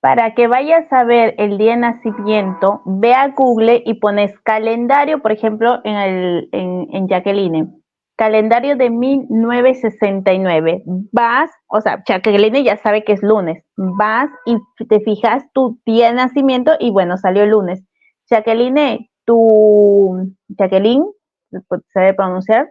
Para 0.00 0.34
que 0.34 0.46
vayas 0.46 0.90
a 0.92 1.04
ver 1.04 1.34
el 1.38 1.58
día 1.58 1.72
de 1.72 1.78
nacimiento, 1.78 2.80
ve 2.86 3.12
a 3.14 3.28
Google 3.28 3.82
y 3.84 3.94
pones 3.94 4.32
calendario, 4.40 5.20
por 5.20 5.32
ejemplo, 5.32 5.80
en, 5.84 5.96
el, 5.96 6.48
en, 6.52 7.08
Jacqueline. 7.08 7.82
Calendario 8.16 8.76
de 8.76 8.88
1969. 8.90 10.82
Vas, 11.12 11.50
o 11.66 11.80
sea, 11.80 12.02
Jacqueline 12.06 12.64
ya 12.64 12.78
sabe 12.78 13.04
que 13.04 13.12
es 13.12 13.22
lunes. 13.22 13.62
Vas 13.76 14.30
y 14.46 14.56
te 14.86 15.00
fijas 15.00 15.44
tu 15.52 15.78
día 15.84 16.08
de 16.08 16.14
nacimiento 16.14 16.72
y 16.78 16.90
bueno, 16.90 17.18
salió 17.18 17.42
el 17.42 17.50
lunes. 17.50 17.82
Jacqueline, 18.30 19.10
tu 19.24 20.34
Jacqueline, 20.48 21.04
se 21.50 22.00
debe 22.00 22.14
pronunciar, 22.14 22.68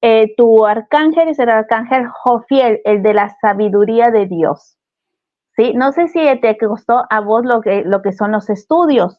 eh, 0.00 0.34
tu 0.36 0.64
arcángel 0.64 1.28
es 1.28 1.38
el 1.38 1.48
arcángel 1.48 2.06
Jofiel, 2.06 2.80
el 2.84 3.02
de 3.02 3.14
la 3.14 3.34
sabiduría 3.40 4.10
de 4.10 4.26
Dios. 4.26 4.76
¿Sí? 5.56 5.72
No 5.74 5.92
sé 5.92 6.08
si 6.08 6.20
te 6.40 6.56
costó 6.56 7.04
a 7.10 7.20
vos 7.20 7.44
lo 7.44 7.60
que, 7.60 7.82
lo 7.84 8.00
que 8.00 8.12
son 8.12 8.30
los 8.30 8.48
estudios, 8.48 9.18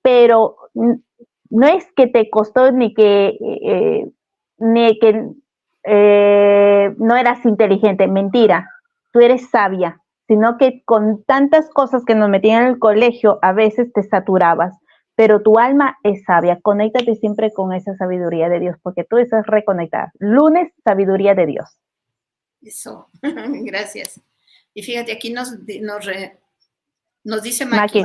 pero 0.00 0.56
no 1.50 1.66
es 1.66 1.86
que 1.96 2.06
te 2.06 2.30
costó 2.30 2.70
ni 2.70 2.94
que, 2.94 3.36
eh, 3.40 4.08
ni 4.58 4.98
que 5.00 5.26
eh, 5.84 6.94
no 6.98 7.16
eras 7.16 7.44
inteligente, 7.44 8.06
mentira, 8.06 8.68
tú 9.12 9.20
eres 9.20 9.50
sabia, 9.50 10.00
sino 10.28 10.56
que 10.56 10.82
con 10.84 11.24
tantas 11.24 11.68
cosas 11.70 12.04
que 12.04 12.14
nos 12.14 12.28
metían 12.28 12.62
en 12.62 12.68
el 12.70 12.78
colegio, 12.78 13.38
a 13.42 13.52
veces 13.52 13.92
te 13.92 14.02
saturabas. 14.02 14.78
Pero 15.14 15.42
tu 15.42 15.58
alma 15.58 15.98
es 16.02 16.24
sabia, 16.24 16.58
conéctate 16.60 17.14
siempre 17.16 17.52
con 17.52 17.72
esa 17.72 17.94
sabiduría 17.96 18.48
de 18.48 18.60
Dios, 18.60 18.76
porque 18.82 19.04
tú 19.04 19.18
estás 19.18 19.46
reconectada. 19.46 20.12
Lunes, 20.18 20.72
sabiduría 20.84 21.34
de 21.34 21.46
Dios. 21.46 21.68
Eso, 22.62 23.08
gracias. 23.22 24.20
Y 24.74 24.82
fíjate, 24.82 25.12
aquí 25.12 25.30
nos, 25.30 25.52
nos, 25.82 26.06
nos 27.24 27.42
dice 27.42 27.66
Maki, 27.66 28.04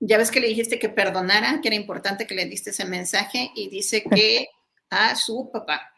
ya 0.00 0.16
ves 0.16 0.30
que 0.30 0.40
le 0.40 0.48
dijiste 0.48 0.78
que 0.78 0.88
perdonara, 0.88 1.60
que 1.60 1.68
era 1.68 1.76
importante 1.76 2.26
que 2.26 2.34
le 2.34 2.46
diste 2.46 2.70
ese 2.70 2.86
mensaje 2.86 3.50
y 3.54 3.68
dice 3.68 4.02
que 4.02 4.48
a 4.90 5.14
su 5.14 5.50
papá, 5.52 5.92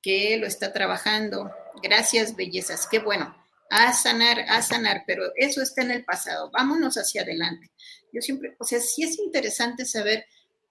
que 0.00 0.36
lo 0.38 0.46
está 0.46 0.72
trabajando. 0.72 1.50
Gracias, 1.82 2.36
bellezas. 2.36 2.86
Qué 2.86 3.00
bueno. 3.00 3.34
A 3.70 3.92
sanar, 3.92 4.40
a 4.48 4.60
sanar, 4.62 5.04
pero 5.06 5.24
eso 5.36 5.62
está 5.62 5.82
en 5.82 5.92
el 5.92 6.04
pasado. 6.04 6.50
Vámonos 6.52 6.96
hacia 6.96 7.22
adelante. 7.22 7.70
Yo 8.12 8.20
siempre, 8.20 8.56
o 8.58 8.64
sea, 8.64 8.80
sí 8.80 9.04
es 9.04 9.18
interesante 9.18 9.84
saber 9.84 10.26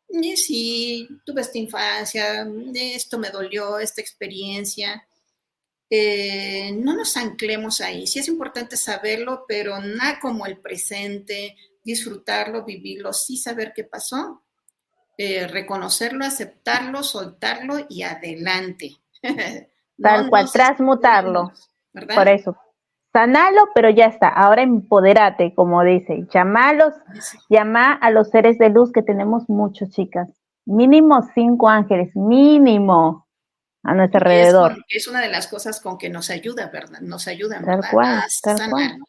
eh, 0.09 0.37
si 0.37 1.07
tuve 1.25 1.41
esta 1.41 1.57
infancia, 1.57 2.47
esto 2.75 3.17
me 3.17 3.29
dolió, 3.29 3.79
esta 3.79 4.01
experiencia. 4.01 5.05
Eh, 5.89 6.71
no 6.73 6.95
nos 6.95 7.15
anclemos 7.17 7.81
ahí. 7.81 8.05
Sí 8.07 8.19
es 8.19 8.27
importante 8.27 8.77
saberlo, 8.77 9.45
pero 9.47 9.79
nada 9.79 10.19
como 10.19 10.45
el 10.45 10.59
presente, 10.59 11.55
disfrutarlo, 11.83 12.65
vivirlo, 12.65 13.13
sí 13.13 13.37
saber 13.37 13.73
qué 13.75 13.83
pasó, 13.83 14.43
eh, 15.17 15.47
reconocerlo, 15.47 16.25
aceptarlo, 16.25 17.03
soltarlo 17.03 17.85
y 17.89 18.03
adelante. 18.03 18.97
Tal 20.01 20.29
cual, 20.29 20.51
transmutarlo. 20.51 21.51
Por 22.15 22.27
eso. 22.27 22.55
Sanalo, 23.11 23.69
pero 23.73 23.89
ya 23.89 24.05
está. 24.05 24.29
Ahora 24.29 24.61
empoderate, 24.61 25.53
como 25.55 25.83
dice. 25.83 26.27
Llamalos, 26.33 26.93
llama 27.49 27.93
a 27.93 28.11
los 28.11 28.29
seres 28.29 28.57
de 28.59 28.69
luz 28.69 28.91
que 28.91 29.01
tenemos 29.01 29.49
muchos, 29.49 29.89
chicas. 29.89 30.29
Mínimo 30.65 31.27
cinco 31.33 31.67
ángeles, 31.67 32.15
mínimo 32.15 33.27
a 33.83 33.95
nuestro 33.95 34.19
alrededor. 34.19 34.77
Es, 34.87 35.07
una 35.07 35.21
de 35.21 35.29
las 35.29 35.47
cosas 35.47 35.79
con 35.81 35.97
que 35.97 36.09
nos 36.09 36.29
ayuda, 36.29 36.69
¿verdad? 36.71 36.99
Nos 37.01 37.27
ayuda 37.27 37.61
tal 37.63 37.81
cual, 37.91 38.23
tal 38.43 38.69
cual. 38.69 38.99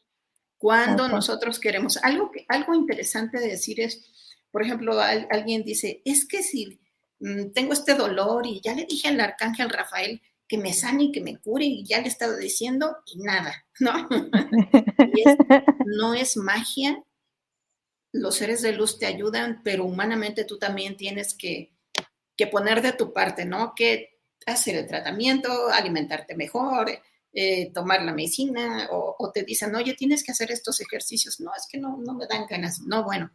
Cuando 0.57 1.09
nosotros 1.09 1.59
queremos, 1.59 1.99
algo, 2.03 2.31
algo 2.49 2.75
interesante 2.75 3.39
de 3.39 3.49
decir 3.49 3.81
es, 3.81 4.37
por 4.51 4.63
ejemplo, 4.63 4.99
alguien 5.31 5.63
dice, 5.65 6.03
es 6.05 6.27
que 6.27 6.43
si 6.43 6.81
mm, 7.19 7.53
tengo 7.53 7.73
este 7.73 7.95
dolor 7.95 8.47
y 8.47 8.61
ya 8.61 8.75
le 8.75 8.85
dije 8.85 9.09
al 9.09 9.21
arcángel 9.21 9.71
Rafael 9.71 10.23
que 10.51 10.59
me 10.59 10.75
sane 10.75 11.05
y 11.05 11.13
que 11.13 11.21
me 11.21 11.39
cure 11.39 11.65
y 11.65 11.85
ya 11.85 11.99
le 11.99 12.07
he 12.07 12.09
estado 12.09 12.37
diciendo 12.37 12.97
y 13.07 13.23
nada, 13.23 13.65
¿no? 13.79 13.93
no 15.87 16.13
es 16.13 16.37
magia, 16.37 17.05
los 18.13 18.35
seres 18.35 18.61
de 18.61 18.73
luz 18.73 18.99
te 18.99 19.07
ayudan, 19.07 19.61
pero 19.63 19.85
humanamente 19.85 20.45
tú 20.45 20.59
también 20.59 20.97
tienes 20.97 21.35
que, 21.35 21.73
que 22.37 22.49
poner 22.49 22.83
de 22.83 22.93
tu 22.93 23.13
parte, 23.13 23.45
¿no? 23.45 23.75
Que 23.77 24.19
hacer 24.45 24.75
el 24.75 24.89
tratamiento, 24.89 25.69
alimentarte 25.69 26.35
mejor, 26.35 26.91
eh, 27.33 27.71
tomar 27.73 28.03
la 28.03 28.13
medicina 28.13 28.89
o, 28.91 29.31
te 29.33 29.45
dicen, 29.45 29.73
oye, 29.77 29.95
tienes 29.95 30.25
que 30.25 30.33
hacer 30.33 30.51
estos 30.51 30.81
ejercicios. 30.81 31.39
No, 31.39 31.53
es 31.57 31.69
que 31.71 31.79
no, 31.79 31.97
no 31.99 32.15
me 32.15 32.27
dan 32.27 32.47
ganas. 32.51 32.81
No, 32.81 33.05
bueno, 33.05 33.31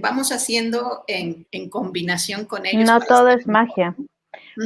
vamos 0.00 0.32
haciendo 0.32 1.04
en, 1.06 1.44
combinación 1.68 2.46
con 2.46 2.64
ellos. 2.64 2.86
No 2.86 2.98
todo 3.02 3.28
es 3.28 3.46
magia. 3.46 3.94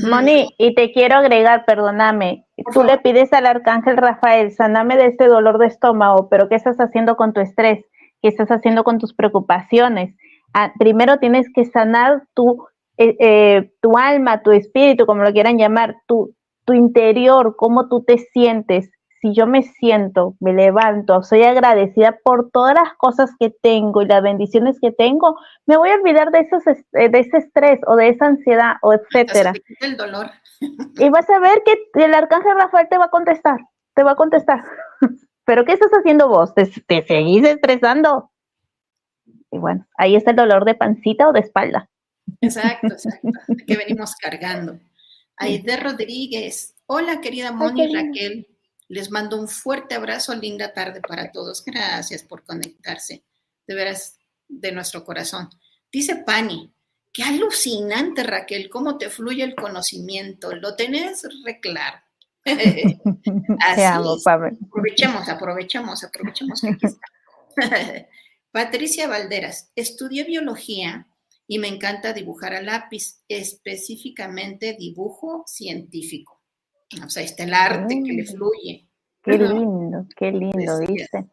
Moni, 0.03 0.55
y 0.59 0.75
te 0.75 0.93
quiero 0.93 1.17
agregar, 1.17 1.65
perdóname, 1.67 2.47
tú 2.73 2.83
le 2.83 2.99
pides 2.99 3.33
al 3.33 3.47
arcángel 3.47 3.97
Rafael, 3.97 4.51
saname 4.51 4.97
de 4.97 5.07
este 5.07 5.27
dolor 5.29 5.59
de 5.59 5.67
estómago, 5.67 6.29
pero 6.29 6.49
¿qué 6.49 6.57
estás 6.57 6.79
haciendo 6.79 7.17
con 7.17 7.33
tu 7.33 7.41
estrés? 7.41 7.85
¿Qué 8.21 8.29
estás 8.29 8.49
haciendo 8.51 8.83
con 8.83 8.99
tus 8.99 9.15
preocupaciones? 9.15 10.17
Ah, 10.53 10.73
primero 10.79 11.19
tienes 11.19 11.47
que 11.55 11.65
sanar 11.65 12.25
tu, 12.35 12.67
eh, 12.97 13.17
eh, 13.21 13.73
tu 13.81 13.97
alma, 13.97 14.43
tu 14.43 14.51
espíritu, 14.51 15.07
como 15.07 15.23
lo 15.23 15.33
quieran 15.33 15.59
llamar, 15.59 15.97
tu, 16.07 16.35
tu 16.65 16.73
interior, 16.73 17.55
cómo 17.57 17.89
tú 17.89 18.03
te 18.03 18.19
sientes. 18.19 18.91
Si 19.25 19.33
yo 19.33 19.47
me 19.47 19.63
siento, 19.63 20.37
me 20.39 20.53
levanto, 20.53 21.23
soy 21.23 21.45
agradecida 21.45 22.19
por 22.23 22.51
todas 22.51 22.75
las 22.75 22.93
cosas 22.99 23.31
que 23.41 23.49
tengo 23.49 24.03
y 24.03 24.07
las 24.07 24.23
bendiciones 24.23 24.77
que 24.83 24.93
tengo, 24.93 25.39
me 25.65 25.79
voy 25.79 25.89
a 25.89 25.95
olvidar 25.95 26.31
de, 26.31 26.41
esos, 26.41 26.63
eh, 26.67 27.09
de 27.09 27.21
ese 27.21 27.39
estrés 27.39 27.81
o 27.87 27.97
de 27.97 28.11
esa 28.11 28.27
ansiedad 28.27 28.75
o 28.83 28.93
etcétera. 28.93 29.55
El 29.81 29.97
dolor. 29.97 30.31
Y 30.99 31.09
vas 31.09 31.29
a 31.31 31.39
ver 31.39 31.63
que 31.65 32.05
el 32.05 32.13
arcángel 32.13 32.55
Rafael 32.55 32.87
te 32.91 32.99
va 32.99 33.07
a 33.07 33.11
contestar, 33.11 33.61
te 33.95 34.03
va 34.03 34.11
a 34.11 34.17
contestar. 34.17 34.63
Pero 35.47 35.65
¿qué 35.65 35.73
estás 35.73 35.91
haciendo 35.93 36.29
vos? 36.29 36.55
¿Te, 36.55 36.67
te 36.67 37.03
seguís 37.03 37.45
estresando? 37.45 38.31
Y 39.51 39.57
bueno, 39.57 39.87
ahí 39.97 40.17
está 40.17 40.33
el 40.33 40.37
dolor 40.37 40.67
de 40.67 40.75
pancita 40.75 41.31
o 41.31 41.33
de 41.33 41.41
espalda. 41.41 41.89
Exacto, 42.43 42.87
exacto, 42.93 43.29
que 43.67 43.77
venimos 43.77 44.17
cargando. 44.17 44.79
Aide 45.39 45.79
Rodríguez. 45.79 46.75
Hola, 46.87 47.23
querida 47.23 47.53
Moni 47.53 47.85
y 47.85 47.95
Raquel. 47.95 48.54
Les 48.89 49.11
mando 49.11 49.39
un 49.39 49.49
fuerte 49.49 49.95
abrazo, 49.95 50.35
linda 50.35 50.73
tarde 50.73 51.01
para 51.01 51.33
todos. 51.33 51.65
Gracias 51.65 52.23
por 52.23 52.45
conectarse. 52.45 53.25
De 53.67 53.75
veras, 53.75 54.19
de 54.49 54.73
nuestro 54.73 55.05
corazón. 55.05 55.49
Dice 55.91 56.17
Pani, 56.17 56.73
qué 57.13 57.23
alucinante, 57.23 58.23
Raquel, 58.23 58.69
cómo 58.69 58.99
te 58.99 59.09
fluye 59.09 59.45
el 59.45 59.55
conocimiento. 59.55 60.55
Lo 60.55 60.77
tenés 60.77 61.27
re 61.45 61.61
claro. 61.61 61.99
Así 62.45 63.83
Aprovechemos, 63.83 65.29
aprovechemos, 65.29 66.05
aprovechemos 66.05 66.61
que 66.61 66.69
aquí 66.69 66.87
está. 66.87 67.07
Patricia 68.53 69.09
Valderas, 69.09 69.73
estudié 69.75 70.25
biología 70.25 71.09
y 71.47 71.59
me 71.59 71.69
encanta 71.69 72.13
dibujar 72.13 72.55
a 72.55 72.63
lápiz, 72.63 73.23
específicamente 73.29 74.77
dibujo 74.79 75.45
científico. 75.47 76.34
O 77.05 77.09
sea, 77.09 77.23
está 77.23 77.45
el 77.45 77.55
arte 77.55 78.03
que 78.05 78.13
le 78.13 78.23
mm. 78.23 78.27
fluye. 78.27 78.89
Qué 79.23 79.39
lindo, 79.39 80.07
qué 80.17 80.31
lindo, 80.31 80.79
dice. 80.81 81.27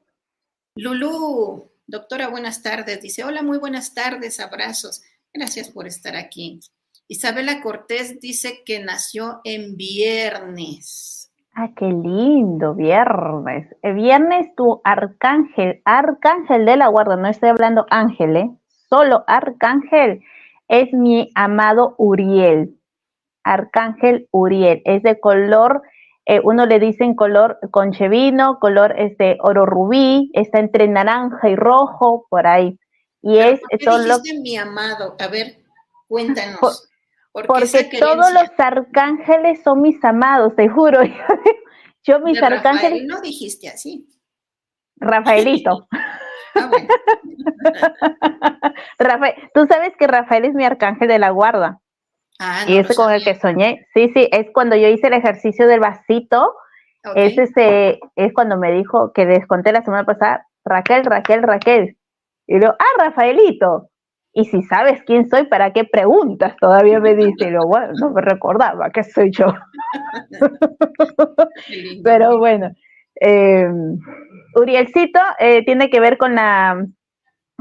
Lulú, 0.75 1.71
doctora, 1.85 2.29
buenas 2.29 2.63
tardes. 2.63 3.01
Dice, 3.01 3.23
hola, 3.23 3.41
muy 3.43 3.57
buenas 3.57 3.93
tardes, 3.93 4.39
abrazos. 4.39 5.01
Gracias 5.33 5.69
por 5.69 5.87
estar 5.87 6.15
aquí. 6.15 6.59
Isabela 7.07 7.61
Cortés 7.61 8.19
dice 8.21 8.63
que 8.65 8.79
nació 8.79 9.41
en 9.43 9.75
viernes. 9.75 11.31
Ah, 11.53 11.69
qué 11.75 11.85
lindo, 11.85 12.73
viernes. 12.73 13.67
El 13.81 13.95
viernes 13.95 14.55
tu 14.55 14.79
arcángel, 14.85 15.81
arcángel 15.83 16.65
de 16.65 16.77
la 16.77 16.87
guarda, 16.87 17.17
no 17.17 17.27
estoy 17.27 17.49
hablando 17.49 17.85
ángel, 17.89 18.37
¿eh? 18.37 18.49
solo 18.89 19.23
arcángel 19.27 20.21
es 20.67 20.93
mi 20.93 21.29
amado 21.35 21.95
Uriel. 21.97 22.77
Arcángel 23.43 24.27
Uriel. 24.31 24.81
Es 24.85 25.03
de 25.03 25.19
color, 25.19 25.81
eh, 26.25 26.41
uno 26.43 26.65
le 26.65 26.79
dicen 26.79 27.15
color 27.15 27.59
conchevino, 27.71 28.59
color 28.59 28.95
este 28.97 29.37
oro 29.41 29.65
rubí, 29.65 30.29
está 30.33 30.59
entre 30.59 30.87
naranja 30.87 31.49
y 31.49 31.55
rojo, 31.55 32.27
por 32.29 32.47
ahí. 32.47 32.77
Y 33.21 33.37
es 33.37 33.59
solo. 33.83 34.17
mi 34.41 34.57
amado? 34.57 35.15
A 35.19 35.27
ver, 35.27 35.57
cuéntanos. 36.07 36.89
porque 37.31 37.89
todos 37.99 38.33
los 38.33 38.49
arcángeles 38.57 39.61
son 39.63 39.81
mis 39.81 40.03
amados, 40.03 40.55
te 40.55 40.67
juro. 40.67 40.99
Yo 42.03 42.19
mis 42.19 42.41
arcángeles. 42.41 43.03
no 43.05 43.21
dijiste 43.21 43.69
así. 43.69 44.07
Rafaelito. 44.97 45.87
Ah, 46.53 46.69
Rafael, 48.99 49.35
tú 49.53 49.65
sabes 49.67 49.93
que 49.97 50.05
Rafael 50.05 50.43
es 50.43 50.53
mi 50.53 50.65
arcángel 50.65 51.07
de 51.07 51.17
la 51.17 51.29
guarda. 51.29 51.79
Ah, 52.43 52.65
y 52.67 52.77
ese 52.77 52.95
con 52.95 53.11
el 53.13 53.23
que 53.23 53.35
soñé. 53.35 53.85
Sí, 53.93 54.09
sí, 54.15 54.27
es 54.31 54.47
cuando 54.51 54.75
yo 54.75 54.87
hice 54.87 55.07
el 55.07 55.13
ejercicio 55.13 55.67
del 55.67 55.79
vasito. 55.79 56.55
Ese 57.15 57.45
se, 57.47 57.99
es 58.15 58.33
cuando 58.33 58.57
me 58.57 58.71
dijo 58.71 59.11
que 59.13 59.25
les 59.25 59.45
conté 59.45 59.71
la 59.71 59.83
semana 59.83 60.05
pasada, 60.05 60.47
Raquel, 60.65 61.05
Raquel, 61.05 61.43
Raquel. 61.43 61.97
Y 62.47 62.59
yo, 62.59 62.69
ah, 62.69 63.03
Rafaelito. 63.03 63.89
Y 64.33 64.45
si 64.45 64.63
sabes 64.63 65.03
quién 65.05 65.29
soy, 65.29 65.45
¿para 65.45 65.71
qué 65.71 65.83
preguntas? 65.83 66.55
Todavía 66.59 66.99
me 66.99 67.15
dice, 67.15 67.49
y 67.49 67.55
bueno, 67.67 67.93
no 67.99 68.09
me 68.09 68.21
recordaba 68.21 68.89
que 68.89 69.03
soy 69.03 69.29
yo. 69.31 69.53
Pero 72.03 72.39
bueno, 72.39 72.71
eh, 73.19 73.69
Urielcito 74.55 75.19
eh, 75.37 75.63
tiene 75.63 75.91
que 75.91 75.99
ver 75.99 76.17
con 76.17 76.33
la 76.35 76.83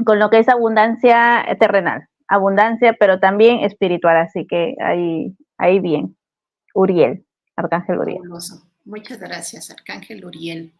con 0.03 0.17
lo 0.17 0.31
que 0.31 0.39
es 0.39 0.49
abundancia 0.49 1.45
terrenal, 1.59 2.07
abundancia, 2.31 2.95
pero 2.99 3.19
también 3.19 3.59
espiritual, 3.59 4.17
así 4.17 4.47
que 4.47 4.75
ahí, 4.81 5.35
ahí 5.57 5.79
bien. 5.79 6.15
Uriel, 6.73 7.25
Arcángel 7.55 7.99
Uriel. 7.99 8.21
Muchas 8.85 9.19
gracias, 9.19 9.69
Arcángel 9.69 10.23
Uriel. 10.23 10.71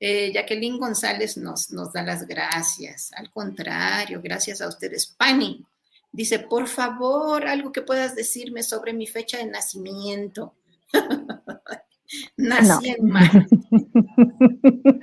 Eh, 0.00 0.32
Jacqueline 0.32 0.78
González 0.78 1.36
nos, 1.36 1.70
nos 1.70 1.92
da 1.92 2.02
las 2.02 2.26
gracias. 2.26 3.12
Al 3.14 3.30
contrario, 3.30 4.20
gracias 4.22 4.60
a 4.60 4.68
ustedes. 4.68 5.06
Pani 5.06 5.64
dice, 6.12 6.38
por 6.38 6.66
favor, 6.66 7.46
algo 7.46 7.72
que 7.72 7.82
puedas 7.82 8.16
decirme 8.16 8.62
sobre 8.62 8.94
mi 8.94 9.06
fecha 9.06 9.36
de 9.38 9.46
nacimiento. 9.46 10.54
Nací 12.36 12.88
en 12.90 13.06
martes. 13.06 13.50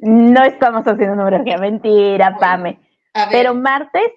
no 0.00 0.44
estamos 0.44 0.86
haciendo 0.86 1.16
numerología, 1.16 1.58
mentira, 1.58 2.38
Pame. 2.38 2.80
Pero 3.30 3.54
martes, 3.54 4.10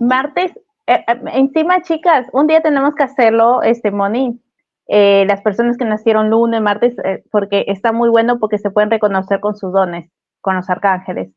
martes, 0.00 0.52
eh, 0.86 1.04
eh, 1.06 1.20
encima, 1.34 1.82
chicas, 1.82 2.26
un 2.32 2.46
día 2.46 2.62
tenemos 2.62 2.94
que 2.94 3.02
hacerlo, 3.02 3.62
este, 3.62 3.90
Moni. 3.90 4.40
Eh, 4.88 5.26
las 5.26 5.42
personas 5.42 5.76
que 5.76 5.84
nacieron 5.84 6.30
lunes, 6.30 6.62
martes, 6.62 6.96
porque 7.30 7.64
está 7.68 7.92
muy 7.92 8.08
bueno 8.08 8.38
porque 8.38 8.56
se 8.56 8.70
pueden 8.70 8.90
reconocer 8.90 9.38
con 9.38 9.54
sus 9.54 9.70
dones, 9.70 10.10
con 10.40 10.56
los 10.56 10.70
arcángeles. 10.70 11.30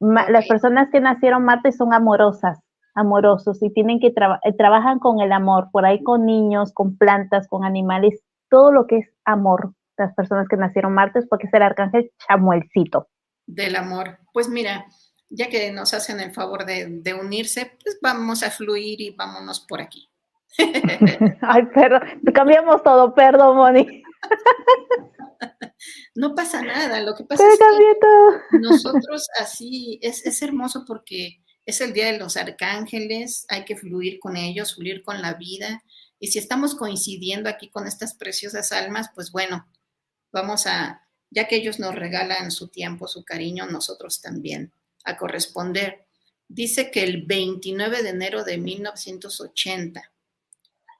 Las 0.00 0.48
personas 0.48 0.88
que 0.90 1.00
nacieron 1.00 1.44
martes 1.44 1.76
son 1.76 1.94
amorosas, 1.94 2.58
amorosos 2.94 3.62
y 3.62 3.72
tienen 3.72 4.00
que 4.00 4.10
trabajar, 4.10 4.40
trabajan 4.58 4.98
con 4.98 5.20
el 5.20 5.30
amor, 5.30 5.68
por 5.70 5.86
ahí 5.86 6.02
con 6.02 6.26
niños, 6.26 6.72
con 6.72 6.96
plantas, 6.96 7.46
con 7.46 7.64
animales, 7.64 8.20
todo 8.48 8.72
lo 8.72 8.88
que 8.88 8.98
es 8.98 9.14
amor, 9.24 9.72
las 9.96 10.12
personas 10.14 10.48
que 10.48 10.56
nacieron 10.56 10.92
martes, 10.92 11.26
porque 11.28 11.46
es 11.46 11.54
el 11.54 11.62
arcángel 11.62 12.10
Chamuelcito. 12.26 13.06
Del 13.46 13.76
amor. 13.76 14.18
Pues 14.32 14.48
mira, 14.48 14.86
ya 15.30 15.48
que 15.48 15.70
nos 15.70 15.94
hacen 15.94 16.20
el 16.20 16.32
favor 16.32 16.66
de, 16.66 17.14
unirse, 17.14 17.76
pues 17.82 17.98
vamos 18.02 18.42
a 18.42 18.50
fluir 18.50 19.00
y 19.00 19.10
vámonos 19.10 19.60
por 19.60 19.80
aquí. 19.80 20.10
Ay, 21.40 21.62
perdón, 21.72 22.02
cambiamos 22.34 22.82
todo, 22.82 23.14
perdón, 23.14 23.56
Moni. 23.56 24.02
No 26.14 26.34
pasa 26.34 26.60
nada, 26.60 27.00
lo 27.00 27.14
que 27.14 27.24
pasa 27.24 27.42
es 27.50 27.58
que 27.58 28.58
nosotros 28.58 29.26
así, 29.40 29.98
es, 30.02 30.26
es 30.26 30.42
hermoso 30.42 30.84
porque 30.86 31.42
es 31.64 31.80
el 31.80 31.94
Día 31.94 32.12
de 32.12 32.18
los 32.18 32.36
Arcángeles, 32.36 33.46
hay 33.48 33.64
que 33.64 33.76
fluir 33.76 34.18
con 34.20 34.36
ellos, 34.36 34.74
fluir 34.74 35.02
con 35.02 35.22
la 35.22 35.34
vida. 35.34 35.82
Y 36.18 36.26
si 36.26 36.38
estamos 36.38 36.74
coincidiendo 36.74 37.48
aquí 37.48 37.70
con 37.70 37.86
estas 37.86 38.14
preciosas 38.14 38.72
almas, 38.72 39.10
pues 39.14 39.32
bueno, 39.32 39.66
vamos 40.32 40.66
a, 40.66 41.08
ya 41.30 41.48
que 41.48 41.56
ellos 41.56 41.78
nos 41.78 41.94
regalan 41.94 42.50
su 42.50 42.68
tiempo, 42.68 43.08
su 43.08 43.24
cariño, 43.24 43.66
nosotros 43.66 44.20
también 44.20 44.74
a 45.04 45.16
corresponder. 45.16 46.06
Dice 46.48 46.90
que 46.90 47.04
el 47.04 47.26
29 47.26 48.02
de 48.02 48.08
enero 48.10 48.44
de 48.44 48.58
1980, 48.58 50.02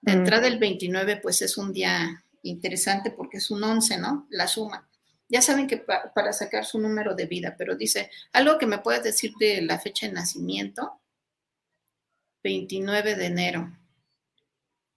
de 0.02 0.12
entrada 0.12 0.46
el 0.46 0.58
29, 0.58 1.18
pues 1.18 1.42
es 1.42 1.58
un 1.58 1.72
día 1.72 2.24
interesante 2.42 3.10
porque 3.10 3.38
es 3.38 3.50
un 3.50 3.62
11, 3.62 3.98
¿no? 3.98 4.26
La 4.30 4.46
suma. 4.46 4.88
Ya 5.28 5.42
saben 5.42 5.66
que 5.66 5.76
para 5.76 6.32
sacar 6.32 6.64
su 6.64 6.78
número 6.80 7.14
de 7.14 7.26
vida, 7.26 7.54
pero 7.56 7.76
dice, 7.76 8.10
algo 8.32 8.58
que 8.58 8.66
me 8.66 8.78
puedes 8.78 9.04
decir 9.04 9.32
de 9.38 9.62
la 9.62 9.78
fecha 9.78 10.06
de 10.06 10.12
nacimiento, 10.12 11.00
29 12.42 13.14
de 13.14 13.26
enero 13.26 13.70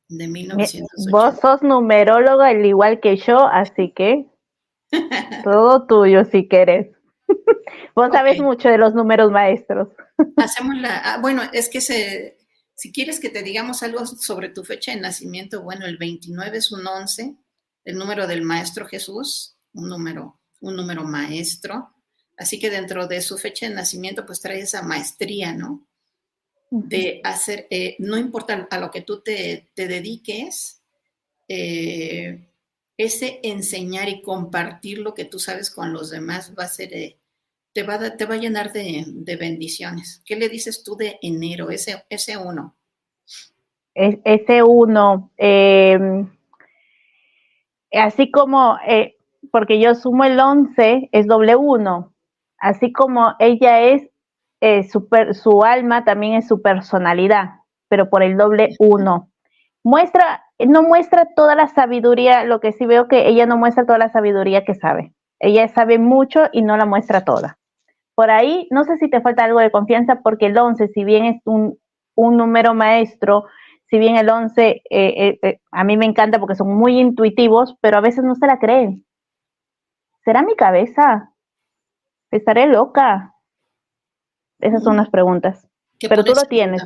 de 0.08 0.28
1980. 0.28 1.12
Vos 1.12 1.40
sos 1.40 1.62
numeróloga 1.62 2.48
al 2.48 2.66
igual 2.66 3.00
que 3.00 3.18
yo, 3.18 3.46
así 3.46 3.92
que 3.92 4.28
todo 5.44 5.86
tuyo 5.86 6.26
si 6.26 6.48
quieres. 6.48 6.88
Vos 7.96 8.10
sabes 8.12 8.40
mucho 8.40 8.70
de 8.70 8.78
los 8.78 8.94
números 8.94 9.32
maestros. 9.32 9.90
Hacemos 10.38 10.76
la, 10.78 10.98
ah, 11.00 11.18
bueno, 11.20 11.44
es 11.54 11.70
que 11.70 11.82
se, 11.82 12.38
si 12.76 12.92
quieres 12.92 13.20
que 13.20 13.30
te 13.30 13.44
digamos 13.44 13.84
algo 13.84 14.06
sobre 14.06 14.50
tu 14.50 14.64
fecha 14.64 14.92
de 14.94 15.00
nacimiento, 15.00 15.62
bueno, 15.62 15.86
el 15.86 15.98
29 15.98 16.58
es 16.58 16.72
un 16.72 16.86
11, 16.86 17.36
el 17.86 17.96
número 17.96 18.28
del 18.28 18.42
Maestro 18.42 18.86
Jesús, 18.86 19.58
un 19.74 19.90
número, 19.90 20.40
un 20.62 20.76
número 20.76 21.04
maestro. 21.04 21.94
Así 22.38 22.60
que 22.60 22.70
dentro 22.70 23.08
de 23.08 23.22
su 23.22 23.38
fecha 23.38 23.68
de 23.68 23.76
nacimiento, 23.76 24.26
pues 24.26 24.42
trae 24.42 24.62
esa 24.62 24.82
maestría, 24.82 25.54
¿no? 25.54 25.88
De 26.72 27.22
hacer, 27.24 27.68
eh, 27.70 27.96
no 28.00 28.18
importa 28.18 28.68
a 28.72 28.80
lo 28.80 28.90
que 28.90 29.02
tú 29.02 29.22
te, 29.22 29.70
dediques, 29.76 30.82
eh, 31.48 32.50
ese 32.98 33.40
enseñar 33.44 34.10
y 34.10 34.22
compartir 34.22 35.00
lo 35.00 35.14
que 35.14 35.26
tú 35.26 35.40
sabes 35.40 35.70
con 35.70 35.94
los 35.94 36.10
demás 36.10 36.54
va 36.58 36.64
a 36.64 36.70
ser, 36.70 36.94
eh, 36.94 37.20
te, 37.74 37.84
va 37.84 37.96
a, 37.96 38.16
te 38.16 38.26
va 38.26 38.36
a 38.36 38.38
llenar 38.38 38.72
de, 38.72 39.38
bendiciones. 39.40 40.22
¿Qué 40.26 40.36
le 40.36 40.48
dices 40.48 40.84
tú 40.84 40.96
de 40.96 41.18
enero, 41.22 41.70
ese, 41.72 42.06
ese 42.10 42.38
uno? 42.38 42.76
Ese 43.96 44.64
uno, 44.64 45.32
em, 45.38 46.28
así 47.92 48.32
como, 48.32 48.78
eh, 48.88 49.18
porque 49.52 49.80
yo 49.80 49.94
sumo 49.94 50.24
el 50.24 50.40
11, 50.40 51.10
es 51.12 51.28
doble 51.28 51.56
uno, 51.56 52.14
así 52.58 52.92
como 52.92 53.36
ella 53.38 53.82
es, 53.82 54.10
eh, 54.62 54.84
super, 54.90 55.36
su 55.36 55.64
alma 55.64 56.06
también 56.06 56.34
es 56.34 56.48
su 56.48 56.62
personalidad, 56.62 57.52
pero 57.88 58.10
por 58.10 58.24
el 58.24 58.36
doble 58.36 58.70
uno. 58.80 59.30
Muestra, 59.84 60.44
no 60.58 60.82
muestra 60.82 61.28
toda 61.36 61.54
la 61.54 61.68
sabiduría, 61.68 62.46
lo 62.46 62.60
que 62.62 62.72
sí 62.72 62.86
veo 62.86 63.08
que 63.08 63.28
ella 63.28 63.46
no 63.46 63.58
muestra 63.58 63.86
toda 63.86 64.00
la 64.00 64.10
sabiduría 64.10 64.64
que 64.64 64.74
sabe. 64.74 65.14
Ella 65.40 65.68
sabe 65.68 66.00
mucho 66.00 66.46
y 66.52 66.62
no 66.62 66.78
la 66.78 66.86
muestra 66.86 67.26
toda. 67.26 67.60
Por 68.16 68.30
ahí, 68.30 68.68
no 68.70 68.84
sé 68.84 68.98
si 68.98 69.10
te 69.10 69.22
falta 69.22 69.46
algo 69.46 69.60
de 69.60 69.72
confianza, 69.72 70.22
porque 70.22 70.48
el 70.48 70.58
11, 70.58 70.88
si 70.90 71.04
bien 71.04 71.26
es 71.26 71.42
un, 71.46 71.80
un 72.16 72.38
número 72.38 72.74
maestro, 72.74 73.46
si 73.90 73.98
bien 74.00 74.18
el 74.18 74.30
11 74.30 74.68
eh, 74.68 74.84
eh, 74.90 75.40
eh, 75.42 75.60
a 75.72 75.84
mí 75.84 75.98
me 75.98 76.06
encanta 76.06 76.40
porque 76.40 76.56
son 76.56 76.74
muy 76.76 77.00
intuitivos, 77.00 77.76
pero 77.82 77.98
a 77.98 78.02
veces 78.02 78.24
no 78.24 78.36
se 78.36 78.48
la 78.48 78.60
creen. 78.60 79.06
¿Será 80.24 80.42
mi 80.42 80.56
cabeza? 80.56 81.32
¿Estaré 82.32 82.68
loca? 82.68 83.36
Esas 84.60 84.84
son 84.84 84.98
las 84.98 85.10
preguntas. 85.10 85.68
Pero 86.00 86.24
tú 86.24 86.34
lo 86.34 86.44
tienes. 86.44 86.82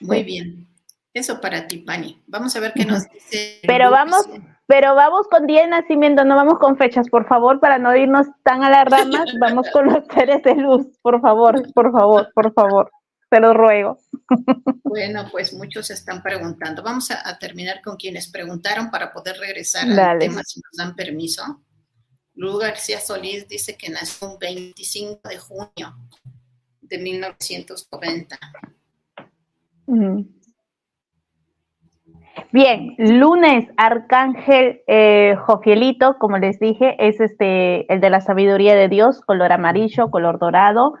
Muy 0.00 0.22
bien. 0.22 0.68
Eso 1.12 1.40
para 1.40 1.66
ti, 1.66 1.78
Pani. 1.78 2.22
Vamos 2.26 2.54
a 2.56 2.60
ver 2.60 2.72
qué 2.74 2.84
nos 2.84 3.08
dice. 3.10 3.60
Pero 3.66 3.90
vamos, 3.90 4.28
pero 4.66 4.94
vamos 4.94 5.26
con 5.28 5.46
día 5.46 5.62
de 5.62 5.68
nacimiento, 5.68 6.24
no 6.24 6.36
vamos 6.36 6.58
con 6.58 6.76
fechas, 6.76 7.08
por 7.08 7.26
favor, 7.26 7.60
para 7.60 7.78
no 7.78 7.94
irnos 7.94 8.26
tan 8.42 8.62
a 8.62 8.70
las 8.70 8.84
ramas, 8.84 9.26
vamos 9.40 9.68
con 9.70 9.86
los 9.86 10.04
seres 10.14 10.42
de 10.42 10.54
luz, 10.54 10.86
por 11.02 11.20
favor, 11.20 11.62
por 11.72 11.92
favor, 11.92 12.30
por 12.34 12.52
favor 12.52 12.90
te 13.34 13.40
lo 13.40 13.52
ruego. 13.52 13.98
Bueno, 14.84 15.28
pues 15.32 15.52
muchos 15.52 15.90
están 15.90 16.22
preguntando. 16.22 16.80
Vamos 16.80 17.10
a, 17.10 17.36
terminar 17.40 17.82
con 17.82 17.96
quienes 17.96 18.30
preguntaron 18.30 18.92
para 18.92 19.12
poder 19.12 19.36
regresar 19.38 19.90
al 19.90 20.20
tema 20.20 20.40
si 20.44 20.60
nos 20.60 20.76
dan 20.76 20.94
permiso. 20.94 21.64
Lu 22.34 22.58
García 22.58 23.00
Solís 23.00 23.48
dice 23.48 23.76
que 23.76 23.88
nació 23.88 24.30
un 24.30 24.38
25 24.38 25.28
de 25.28 25.38
junio 25.38 25.96
de 26.80 26.98
1990. 26.98 28.38
Bien, 32.52 32.94
lunes, 32.98 33.68
Arcángel 33.76 34.82
eh, 34.86 35.36
Jofielito, 35.46 36.18
como 36.18 36.38
les 36.38 36.58
dije, 36.58 36.96
es 36.98 37.20
este 37.20 37.92
el 37.92 38.00
de 38.00 38.10
la 38.10 38.20
sabiduría 38.20 38.74
de 38.74 38.88
Dios, 38.88 39.20
color 39.20 39.52
amarillo, 39.52 40.10
color 40.10 40.38
dorado 40.38 40.94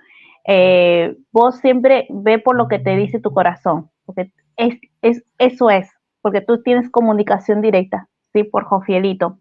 eh, 0.46 1.16
vos 1.32 1.56
siempre 1.58 2.06
ve 2.10 2.38
por 2.38 2.56
lo 2.56 2.68
que 2.68 2.78
te 2.78 2.96
dice 2.96 3.18
tu 3.18 3.32
corazón, 3.32 3.90
porque 4.04 4.30
es, 4.56 4.78
es, 5.00 5.24
eso 5.38 5.70
es, 5.70 5.88
porque 6.20 6.42
tú 6.42 6.62
tienes 6.62 6.90
comunicación 6.90 7.62
directa, 7.62 8.08
¿sí? 8.32 8.44
Por 8.44 8.64
Jofielito. 8.64 9.38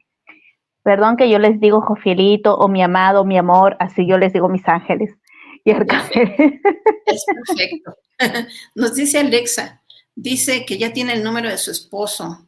Perdón 0.82 1.18
que 1.18 1.30
yo 1.30 1.40
les 1.40 1.60
digo 1.60 1.82
Jofielito 1.82 2.56
o 2.56 2.68
mi 2.68 2.82
amado, 2.82 3.26
mi 3.26 3.38
amor, 3.38 3.76
así 3.80 4.08
yo 4.08 4.18
les 4.18 4.34
digo 4.34 4.50
mis 4.50 4.68
ángeles. 4.68 5.16
Y 5.66 5.72
Es 5.72 7.26
perfecto. 7.26 7.96
Nos 8.76 8.96
dice 8.96 9.20
Alexa, 9.20 9.82
dice 10.16 10.66
que 10.66 10.78
ya 10.78 10.94
tiene 10.94 11.14
el 11.14 11.24
número 11.24 11.50
de 11.50 11.58
su 11.58 11.72
esposo, 11.72 12.46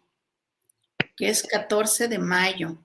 que 1.16 1.30
es 1.30 1.44
14 1.44 2.08
de 2.08 2.20
mayo. 2.20 2.78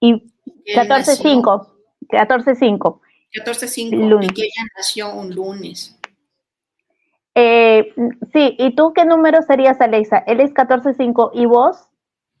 Y 0.00 0.32
14-5, 0.74 1.68
14-5. 2.08 3.00
14.5 3.32 4.24
y 4.24 4.28
que 4.28 4.42
ella 4.42 4.64
nació 4.76 5.14
un 5.14 5.34
lunes. 5.34 5.96
Eh, 7.34 7.92
sí, 8.32 8.56
¿y 8.58 8.74
tú 8.74 8.92
qué 8.94 9.04
número 9.04 9.42
serías, 9.42 9.80
Alexa? 9.80 10.18
Él 10.26 10.40
es 10.40 10.52
14.5 10.52 11.32
y 11.34 11.44
vos, 11.44 11.76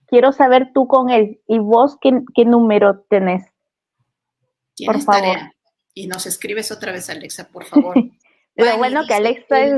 quiero 0.06 0.32
saber 0.32 0.72
tú 0.72 0.86
con 0.86 1.10
él, 1.10 1.40
¿y 1.46 1.58
vos 1.58 1.98
qué, 2.00 2.44
número 2.44 3.00
tenés? 3.10 3.44
Por 4.84 5.02
favor. 5.02 5.36
Y 5.92 6.06
nos 6.06 6.26
escribes 6.26 6.70
otra 6.70 6.92
vez, 6.92 7.10
Alexa, 7.10 7.48
por 7.48 7.64
favor. 7.64 7.94
Lo 8.56 8.78
bueno 8.78 9.06
que 9.06 9.14
Alexa 9.14 9.60
es... 9.60 9.74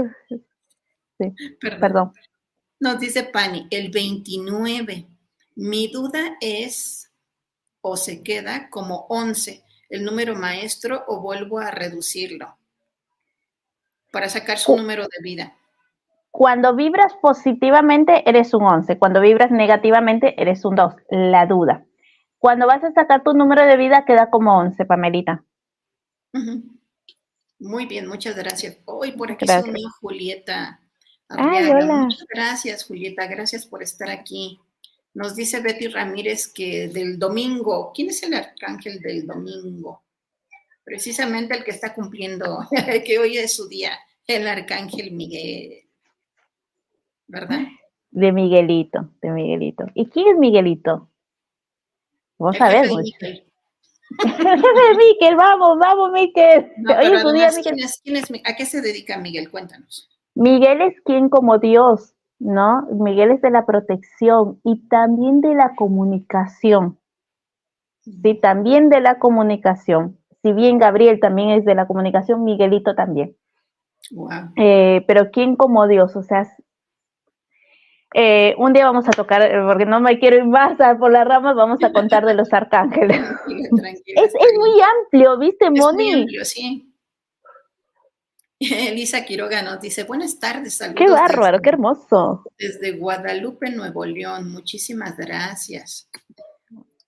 Sí, 1.18 1.34
perdón. 1.60 2.12
Nos 2.80 3.00
dice 3.00 3.24
Pani, 3.24 3.66
el 3.70 3.90
29. 3.90 5.06
Mi 5.56 5.88
duda 5.88 6.36
es, 6.40 7.12
o 7.80 7.96
se 7.96 8.22
queda 8.22 8.70
como 8.70 9.06
11 9.08 9.64
el 9.88 10.04
número 10.04 10.34
maestro 10.34 11.04
o 11.08 11.20
vuelvo 11.20 11.58
a 11.58 11.70
reducirlo 11.70 12.56
para 14.12 14.28
sacar 14.28 14.58
su 14.58 14.76
número 14.76 15.02
de 15.02 15.22
vida. 15.22 15.54
Cuando 16.30 16.76
vibras 16.76 17.14
positivamente 17.20 18.28
eres 18.28 18.54
un 18.54 18.62
11, 18.62 18.98
cuando 18.98 19.20
vibras 19.20 19.50
negativamente 19.50 20.40
eres 20.40 20.64
un 20.64 20.76
2, 20.76 20.94
la 21.10 21.46
duda. 21.46 21.84
Cuando 22.38 22.66
vas 22.66 22.84
a 22.84 22.92
sacar 22.92 23.24
tu 23.24 23.32
número 23.32 23.64
de 23.64 23.76
vida 23.76 24.04
queda 24.04 24.30
como 24.30 24.56
11, 24.58 24.84
Pamelita. 24.84 25.44
Muy 27.58 27.86
bien, 27.86 28.06
muchas 28.06 28.36
gracias. 28.36 28.78
Hoy 28.84 29.12
por 29.12 29.32
aquí 29.32 29.44
gracias. 29.46 29.74
mío, 29.74 29.88
Julieta. 30.00 30.80
Ay, 31.28 31.68
hola. 31.68 31.86
Muchas 31.86 32.26
gracias, 32.28 32.84
Julieta. 32.84 33.26
Gracias 33.26 33.66
por 33.66 33.82
estar 33.82 34.08
aquí. 34.10 34.58
Nos 35.14 35.34
dice 35.34 35.60
Betty 35.60 35.88
Ramírez 35.88 36.48
que 36.48 36.88
del 36.88 37.18
domingo, 37.18 37.92
¿quién 37.94 38.10
es 38.10 38.22
el 38.22 38.34
arcángel 38.34 39.00
del 39.00 39.26
domingo? 39.26 40.02
Precisamente 40.84 41.56
el 41.56 41.64
que 41.64 41.72
está 41.72 41.92
cumpliendo, 41.92 42.60
que 43.04 43.18
hoy 43.18 43.36
es 43.36 43.54
su 43.54 43.68
día, 43.68 43.98
el 44.26 44.46
arcángel 44.46 45.12
Miguel. 45.12 45.84
¿Verdad? 47.26 47.60
De 48.10 48.32
Miguelito, 48.32 49.10
de 49.20 49.30
Miguelito. 49.30 49.84
¿Y 49.94 50.06
quién 50.06 50.28
es 50.28 50.38
Miguelito? 50.38 51.10
Vos 52.38 52.56
sabés. 52.56 52.90
Miguel. 52.90 53.44
Miquel, 54.98 55.36
vamos, 55.36 55.78
vamos, 55.78 56.12
Miquel. 56.12 56.72
¿A 58.44 58.56
qué 58.56 58.64
se 58.64 58.80
dedica 58.80 59.18
Miguel? 59.18 59.50
Cuéntanos. 59.50 60.08
Miguel 60.38 60.82
es 60.82 61.00
quien 61.00 61.28
como 61.28 61.58
Dios, 61.58 62.14
¿no? 62.38 62.86
Miguel 62.92 63.32
es 63.32 63.42
de 63.42 63.50
la 63.50 63.66
protección 63.66 64.60
y 64.62 64.86
también 64.86 65.40
de 65.40 65.52
la 65.56 65.74
comunicación. 65.74 66.96
Sí, 68.02 68.38
también 68.40 68.88
de 68.88 69.00
la 69.00 69.18
comunicación. 69.18 70.16
Si 70.42 70.52
bien 70.52 70.78
Gabriel 70.78 71.18
también 71.18 71.50
es 71.50 71.64
de 71.64 71.74
la 71.74 71.88
comunicación, 71.88 72.44
Miguelito 72.44 72.94
también. 72.94 73.36
Eh, 74.54 75.04
pero 75.08 75.32
¿quién 75.32 75.56
como 75.56 75.88
Dios? 75.88 76.14
O 76.14 76.22
sea, 76.22 76.46
eh, 78.14 78.54
un 78.58 78.72
día 78.72 78.84
vamos 78.84 79.08
a 79.08 79.10
tocar, 79.10 79.42
eh, 79.42 79.60
porque 79.66 79.86
no 79.86 80.00
me 80.00 80.20
quiero 80.20 80.36
ir 80.36 80.44
más 80.44 80.78
por 81.00 81.10
las 81.10 81.26
ramas, 81.26 81.56
vamos 81.56 81.82
a 81.82 81.92
contar 81.92 82.24
de 82.24 82.34
los 82.34 82.52
arcángeles. 82.52 83.18
es, 84.06 84.34
muy 84.56 84.80
amplio, 85.02 85.36
¿viste, 85.36 85.68
Moni? 85.68 86.04
muy 86.04 86.20
amplio, 86.20 86.44
sí. 86.44 86.87
Elisa 88.90 89.24
Quiroga 89.24 89.62
nos 89.62 89.80
dice, 89.80 90.04
buenas 90.04 90.38
tardes, 90.40 90.74
saludos. 90.74 90.98
Qué 90.98 91.10
bárbaro, 91.10 91.60
qué 91.60 91.68
hermoso. 91.68 92.44
Desde 92.58 92.96
Guadalupe, 92.96 93.70
Nuevo 93.70 94.04
León, 94.04 94.50
muchísimas 94.50 95.16
gracias. 95.16 96.08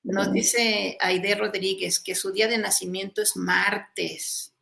Nos 0.03 0.33
dice 0.33 0.97
Aide 1.01 1.35
Rodríguez 1.35 2.01
que 2.01 2.15
su 2.15 2.33
día 2.33 2.49
de 2.49 2.59
nacimiento 2.59 3.21
es 3.21 3.37
martes. 3.37 4.55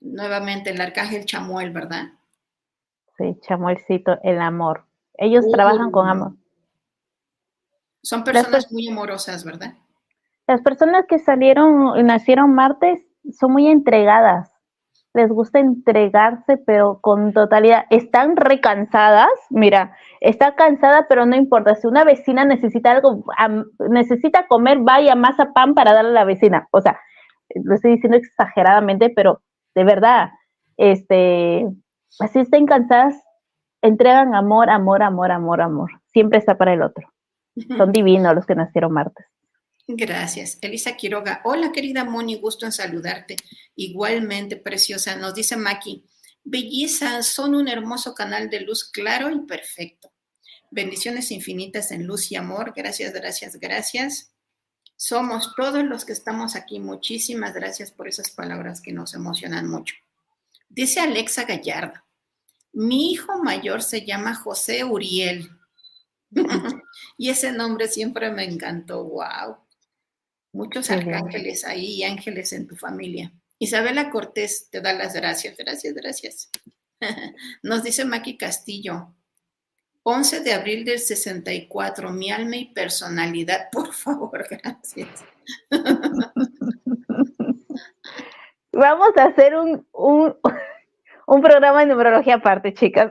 Nuevamente 0.00 0.70
el 0.70 0.80
arcángel 0.80 1.24
Chamuel, 1.24 1.70
¿verdad? 1.70 2.06
Sí, 3.16 3.36
Chamuelcito, 3.46 4.18
el 4.22 4.40
amor. 4.40 4.86
Ellos 5.14 5.44
trabajan 5.50 5.90
con 5.90 6.08
amor. 6.08 6.32
Son 8.02 8.24
personas 8.24 8.72
muy 8.72 8.88
amorosas, 8.88 9.44
¿verdad? 9.44 9.74
Las 10.46 10.62
personas 10.62 11.04
que 11.06 11.18
salieron, 11.18 12.04
nacieron 12.06 12.54
martes, 12.54 13.00
son 13.38 13.52
muy 13.52 13.68
entregadas. 13.68 14.49
Les 15.12 15.28
gusta 15.28 15.58
entregarse, 15.58 16.56
pero 16.58 17.00
con 17.00 17.32
totalidad. 17.32 17.84
Están 17.90 18.36
recansadas. 18.36 19.30
Mira, 19.50 19.96
está 20.20 20.54
cansada, 20.54 21.06
pero 21.08 21.26
no 21.26 21.34
importa. 21.34 21.74
Si 21.74 21.86
una 21.86 22.04
vecina 22.04 22.44
necesita 22.44 22.92
algo, 22.92 23.24
necesita 23.90 24.46
comer, 24.46 24.78
vaya 24.78 25.16
masa 25.16 25.52
pan 25.52 25.74
para 25.74 25.92
darle 25.92 26.10
a 26.10 26.14
la 26.14 26.24
vecina. 26.24 26.68
O 26.70 26.80
sea, 26.80 26.98
lo 27.54 27.74
estoy 27.74 27.92
diciendo 27.92 28.16
exageradamente, 28.16 29.10
pero 29.10 29.42
de 29.74 29.84
verdad, 29.84 30.30
este, 30.76 31.66
así 32.20 32.40
estén 32.40 32.66
cansadas, 32.66 33.14
entregan 33.82 34.34
amor, 34.34 34.70
amor, 34.70 35.02
amor, 35.02 35.32
amor, 35.32 35.60
amor. 35.60 35.90
Siempre 36.12 36.38
está 36.38 36.56
para 36.56 36.72
el 36.72 36.82
otro. 36.82 37.08
Son 37.76 37.92
divinos 37.92 38.34
los 38.34 38.46
que 38.46 38.54
nacieron 38.54 38.92
martes. 38.92 39.26
Gracias. 39.96 40.58
Elisa 40.60 40.96
Quiroga. 40.96 41.40
Hola, 41.44 41.72
querida 41.72 42.04
Moni, 42.04 42.36
gusto 42.36 42.66
en 42.66 42.72
saludarte. 42.72 43.36
Igualmente, 43.74 44.56
preciosa. 44.56 45.16
Nos 45.16 45.34
dice 45.34 45.56
Maki. 45.56 46.04
Belleza, 46.44 47.22
son 47.22 47.54
un 47.54 47.68
hermoso 47.68 48.14
canal 48.14 48.48
de 48.50 48.60
luz 48.60 48.88
claro 48.90 49.30
y 49.30 49.40
perfecto. 49.40 50.12
Bendiciones 50.70 51.30
infinitas 51.32 51.90
en 51.90 52.06
luz 52.06 52.30
y 52.30 52.36
amor. 52.36 52.72
Gracias, 52.74 53.12
gracias, 53.12 53.56
gracias. 53.56 54.32
Somos 54.96 55.54
todos 55.56 55.84
los 55.84 56.04
que 56.04 56.12
estamos 56.12 56.54
aquí. 56.54 56.78
Muchísimas 56.78 57.52
gracias 57.52 57.90
por 57.90 58.06
esas 58.06 58.30
palabras 58.30 58.80
que 58.80 58.92
nos 58.92 59.14
emocionan 59.14 59.68
mucho. 59.68 59.96
Dice 60.68 61.00
Alexa 61.00 61.44
Gallardo, 61.44 62.00
mi 62.72 63.10
hijo 63.10 63.42
mayor 63.42 63.82
se 63.82 64.06
llama 64.06 64.36
José 64.36 64.84
Uriel. 64.84 65.50
y 67.18 67.30
ese 67.30 67.50
nombre 67.50 67.88
siempre 67.88 68.30
me 68.30 68.44
encantó. 68.44 69.02
Wow. 69.02 69.56
Muchos 70.60 70.90
arcángeles 70.90 71.64
ahí 71.64 71.86
y 71.94 72.04
ángeles 72.04 72.52
en 72.52 72.66
tu 72.66 72.76
familia. 72.76 73.32
Isabela 73.58 74.10
Cortés 74.10 74.68
te 74.70 74.82
da 74.82 74.92
las 74.92 75.14
gracias. 75.14 75.56
Gracias, 75.56 75.94
gracias. 75.94 76.50
Nos 77.62 77.82
dice 77.82 78.04
Maki 78.04 78.36
Castillo. 78.36 79.14
11 80.02 80.40
de 80.40 80.52
abril 80.52 80.84
del 80.84 80.98
64, 80.98 82.10
mi 82.12 82.30
alma 82.30 82.56
y 82.56 82.66
personalidad, 82.74 83.68
por 83.72 83.94
favor, 83.94 84.46
gracias. 84.50 85.24
Vamos 88.72 89.16
a 89.16 89.24
hacer 89.24 89.56
un, 89.56 89.86
un, 89.92 90.36
un 91.26 91.40
programa 91.40 91.80
de 91.80 91.86
numerología 91.86 92.34
aparte, 92.34 92.74
chicas. 92.74 93.10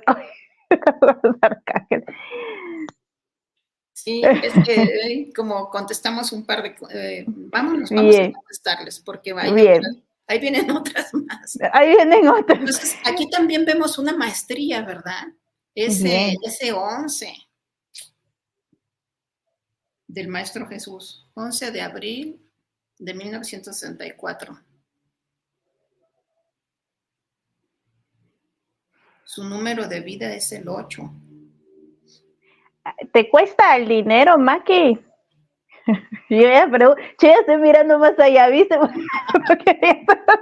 Sí, 4.03 4.21
es 4.43 4.53
que 4.65 4.83
eh, 4.83 5.33
como 5.35 5.69
contestamos 5.69 6.31
un 6.31 6.45
par 6.45 6.63
de... 6.63 6.75
Eh, 6.91 7.25
vámonos, 7.27 7.89
vamos 7.89 8.15
a 8.15 8.31
contestarles, 8.31 8.99
porque 8.99 9.33
ahí 9.33 10.39
vienen 10.39 10.71
otras 10.71 11.13
más. 11.13 11.57
Ahí 11.73 11.95
vienen 11.95 12.27
otras. 12.27 12.59
Entonces, 12.59 12.95
aquí 13.03 13.29
también 13.29 13.65
vemos 13.65 13.97
una 13.97 14.15
maestría, 14.15 14.81
¿verdad? 14.83 15.27
Ese, 15.75 16.35
ese 16.43 16.71
11 16.71 17.33
del 20.07 20.27
Maestro 20.27 20.67
Jesús, 20.67 21.27
11 21.35 21.71
de 21.71 21.81
abril 21.81 22.41
de 22.97 23.13
1964. 23.13 24.59
Su 29.23 29.43
número 29.43 29.87
de 29.87 29.99
vida 30.01 30.33
es 30.33 30.51
el 30.51 30.67
8. 30.67 31.11
¿Te 33.11 33.29
cuesta 33.29 33.75
el 33.75 33.87
dinero, 33.87 34.37
Maki? 34.37 34.99
Yo 36.29 36.41
ya, 36.41 36.67
pero, 36.71 36.95
yo 37.19 37.29
estoy 37.29 37.57
mirando 37.57 37.97
más 37.97 38.17
allá, 38.19 38.47
¿viste? 38.49 38.77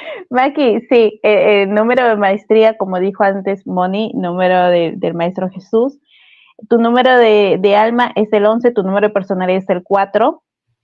Maki, 0.30 0.80
sí, 0.88 1.20
eh, 1.22 1.62
el 1.62 1.74
número 1.74 2.08
de 2.08 2.16
maestría, 2.16 2.76
como 2.76 2.98
dijo 2.98 3.24
antes 3.24 3.66
Moni, 3.66 4.12
número 4.14 4.68
del 4.70 5.14
Maestro 5.14 5.50
Jesús. 5.50 5.98
Tu 6.68 6.78
número 6.78 7.16
de, 7.18 7.58
de, 7.60 7.76
alma 7.76 8.12
es 8.16 8.32
el 8.32 8.46
11, 8.46 8.70
tu 8.72 8.82
número 8.82 9.08
de 9.08 9.14
personalidad 9.14 9.58
es 9.58 9.68
el 9.68 9.82
4. 9.82 10.42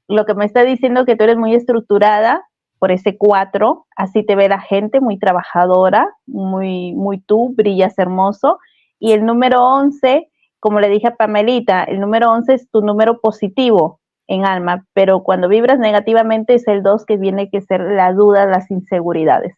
Lo 0.08 0.26
que 0.26 0.34
me 0.34 0.44
está 0.44 0.64
diciendo 0.64 1.04
que 1.04 1.16
tú 1.16 1.24
eres 1.24 1.36
muy 1.36 1.54
estructurada, 1.54 2.44
por 2.78 2.92
ese 2.92 3.16
4, 3.16 3.86
así 3.96 4.24
te 4.24 4.36
ve 4.36 4.48
la 4.48 4.60
gente, 4.60 5.00
muy 5.00 5.18
trabajadora, 5.18 6.06
muy, 6.26 6.92
muy 6.92 7.18
tú, 7.18 7.54
brillas 7.56 7.98
hermoso. 7.98 8.58
Y 8.98 9.12
el 9.12 9.24
número 9.24 9.64
11, 9.64 10.28
como 10.64 10.80
le 10.80 10.88
dije 10.88 11.08
a 11.08 11.16
Pamelita, 11.16 11.84
el 11.84 12.00
número 12.00 12.32
11 12.32 12.54
es 12.54 12.70
tu 12.70 12.80
número 12.80 13.20
positivo 13.20 14.00
en 14.26 14.46
alma, 14.46 14.86
pero 14.94 15.22
cuando 15.22 15.46
vibras 15.46 15.78
negativamente 15.78 16.54
es 16.54 16.66
el 16.68 16.82
2 16.82 17.04
que 17.04 17.18
viene 17.18 17.50
que 17.50 17.60
ser 17.60 17.82
la 17.82 18.14
duda, 18.14 18.46
las 18.46 18.70
inseguridades. 18.70 19.54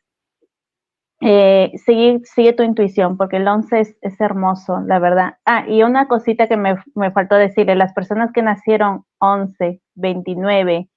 Eh, 1.21 1.71
sigue, 1.77 2.53
tu 2.55 2.65
intuición, 2.65 3.17
porque 3.17 3.37
el 3.37 3.47
11 3.47 3.97
es, 4.01 4.21
hermoso, 4.21 4.81
la 4.81 4.99
verdad. 4.99 5.35
Ah, 5.45 5.65
y 5.69 5.85
una 5.85 6.09
cosita 6.09 6.49
que 6.49 6.57
me, 6.57 6.75
me 6.97 7.13
faltó 7.13 7.37
decirle, 7.37 7.77
las 7.77 7.93
personas 7.93 8.33
que 8.33 8.43
nacieron 8.43 9.05
11, 9.21 9.81
29, 9.95 10.89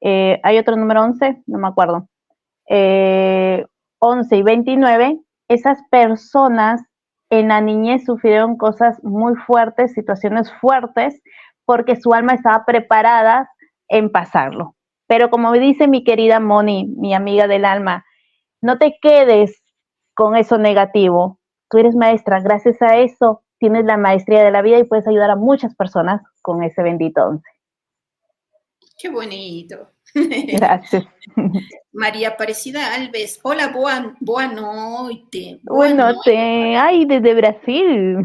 eh, 0.00 0.40
hay 0.42 0.56
otro 0.56 0.76
número 0.76 1.02
11, 1.02 1.42
no 1.46 1.58
me 1.58 1.68
acuerdo, 1.68 2.08
11 2.70 2.74
eh, 2.74 3.66
y 4.30 4.42
29, 4.42 5.20
esas 5.48 5.78
personas 5.90 6.85
en 7.30 7.48
la 7.48 7.60
niñez 7.60 8.04
sufrieron 8.04 8.56
cosas 8.56 9.02
muy 9.02 9.34
fuertes, 9.34 9.92
situaciones 9.92 10.52
fuertes, 10.60 11.20
porque 11.64 11.96
su 11.96 12.12
alma 12.12 12.34
estaba 12.34 12.64
preparada 12.64 13.50
en 13.88 14.10
pasarlo. 14.10 14.76
Pero 15.06 15.30
como 15.30 15.52
dice 15.52 15.88
mi 15.88 16.04
querida 16.04 16.40
Moni, 16.40 16.86
mi 16.96 17.14
amiga 17.14 17.46
del 17.46 17.64
alma, 17.64 18.04
no 18.60 18.78
te 18.78 18.98
quedes 19.00 19.62
con 20.14 20.36
eso 20.36 20.58
negativo. 20.58 21.38
Tú 21.68 21.78
eres 21.78 21.94
maestra, 21.94 22.40
gracias 22.40 22.80
a 22.82 22.96
eso 22.98 23.42
tienes 23.58 23.84
la 23.84 23.96
maestría 23.96 24.42
de 24.44 24.50
la 24.50 24.62
vida 24.62 24.78
y 24.78 24.84
puedes 24.84 25.06
ayudar 25.06 25.30
a 25.30 25.36
muchas 25.36 25.74
personas 25.74 26.22
con 26.42 26.62
ese 26.62 26.82
bendito 26.82 27.24
once. 27.24 27.48
Qué 28.98 29.08
bonito. 29.10 29.90
Gracias. 30.16 31.04
María 31.92 32.28
Aparecida 32.28 32.94
Alves. 32.94 33.38
Hola, 33.42 33.68
boa, 33.68 34.14
boa 34.20 34.46
noite. 34.46 35.60
Boa 35.62 35.92
noite. 35.92 36.76
Ay, 36.76 37.04
desde 37.04 37.34
Brasil. 37.34 38.18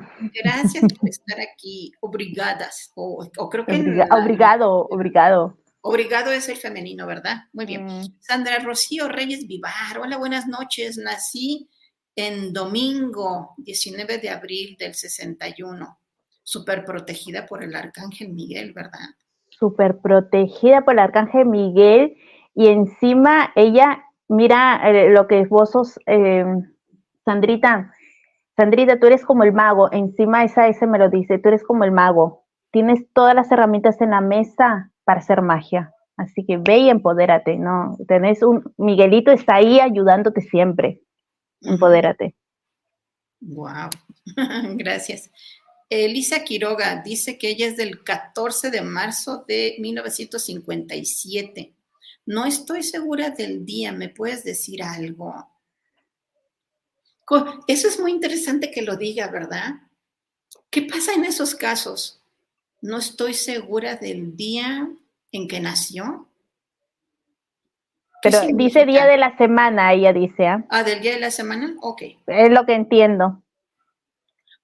Gracias 0.44 0.94
por 0.94 1.10
estar 1.10 1.40
aquí. 1.40 1.92
Obrigadas. 2.00 2.92
O, 2.96 3.30
creo 3.50 3.66
que 3.66 4.06
obrigado, 4.10 4.88
obrigado. 4.90 5.58
Obrigado 5.82 6.32
es 6.32 6.48
el 6.48 6.58
femenino, 6.58 7.08
¿verdad? 7.08 7.46
Muy 7.54 7.66
bien. 7.66 7.86
Mm. 7.86 8.20
Sandra 8.20 8.60
Rocío 8.60 9.08
Reyes 9.10 9.48
Vivar. 9.48 9.98
Hola, 10.00 10.18
buenas 10.18 10.48
noches. 10.48 10.98
Nací 10.98 11.70
en 12.16 12.54
domingo 12.54 13.56
19 13.58 14.20
de 14.20 14.30
abril 14.30 14.76
del 14.78 14.94
61. 14.94 15.98
súper 16.44 16.84
protegida 16.84 17.46
por 17.46 17.64
el 17.64 17.76
arcángel 17.76 18.30
Miguel, 18.30 18.74
¿verdad? 18.74 19.10
Súper 19.62 20.00
protegida 20.00 20.82
por 20.82 20.96
el 20.96 21.00
arcángel 21.00 21.46
Miguel 21.46 22.18
y 22.56 22.68
encima 22.68 23.52
ella, 23.56 24.04
mira 24.28 24.82
eh, 24.90 25.12
lo 25.12 25.28
que 25.28 25.46
vos 25.46 25.70
sos, 25.70 26.00
eh, 26.08 26.44
Sandrita, 27.24 27.94
Sandrita, 28.58 29.00
tú 29.00 29.06
eres 29.06 29.24
como 29.24 29.44
el 29.44 29.54
mago, 29.54 29.92
encima 29.92 30.44
esa 30.44 30.68
ese 30.68 30.88
me 30.88 30.98
lo 30.98 31.10
dice, 31.10 31.38
tú 31.38 31.50
eres 31.50 31.64
como 31.64 31.84
el 31.84 31.92
mago, 31.92 32.46
tienes 32.72 33.06
todas 33.14 33.36
las 33.36 33.52
herramientas 33.52 34.02
en 34.02 34.10
la 34.10 34.22
mesa 34.22 34.92
para 35.04 35.20
hacer 35.20 35.44
magia. 35.44 35.94
Así 36.18 36.44
que 36.46 36.58
ve 36.58 36.80
y 36.80 36.90
empodérate, 36.90 37.58
¿no? 37.58 37.98
Tenés 38.08 38.44
un, 38.44 38.74
Miguelito 38.78 39.32
está 39.32 39.58
ahí 39.58 39.80
ayudándote 39.80 40.42
siempre. 40.42 41.02
Empodérate. 41.62 42.36
Wow, 43.42 43.90
gracias. 44.76 45.32
Elisa 45.92 46.46
Quiroga 46.46 47.02
dice 47.04 47.38
que 47.38 47.50
ella 47.50 47.68
es 47.68 47.76
del 47.76 48.02
14 48.02 48.72
de 48.72 48.82
marzo 48.82 49.44
de 49.46 49.76
1957. 49.80 51.74
No 52.26 52.46
estoy 52.46 52.82
segura 52.82 53.32
del 53.32 53.66
día, 53.66 53.92
¿me 53.92 54.08
puedes 54.08 54.46
decir 54.46 54.84
algo? 54.84 55.50
Eso 57.68 57.90
es 57.90 58.00
muy 58.00 58.12
interesante 58.12 58.72
que 58.72 58.84
lo 58.84 58.96
diga, 58.96 59.28
¿verdad? 59.28 59.82
¿Qué 60.70 60.84
pasa 60.84 61.14
en 61.14 61.26
esos 61.26 61.56
casos? 61.56 62.22
No 62.80 62.98
estoy 62.98 63.34
segura 63.34 63.98
del 63.98 64.38
día 64.38 64.90
en 65.34 65.48
que 65.50 65.60
nació. 65.60 66.30
Pero 68.24 68.40
dice 68.54 68.86
día 68.86 69.06
de 69.06 69.18
la 69.18 69.36
semana, 69.38 69.92
ella 69.92 70.14
dice. 70.14 70.48
¿ah? 70.48 70.64
ah, 70.70 70.84
del 70.84 71.02
día 71.02 71.16
de 71.16 71.20
la 71.20 71.32
semana, 71.32 71.76
ok. 71.82 72.04
Es 72.28 72.50
lo 72.50 72.66
que 72.66 72.76
entiendo. 72.76 73.44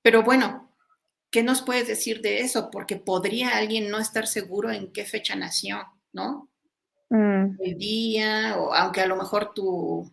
Pero 0.01 0.23
bueno, 0.23 0.66
¿qué 1.31 1.43
nos 1.43 1.61
puedes 1.61 1.87
decir 1.87 2.21
de 2.21 2.41
eso? 2.41 2.69
Porque 2.71 2.95
podría 2.95 3.57
alguien 3.57 3.89
no 3.89 3.99
estar 3.99 4.27
seguro 4.27 4.71
en 4.71 4.91
qué 4.91 5.05
fecha 5.05 5.35
nació, 5.35 5.79
¿no? 6.13 6.49
Mm. 7.09 7.57
El 7.59 7.77
día, 7.77 8.55
o 8.57 8.73
aunque 8.73 9.01
a 9.01 9.07
lo 9.07 9.15
mejor 9.15 9.53
tu, 9.53 10.11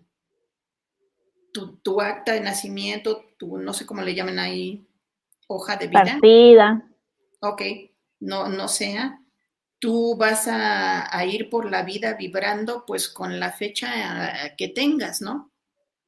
tu, 1.52 1.76
tu, 1.78 2.00
acta 2.00 2.32
de 2.32 2.40
nacimiento, 2.40 3.24
tu, 3.38 3.58
no 3.58 3.72
sé 3.72 3.86
cómo 3.86 4.02
le 4.02 4.14
llaman 4.14 4.38
ahí, 4.38 4.86
hoja 5.48 5.76
de 5.76 5.88
vida. 5.88 6.04
Partida. 6.04 6.88
Ok, 7.40 7.62
no, 8.20 8.48
no 8.48 8.68
sea 8.68 9.20
tú 9.84 10.16
vas 10.16 10.48
a, 10.48 11.26
ir 11.26 11.50
por 11.50 11.70
la 11.70 11.82
vida 11.82 12.14
vibrando 12.14 12.86
pues 12.86 13.06
con 13.06 13.38
la 13.38 13.52
fecha 13.52 14.46
eh, 14.46 14.54
que 14.56 14.68
tengas, 14.68 15.20
¿no? 15.20 15.52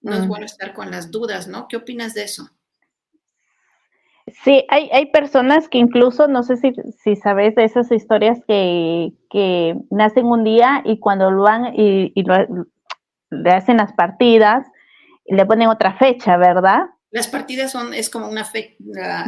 No 0.00 0.14
es 0.14 0.26
bueno 0.26 0.46
estar 0.46 0.72
con 0.72 0.90
las 0.90 1.10
dudas, 1.10 1.46
¿no? 1.46 1.68
¿Qué 1.68 1.76
opinas 1.76 2.14
de 2.14 2.22
eso? 2.22 2.48
Sí, 4.42 4.64
hay, 4.68 4.90
hay 4.92 5.06
personas 5.06 5.68
que 5.68 5.78
incluso, 5.78 6.26
no 6.26 6.42
sé 6.42 6.56
si, 6.56 6.72
si 6.98 7.14
sabes 7.14 7.54
de 7.54 7.64
esas 7.64 7.92
historias 7.92 8.40
que, 8.48 9.12
que, 9.30 9.76
nacen 9.90 10.26
un 10.26 10.42
día 10.42 10.82
y 10.84 10.98
cuando 10.98 11.30
lo 11.30 11.42
van 11.42 11.72
y, 11.74 12.12
y 12.14 12.24
le 13.30 13.50
hacen 13.50 13.76
las 13.76 13.92
partidas, 13.92 14.66
le 15.26 15.46
ponen 15.46 15.68
otra 15.68 15.94
fecha, 15.94 16.36
¿verdad? 16.36 16.86
Las 17.10 17.28
partidas 17.28 17.70
son, 17.70 17.94
es 17.94 18.10
como 18.10 18.28
una 18.28 18.44
fe, 18.44 18.76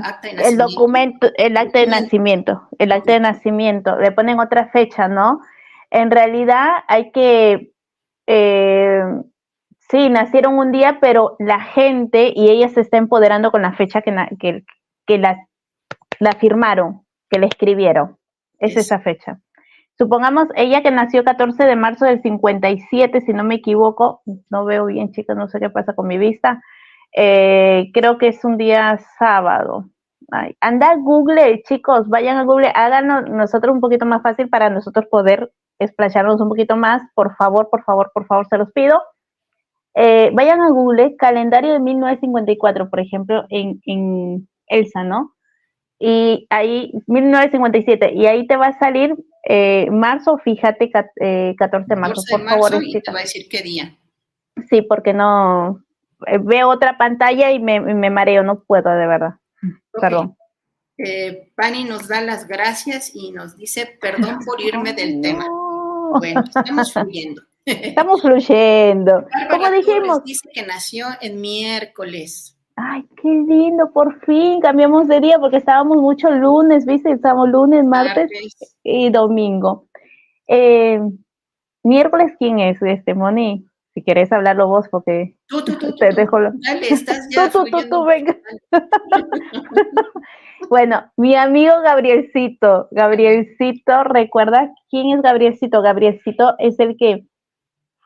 acta 0.03 0.29
de 0.29 0.35
nacimiento. 0.35 0.49
El 0.49 0.59
documento, 0.59 1.31
el 1.37 1.57
acta 1.57 1.79
de 1.79 1.87
nacimiento, 1.87 2.69
el 2.79 2.93
acta 2.93 3.13
de 3.13 3.21
nacimiento, 3.21 3.97
le 3.99 4.13
ponen 4.13 4.41
otra 4.41 4.69
fecha, 4.69 5.09
¿no? 5.09 5.41
En 5.91 6.11
realidad 6.11 6.69
hay 6.89 7.13
que, 7.13 7.73
eh, 8.27 9.03
sí, 9.91 10.11
nacieron 10.11 10.59
un 10.59 10.73
día, 10.73 10.99
pero 11.01 11.37
la 11.39 11.61
gente 11.61 12.33
y 12.35 12.51
ella 12.51 12.69
se 12.69 12.81
está 12.81 12.99
empoderando 12.99 13.51
con 13.51 13.63
la 13.63 13.73
fecha 13.73 14.03
que, 14.03 14.15
que, 14.39 14.65
que 15.09 15.19
la, 15.19 15.49
la 16.21 16.33
firmaron, 16.33 17.05
que 17.29 17.41
le 17.41 17.47
escribieron. 17.47 18.19
Es 18.59 18.77
esa 18.77 19.01
fecha. 19.01 19.41
Supongamos 19.97 20.47
ella 20.55 20.83
que 20.83 20.93
nació 20.93 21.25
14 21.25 21.65
de 21.65 21.75
marzo 21.75 22.05
del 22.05 22.23
57, 22.23 23.23
si 23.23 23.33
no 23.33 23.43
me 23.43 23.57
equivoco, 23.57 24.23
no 24.49 24.65
veo 24.65 24.87
bien, 24.87 25.11
chicas, 25.11 25.37
no 25.37 25.49
sé 25.49 25.59
qué 25.59 25.71
pasa 25.71 25.95
con 25.95 26.07
mi 26.07 26.19
vista. 26.19 26.63
Eh, 27.13 27.91
creo 27.93 28.19
que 28.19 28.29
es 28.29 28.45
un 28.45 28.59
día 28.59 28.99
sábado. 29.19 29.87
anda 30.61 30.91
a 30.91 30.97
Google, 30.97 31.63
chicos, 31.63 32.09
vayan 32.09 32.37
a 32.37 32.45
Google, 32.45 32.71
háganos 32.75 33.29
nosotros 33.31 33.75
un 33.75 33.81
poquito 33.81 34.07
más 34.07 34.23
fácil 34.23 34.49
para 34.49 34.71
nosotros 34.71 35.07
poder 35.11 35.53
explayarnos 35.79 36.41
un 36.41 36.49
poquito 36.49 36.77
más. 36.77 37.03
Por 37.15 37.35
favor, 37.37 37.69
por 37.71 37.83
favor, 37.83 38.11
por 38.13 38.27
favor, 38.27 38.47
se 38.49 38.59
los 38.59 38.71
pido. 38.73 39.01
Eh, 39.95 40.31
vayan 40.35 40.61
a 40.61 40.71
Google, 40.71 41.17
calendario 41.17 41.73
de 41.73 41.81
1954, 41.81 42.89
por 42.91 43.01
ejemplo, 43.01 43.47
en, 43.49 43.81
en 43.85 44.48
Elsa, 44.69 45.05
¿no? 45.05 45.35
Y 45.99 46.47
ahí, 46.51 46.93
1957, 47.07 48.13
y 48.15 48.27
ahí 48.27 48.47
te 48.47 48.57
va 48.57 48.69
a 48.69 48.79
salir 48.79 49.17
eh, 49.49 49.89
marzo, 49.91 50.39
fíjate, 50.39 50.91
14 50.91 51.87
de 51.89 51.97
marzo, 51.97 52.23
por 52.31 52.45
favor. 52.45 52.83
Y 52.83 53.01
te 53.01 53.11
va 53.11 53.19
a 53.19 53.23
decir 53.23 53.49
qué 53.49 53.63
día. 53.63 53.97
Sí, 54.69 54.83
porque 54.83 55.13
no, 55.13 55.83
eh, 56.27 56.39
veo 56.41 56.69
otra 56.69 56.99
pantalla 56.99 57.51
y 57.51 57.61
me, 57.61 57.81
mareo, 58.11 58.43
no 58.43 58.63
puedo, 58.63 58.91
de 58.91 59.07
verdad. 59.07 59.35
Perdón. 59.93 60.37
Eh, 60.99 61.53
Pani 61.55 61.85
nos 61.85 62.09
da 62.09 62.21
las 62.21 62.49
gracias 62.49 63.13
y 63.15 63.31
nos 63.31 63.57
dice, 63.57 63.99
perdón 64.01 64.39
por 64.47 64.61
irme 64.61 64.93
del 64.93 65.21
tema. 65.21 65.47
Bueno, 66.19 66.43
estamos 66.45 66.93
fluyendo. 66.93 67.43
Estamos 67.65 68.23
fluyendo. 68.23 69.27
Como 69.51 69.71
dijimos. 69.71 70.25
Dice 70.25 70.49
que 70.53 70.63
nació 70.63 71.07
en 71.21 71.41
miércoles. 71.41 72.58
Ay, 72.81 73.05
qué 73.21 73.29
lindo, 73.29 73.91
por 73.93 74.21
fin 74.25 74.61
cambiamos 74.61 75.09
de 75.09 75.21
día 75.21 75.39
porque 75.39 75.57
estábamos 75.57 75.97
mucho 75.97 76.31
lunes, 76.31 76.87
¿viste? 76.87 77.11
Estábamos 77.11 77.49
lunes, 77.49 77.85
martes, 77.85 78.31
y 78.85 79.11
domingo. 79.11 79.89
Eh, 80.47 81.01
miércoles, 81.83 82.35
¿quién 82.39 82.61
es 82.61 82.81
este, 82.83 83.15
Moni? 83.15 83.69
si 83.99 84.05
quieres 84.05 84.31
hablarlo 84.31 84.69
vos, 84.69 84.87
porque 84.91 85.35
tú, 85.49 85.65
tú, 85.65 85.77
tú, 85.77 85.95
te 85.97 86.11
dejo. 86.11 86.39
Dale, 86.41 86.53
estás 86.91 87.29
ya 87.31 87.51
tú, 87.51 87.65
tú, 87.65 87.79
tú, 87.89 88.05
venga. 88.05 88.37
bueno, 90.71 91.11
mi 91.17 91.35
amigo 91.35 91.81
Gabrielcito, 91.83 92.89
Gabrielcito, 92.93 94.05
¿recuerda 94.05 94.73
quién 94.89 95.17
es 95.17 95.23
Gabrielcito? 95.23 95.83
Gabrielcito 95.83 96.55
es 96.59 96.79
el 96.79 96.97
que 96.97 97.25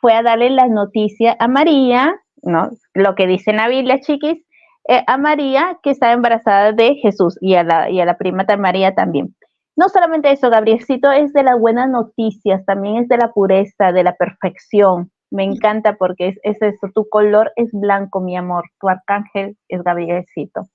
fue 0.00 0.14
a 0.14 0.22
darle 0.22 0.50
las 0.50 0.70
noticias 0.70 1.36
a 1.38 1.46
María, 1.48 2.14
¿no? 2.42 2.70
Lo 2.94 3.14
que 3.14 3.26
dice 3.26 3.50
en 3.50 3.58
la 3.58 3.68
Biblia, 3.68 4.00
chiquis, 4.00 4.42
eh, 4.88 5.02
a 5.06 5.16
María 5.16 5.78
que 5.82 5.90
estaba 5.90 6.12
embarazada 6.12 6.72
de 6.72 6.94
Jesús 6.96 7.38
y 7.40 7.54
a 7.54 7.62
la, 7.62 7.90
y 7.90 8.00
a 8.00 8.04
la 8.04 8.18
prima 8.18 8.44
de 8.44 8.56
María 8.56 8.94
también. 8.94 9.34
No 9.76 9.88
solamente 9.88 10.30
eso, 10.30 10.50
Gabrielcito 10.50 11.10
es 11.10 11.32
de 11.32 11.42
las 11.42 11.58
buenas 11.58 11.88
noticias, 11.88 12.64
también 12.66 12.96
es 12.98 13.08
de 13.08 13.16
la 13.16 13.32
pureza, 13.32 13.92
de 13.92 14.04
la 14.04 14.14
perfección, 14.14 15.10
me 15.32 15.44
encanta 15.44 15.96
porque 15.96 16.28
es, 16.28 16.38
es 16.42 16.60
eso, 16.60 16.88
tu 16.94 17.08
color 17.08 17.52
es 17.56 17.70
blanco, 17.72 18.20
mi 18.20 18.36
amor, 18.36 18.64
tu 18.78 18.90
arcángel 18.90 19.56
es 19.68 19.82
Gabrielcito. 19.82 20.68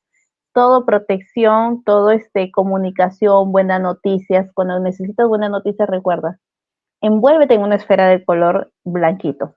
Todo 0.52 0.84
protección, 0.84 1.84
todo 1.84 2.10
este 2.10 2.52
comunicación, 2.52 3.52
buenas 3.52 3.80
noticias. 3.80 4.52
Cuando 4.56 4.80
necesitas 4.80 5.28
buenas 5.28 5.52
noticias, 5.52 5.88
recuerda, 5.88 6.40
envuélvete 7.02 7.54
en 7.54 7.62
una 7.62 7.76
esfera 7.76 8.08
de 8.08 8.26
color 8.26 8.72
blanquito. 8.84 9.54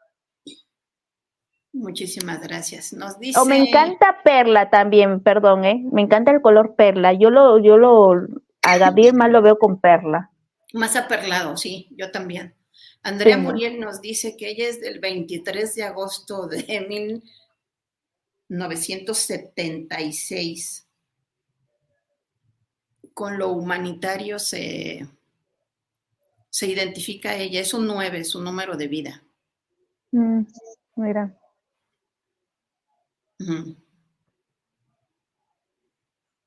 Muchísimas 1.73 2.41
gracias. 2.41 2.93
Nos 2.93 3.19
dice. 3.19 3.39
O 3.39 3.45
me 3.45 3.57
encanta 3.57 4.19
perla 4.25 4.71
también, 4.71 5.21
perdón, 5.21 5.65
¿eh? 5.65 5.85
Me 5.93 6.03
encanta 6.03 6.33
el 6.33 6.41
color 6.41 6.75
perla. 6.75 7.13
Yo 7.13 7.31
lo, 7.31 7.59
yo 7.59 7.79
lo, 7.79 8.15
a 8.63 8.79
Gabriel 8.79 9.15
más 9.15 9.31
lo 9.31 9.41
veo 9.41 9.59
con 9.59 9.81
perla. 9.81 10.31
Más 10.73 10.97
aperlado, 10.97 11.57
sí, 11.57 11.89
yo 11.93 12.11
también. 12.11 12.55
Andrea 13.03 13.39
Muriel 13.39 13.81
nos 13.81 14.01
dice 14.01 14.37
que 14.37 14.51
ella 14.51 14.69
es 14.69 14.81
del 14.81 15.01
23 15.01 15.75
de 15.75 15.83
agosto 15.85 16.47
de 16.47 16.59
1976. 18.49 20.87
Con 23.15 23.39
lo 23.39 23.51
humanitario 23.51 24.39
se, 24.39 25.07
se 26.51 26.67
identifica 26.67 27.37
ella, 27.37 27.61
es 27.61 27.75
un 27.75 27.87
9, 27.87 28.25
su 28.25 28.43
número 28.43 28.77
de 28.77 28.89
vida. 28.89 29.23
Mm, 30.13 30.43
mira. 30.97 31.40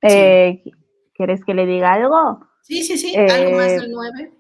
Eh, 0.01 0.63
¿Quieres 1.13 1.43
que 1.45 1.53
le 1.53 1.65
diga 1.65 1.93
algo? 1.93 2.47
Sí, 2.61 2.83
sí, 2.83 2.97
sí, 2.97 3.15
algo 3.15 3.57
más 3.57 3.71
eh, 3.71 3.79
del 3.79 3.91
9 3.91 4.33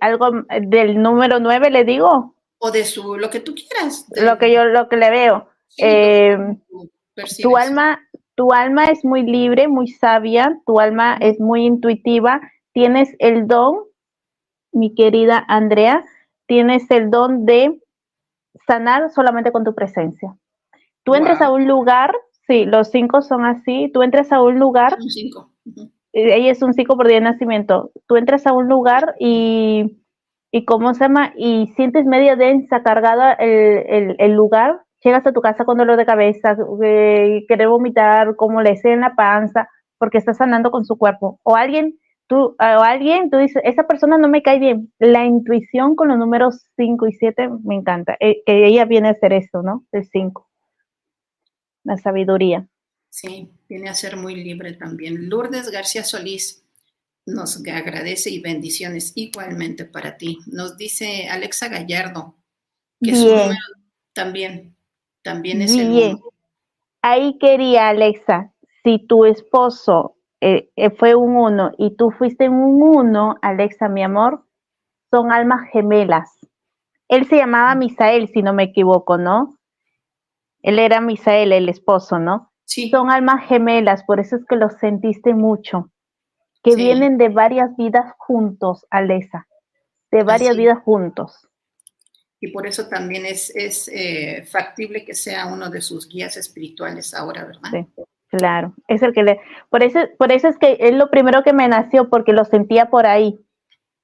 algo 0.00 0.30
del 0.68 1.02
número 1.02 1.40
9 1.40 1.70
le 1.70 1.84
digo. 1.84 2.34
O 2.58 2.70
de 2.70 2.84
su, 2.84 3.16
lo 3.16 3.30
que 3.30 3.40
tú 3.40 3.54
quieras. 3.54 4.06
Lo 4.16 4.38
que 4.38 4.52
yo, 4.52 4.64
lo 4.64 4.88
que 4.88 4.96
le 4.96 5.10
veo. 5.10 5.48
Eh, 5.78 6.38
tu 7.42 7.56
alma, 7.56 8.00
tu 8.34 8.52
alma 8.52 8.86
es 8.86 9.04
muy 9.04 9.22
libre, 9.22 9.68
muy 9.68 9.88
sabia, 9.88 10.58
tu 10.66 10.80
alma 10.80 11.16
es 11.20 11.40
muy 11.40 11.66
intuitiva, 11.66 12.40
tienes 12.72 13.14
el 13.18 13.46
don, 13.46 13.78
mi 14.72 14.94
querida 14.94 15.44
Andrea, 15.48 16.04
tienes 16.46 16.90
el 16.90 17.10
don 17.10 17.44
de 17.44 17.80
sanar 18.66 19.10
solamente 19.10 19.52
con 19.52 19.64
tu 19.64 19.74
presencia. 19.74 20.36
Tú 21.04 21.14
entras 21.14 21.40
a 21.40 21.50
un 21.50 21.66
lugar, 21.68 22.14
sí, 22.46 22.64
los 22.64 22.90
cinco 22.90 23.22
son 23.22 23.44
así, 23.44 23.90
tú 23.92 24.02
entras 24.02 24.32
a 24.32 24.42
un 24.42 24.58
lugar 24.58 24.96
ella 26.14 26.52
es 26.52 26.62
un 26.62 26.74
5 26.74 26.96
por 26.96 27.08
día 27.08 27.16
de 27.16 27.22
nacimiento. 27.22 27.90
Tú 28.06 28.16
entras 28.16 28.46
a 28.46 28.52
un 28.52 28.68
lugar 28.68 29.16
y, 29.18 30.00
y 30.52 30.64
¿cómo 30.64 30.94
se 30.94 31.00
llama? 31.00 31.32
Y 31.36 31.66
sientes 31.74 32.06
media 32.06 32.36
densa, 32.36 32.82
cargada 32.82 33.32
el, 33.32 34.14
el, 34.18 34.32
lugar. 34.32 34.80
Llegas 35.02 35.26
a 35.26 35.32
tu 35.32 35.40
casa 35.40 35.64
con 35.64 35.76
dolor 35.76 35.96
de 35.96 36.06
cabeza, 36.06 36.56
eh, 36.82 37.44
querer 37.48 37.68
vomitar, 37.68 38.36
como 38.36 38.62
le 38.62 38.78
en 38.84 39.00
la 39.00 39.14
panza, 39.14 39.68
porque 39.98 40.18
estás 40.18 40.36
sanando 40.36 40.70
con 40.70 40.84
su 40.84 40.96
cuerpo. 40.96 41.40
O 41.42 41.56
alguien, 41.56 41.98
tú, 42.28 42.56
o 42.58 42.82
alguien, 42.82 43.28
tú 43.28 43.38
dices, 43.38 43.60
esa 43.64 43.86
persona 43.86 44.16
no 44.16 44.28
me 44.28 44.42
cae 44.42 44.60
bien. 44.60 44.92
La 45.00 45.24
intuición 45.24 45.96
con 45.96 46.08
los 46.08 46.18
números 46.18 46.64
5 46.76 47.08
y 47.08 47.12
7 47.12 47.50
me 47.64 47.74
encanta. 47.74 48.16
Que 48.20 48.42
ella 48.46 48.84
viene 48.84 49.08
a 49.08 49.12
hacer 49.12 49.32
eso, 49.32 49.62
¿no? 49.62 49.84
El 49.90 50.04
5. 50.06 50.46
La 51.84 51.96
sabiduría. 51.96 52.66
Sí, 53.10 53.48
viene 53.68 53.88
a 53.88 53.94
ser 53.94 54.16
muy 54.16 54.34
libre 54.34 54.72
también. 54.72 55.28
Lourdes 55.28 55.70
García 55.70 56.02
Solís 56.02 56.64
nos 57.26 57.62
agradece 57.66 58.30
y 58.30 58.40
bendiciones 58.40 59.12
igualmente 59.14 59.84
para 59.84 60.16
ti. 60.16 60.38
Nos 60.46 60.76
dice 60.76 61.28
Alexa 61.28 61.68
Gallardo 61.68 62.34
que 63.00 63.14
su 63.14 63.28
número 63.28 63.60
también, 64.12 64.76
también 65.22 65.62
es 65.62 65.76
el 65.76 66.18
Ahí 67.02 67.38
quería, 67.38 67.88
Alexa, 67.88 68.52
si 68.82 68.98
tu 68.98 69.26
esposo 69.26 70.16
eh, 70.40 70.70
eh, 70.76 70.90
fue 70.90 71.14
un 71.14 71.36
uno 71.36 71.72
y 71.76 71.96
tú 71.96 72.10
fuiste 72.10 72.48
un 72.48 72.82
uno, 72.82 73.36
Alexa, 73.42 73.88
mi 73.88 74.02
amor, 74.02 74.44
son 75.10 75.30
almas 75.30 75.68
gemelas. 75.70 76.30
Él 77.08 77.26
se 77.26 77.36
llamaba 77.36 77.74
Misael, 77.74 78.28
si 78.28 78.42
no 78.42 78.54
me 78.54 78.64
equivoco, 78.64 79.18
¿no? 79.18 79.58
Él 80.64 80.78
era 80.78 81.02
Misael, 81.02 81.52
el 81.52 81.68
esposo, 81.68 82.18
¿no? 82.18 82.50
Son 82.64 83.10
almas 83.10 83.46
gemelas, 83.46 84.02
por 84.04 84.18
eso 84.18 84.36
es 84.36 84.46
que 84.48 84.56
los 84.56 84.72
sentiste 84.78 85.34
mucho, 85.34 85.90
que 86.62 86.74
vienen 86.74 87.18
de 87.18 87.28
varias 87.28 87.76
vidas 87.76 88.14
juntos, 88.16 88.86
Alesa, 88.88 89.46
de 90.10 90.22
varias 90.22 90.56
vidas 90.56 90.78
juntos. 90.82 91.46
Y 92.40 92.50
por 92.50 92.66
eso 92.66 92.88
también 92.88 93.26
es, 93.26 93.54
es 93.54 93.88
eh, 93.88 94.42
factible 94.50 95.04
que 95.04 95.14
sea 95.14 95.46
uno 95.46 95.68
de 95.68 95.82
sus 95.82 96.08
guías 96.08 96.38
espirituales 96.38 97.12
ahora, 97.12 97.44
¿verdad? 97.44 97.70
Sí, 97.70 97.86
claro, 98.30 98.74
es 98.88 99.02
el 99.02 99.12
que 99.12 99.22
le... 99.22 99.40
Por 99.68 99.82
eso, 99.82 100.00
por 100.18 100.32
eso 100.32 100.48
es 100.48 100.56
que 100.56 100.78
es 100.80 100.94
lo 100.94 101.10
primero 101.10 101.42
que 101.42 101.52
me 101.52 101.68
nació, 101.68 102.08
porque 102.08 102.32
lo 102.32 102.46
sentía 102.46 102.86
por 102.86 103.06
ahí. 103.06 103.38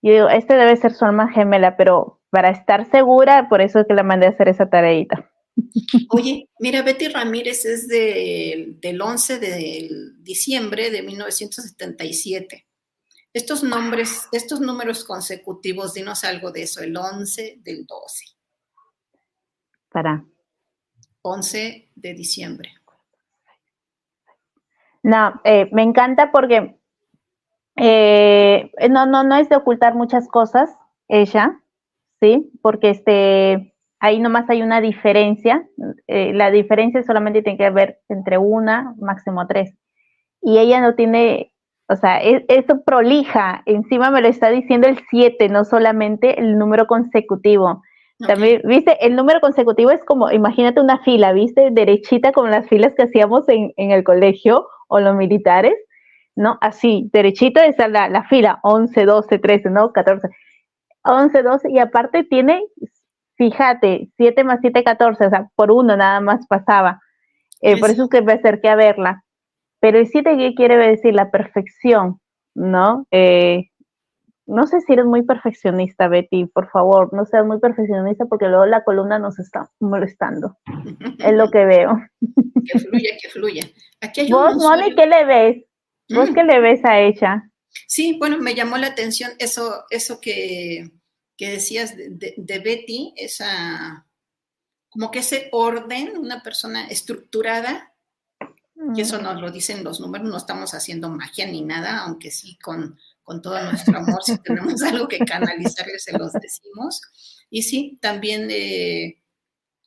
Yo 0.02 0.12
digo, 0.12 0.28
este 0.28 0.56
debe 0.56 0.76
ser 0.76 0.92
su 0.92 1.06
alma 1.06 1.32
gemela, 1.32 1.78
pero 1.78 2.20
para 2.28 2.50
estar 2.50 2.84
segura, 2.90 3.48
por 3.48 3.62
eso 3.62 3.80
es 3.80 3.86
que 3.86 3.94
le 3.94 4.02
mandé 4.02 4.26
a 4.26 4.30
hacer 4.30 4.48
esa 4.48 4.68
tareita. 4.68 5.29
Oye, 6.10 6.48
mira, 6.58 6.82
Betty 6.82 7.08
Ramírez 7.08 7.64
es 7.64 7.88
del 7.88 9.00
11 9.00 9.38
de 9.38 9.90
diciembre 10.18 10.90
de 10.90 11.02
1977. 11.02 12.66
Estos 13.32 13.62
nombres, 13.62 14.28
estos 14.32 14.60
números 14.60 15.04
consecutivos, 15.04 15.94
dinos 15.94 16.24
algo 16.24 16.50
de 16.50 16.62
eso, 16.62 16.80
el 16.80 16.96
11 16.96 17.58
del 17.62 17.86
12. 17.86 18.24
Para. 19.88 20.24
11 21.22 21.92
de 21.94 22.14
diciembre. 22.14 22.72
No, 25.02 25.40
eh, 25.44 25.68
me 25.72 25.82
encanta 25.82 26.30
porque 26.32 26.76
eh, 27.76 28.70
no, 28.90 29.06
no, 29.06 29.24
no 29.24 29.36
es 29.36 29.48
de 29.48 29.56
ocultar 29.56 29.94
muchas 29.94 30.28
cosas, 30.28 30.70
ella, 31.08 31.62
¿sí? 32.20 32.50
Porque 32.62 32.90
este, 32.90 33.69
ahí 34.00 34.18
nomás 34.18 34.48
hay 34.50 34.62
una 34.62 34.80
diferencia. 34.80 35.66
Eh, 36.08 36.32
la 36.32 36.50
diferencia 36.50 37.02
solamente 37.02 37.42
tiene 37.42 37.58
que 37.58 37.70
ver 37.70 38.00
entre 38.08 38.38
una, 38.38 38.94
máximo 38.98 39.46
tres. 39.46 39.74
Y 40.42 40.58
ella 40.58 40.80
no 40.80 40.94
tiene, 40.94 41.52
o 41.88 41.96
sea, 41.96 42.20
es, 42.20 42.42
eso 42.48 42.82
prolija. 42.84 43.62
Encima 43.66 44.10
me 44.10 44.22
lo 44.22 44.28
está 44.28 44.50
diciendo 44.50 44.88
el 44.88 44.98
siete, 45.10 45.48
no 45.48 45.64
solamente 45.64 46.40
el 46.40 46.58
número 46.58 46.86
consecutivo. 46.86 47.82
También, 48.26 48.60
viste, 48.64 48.98
el 49.04 49.16
número 49.16 49.40
consecutivo 49.40 49.90
es 49.90 50.04
como, 50.04 50.30
imagínate 50.30 50.80
una 50.80 50.98
fila, 50.98 51.32
viste, 51.32 51.70
derechita 51.70 52.32
como 52.32 52.48
las 52.48 52.68
filas 52.68 52.94
que 52.94 53.04
hacíamos 53.04 53.48
en, 53.48 53.72
en 53.78 53.92
el 53.92 54.04
colegio 54.04 54.66
o 54.88 55.00
los 55.00 55.16
militares, 55.16 55.72
¿no? 56.36 56.58
Así, 56.60 57.08
derechito 57.14 57.60
es 57.60 57.78
la, 57.78 58.10
la 58.10 58.24
fila, 58.24 58.60
11, 58.62 59.06
12, 59.06 59.38
13, 59.38 59.70
¿no? 59.70 59.92
14. 59.92 60.28
11, 61.02 61.42
12, 61.42 61.70
y 61.70 61.78
aparte 61.78 62.24
tiene 62.24 62.62
fíjate, 63.40 64.10
7 64.18 64.44
más 64.44 64.58
7, 64.60 64.84
14, 64.84 65.24
o 65.24 65.30
sea, 65.30 65.48
por 65.54 65.72
uno 65.72 65.96
nada 65.96 66.20
más 66.20 66.46
pasaba. 66.46 67.00
Eh, 67.62 67.80
por 67.80 67.88
eso 67.88 68.04
es 68.04 68.10
que 68.10 68.20
me 68.20 68.34
acerqué 68.34 68.68
a 68.68 68.76
verla. 68.76 69.24
Pero 69.80 69.98
el 69.98 70.08
7, 70.08 70.36
¿qué 70.36 70.54
quiere 70.54 70.76
decir? 70.76 71.14
La 71.14 71.30
perfección, 71.30 72.20
¿no? 72.54 73.06
Eh, 73.10 73.70
no 74.44 74.66
sé 74.66 74.82
si 74.82 74.92
eres 74.92 75.06
muy 75.06 75.22
perfeccionista, 75.22 76.08
Betty, 76.08 76.44
por 76.52 76.68
favor, 76.70 77.14
no 77.14 77.24
seas 77.24 77.46
muy 77.46 77.58
perfeccionista 77.60 78.26
porque 78.26 78.46
luego 78.46 78.66
la 78.66 78.84
columna 78.84 79.18
nos 79.18 79.38
está 79.38 79.70
molestando. 79.80 80.58
es 81.18 81.32
lo 81.32 81.50
que 81.50 81.64
veo. 81.64 81.98
Que 82.66 82.78
fluya, 82.78 83.10
que 83.22 83.28
fluya. 83.30 83.62
Aquí 84.02 84.30
¿Vos, 84.30 84.56
Moni, 84.56 84.94
qué 84.94 85.06
le 85.06 85.24
ves? 85.24 85.64
¿Vos 86.10 86.30
mm. 86.30 86.34
qué 86.34 86.44
le 86.44 86.60
ves 86.60 86.84
a 86.84 87.00
ella? 87.00 87.50
Sí, 87.86 88.18
bueno, 88.18 88.36
me 88.36 88.54
llamó 88.54 88.76
la 88.76 88.88
atención 88.88 89.30
eso, 89.38 89.84
eso 89.88 90.20
que, 90.20 90.90
que 91.40 91.52
decías 91.52 91.96
de, 91.96 92.58
Betty, 92.62 93.14
esa, 93.16 94.06
como 94.90 95.10
que 95.10 95.20
ese 95.20 95.48
orden, 95.52 96.18
una 96.18 96.42
persona 96.42 96.86
estructurada, 96.88 97.94
y 98.94 99.00
eso 99.00 99.22
nos 99.22 99.40
lo 99.40 99.50
dicen 99.50 99.82
los 99.82 100.00
números, 100.00 100.28
no 100.28 100.36
estamos 100.36 100.74
haciendo 100.74 101.08
magia 101.08 101.46
ni 101.46 101.62
nada, 101.62 102.00
aunque 102.00 102.30
sí 102.30 102.58
con, 102.58 102.98
todo 103.42 103.58
nuestro 103.62 103.96
amor, 103.96 104.22
si 104.22 104.36
tenemos 104.42 104.82
algo 104.82 105.08
que 105.08 105.20
canalizarle, 105.20 105.98
se 105.98 106.12
los 106.12 106.30
decimos. 106.34 107.00
Y 107.48 107.62
sí, 107.62 107.98
también 108.02 108.46
eh, 108.50 109.22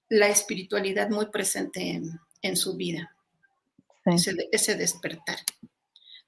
la 0.09 0.29
espiritualidad 0.29 1.11
muy 1.11 1.27
presente 1.27 2.01
en, 2.41 2.57
su 2.57 2.75
vida, 2.75 3.15
ese, 4.05 4.73
despertar. 4.73 5.37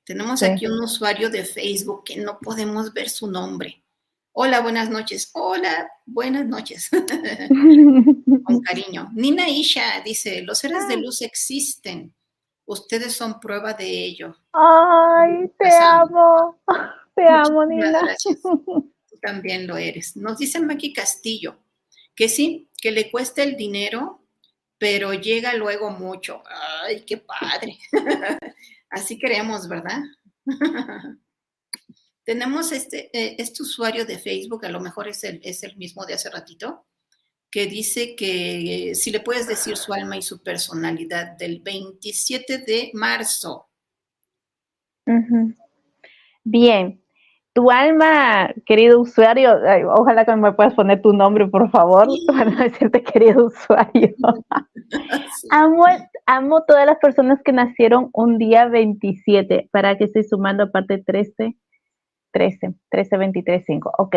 Tenemos 0.04 0.44
aquí 0.44 0.68
un 0.68 0.84
usuario 0.84 1.32
de 1.32 1.46
Facebook 1.46 2.04
que 2.04 2.18
no 2.18 2.38
podemos 2.38 2.94
ver 2.94 3.10
su 3.10 3.26
nombre. 3.26 3.85
Hola, 4.38 4.60
buenas 4.60 4.90
noches. 4.90 5.30
Hola, 5.32 5.90
buenas 6.06 6.46
noches. 6.46 6.90
Con 8.44 8.62
cariño. 8.66 9.10
Nina 9.14 9.48
Isha 9.48 10.02
dice, 10.04 10.42
los 10.42 10.58
seres 10.58 10.90
de 10.90 10.96
ah. 10.96 10.98
luz 10.98 11.22
existen. 11.22 12.14
Ustedes 12.66 13.14
son 13.14 13.40
prueba 13.40 13.74
de 13.74 13.88
ello. 13.88 14.36
Ay, 14.52 15.50
te 15.58 15.70
amo. 15.74 16.60
Te 17.16 17.24
amo, 17.30 17.66
Nina. 17.66 18.02
Gracias. 18.02 18.42
Tú 18.42 18.92
también 19.22 19.68
lo 19.68 19.78
eres. 19.78 20.18
Nos 20.18 20.38
dice 20.38 20.60
Maki 20.60 20.92
Castillo 20.92 21.58
que 22.14 22.28
sí, 22.28 22.70
que 22.82 22.92
le 22.92 23.10
cuesta 23.10 23.42
el 23.42 23.56
dinero, 23.56 24.22
pero 24.78 25.14
llega 25.14 25.54
luego 25.54 25.92
mucho. 25.92 26.44
Ay, 26.84 27.06
qué 27.06 27.18
padre. 27.18 27.78
Así 28.90 29.18
creemos, 29.18 29.70
¿verdad? 29.70 30.02
Tenemos 32.26 32.72
este, 32.72 33.10
eh, 33.14 33.36
este 33.38 33.62
usuario 33.62 34.04
de 34.04 34.18
Facebook, 34.18 34.66
a 34.66 34.70
lo 34.70 34.80
mejor 34.80 35.08
es 35.08 35.24
el, 35.24 35.40
es 35.44 35.62
el 35.64 35.78
mismo 35.78 36.06
de 36.06 36.16
hace 36.16 36.30
ratito, 36.32 36.88
que 37.52 37.68
dice 37.68 38.16
que 38.16 38.94
si 38.96 39.12
le 39.12 39.20
puedes 39.20 39.48
decir 39.48 39.78
su 39.78 39.94
alma 39.94 40.18
y 40.18 40.24
su 40.24 40.42
personalidad 40.42 41.38
del 41.38 41.62
27 41.62 42.58
de 42.58 42.90
marzo. 42.94 43.70
Bien, 46.44 47.00
tu 47.54 47.72
alma, 47.72 48.54
querido 48.66 49.00
usuario, 49.00 49.58
ojalá 49.94 50.26
que 50.26 50.36
me 50.36 50.52
puedas 50.52 50.74
poner 50.74 51.02
tu 51.02 51.14
nombre, 51.14 51.48
por 51.48 51.70
favor, 51.70 52.08
para 52.28 52.52
decirte 52.52 53.04
querido 53.04 53.46
usuario. 53.46 54.14
amo, 55.52 55.86
amo 56.26 56.64
todas 56.68 56.86
las 56.86 56.98
personas 56.98 57.40
que 57.46 57.54
nacieron 57.54 58.10
un 58.14 58.38
día 58.38 58.66
27, 58.66 59.70
para 59.72 59.96
que 59.98 60.06
estoy 60.06 60.24
sumando 60.24 60.64
aparte 60.64 60.98
13, 60.98 61.56
13, 62.36 62.74
13, 62.90 63.18
23, 63.18 63.64
5. 63.66 63.92
Ok. 63.98 64.16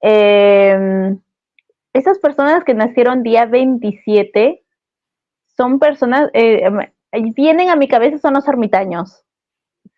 Em, 0.00 1.18
esas 1.92 2.18
personas 2.18 2.64
que 2.64 2.72
nacieron 2.72 3.22
día 3.22 3.44
27 3.44 4.64
son 5.54 5.78
personas, 5.78 6.30
eh, 6.32 6.62
em, 6.64 7.34
vienen 7.34 7.68
a 7.68 7.76
mi 7.76 7.86
cabeza, 7.86 8.16
son 8.16 8.34
los 8.34 8.48
ermitaños. 8.48 9.22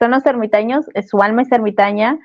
Son 0.01 0.11
los 0.11 0.27
ermitaños, 0.27 0.87
eh, 0.95 1.05
su 1.05 1.23
alma 1.23 1.43
es 1.43 1.53
ermitaña, 1.53 2.18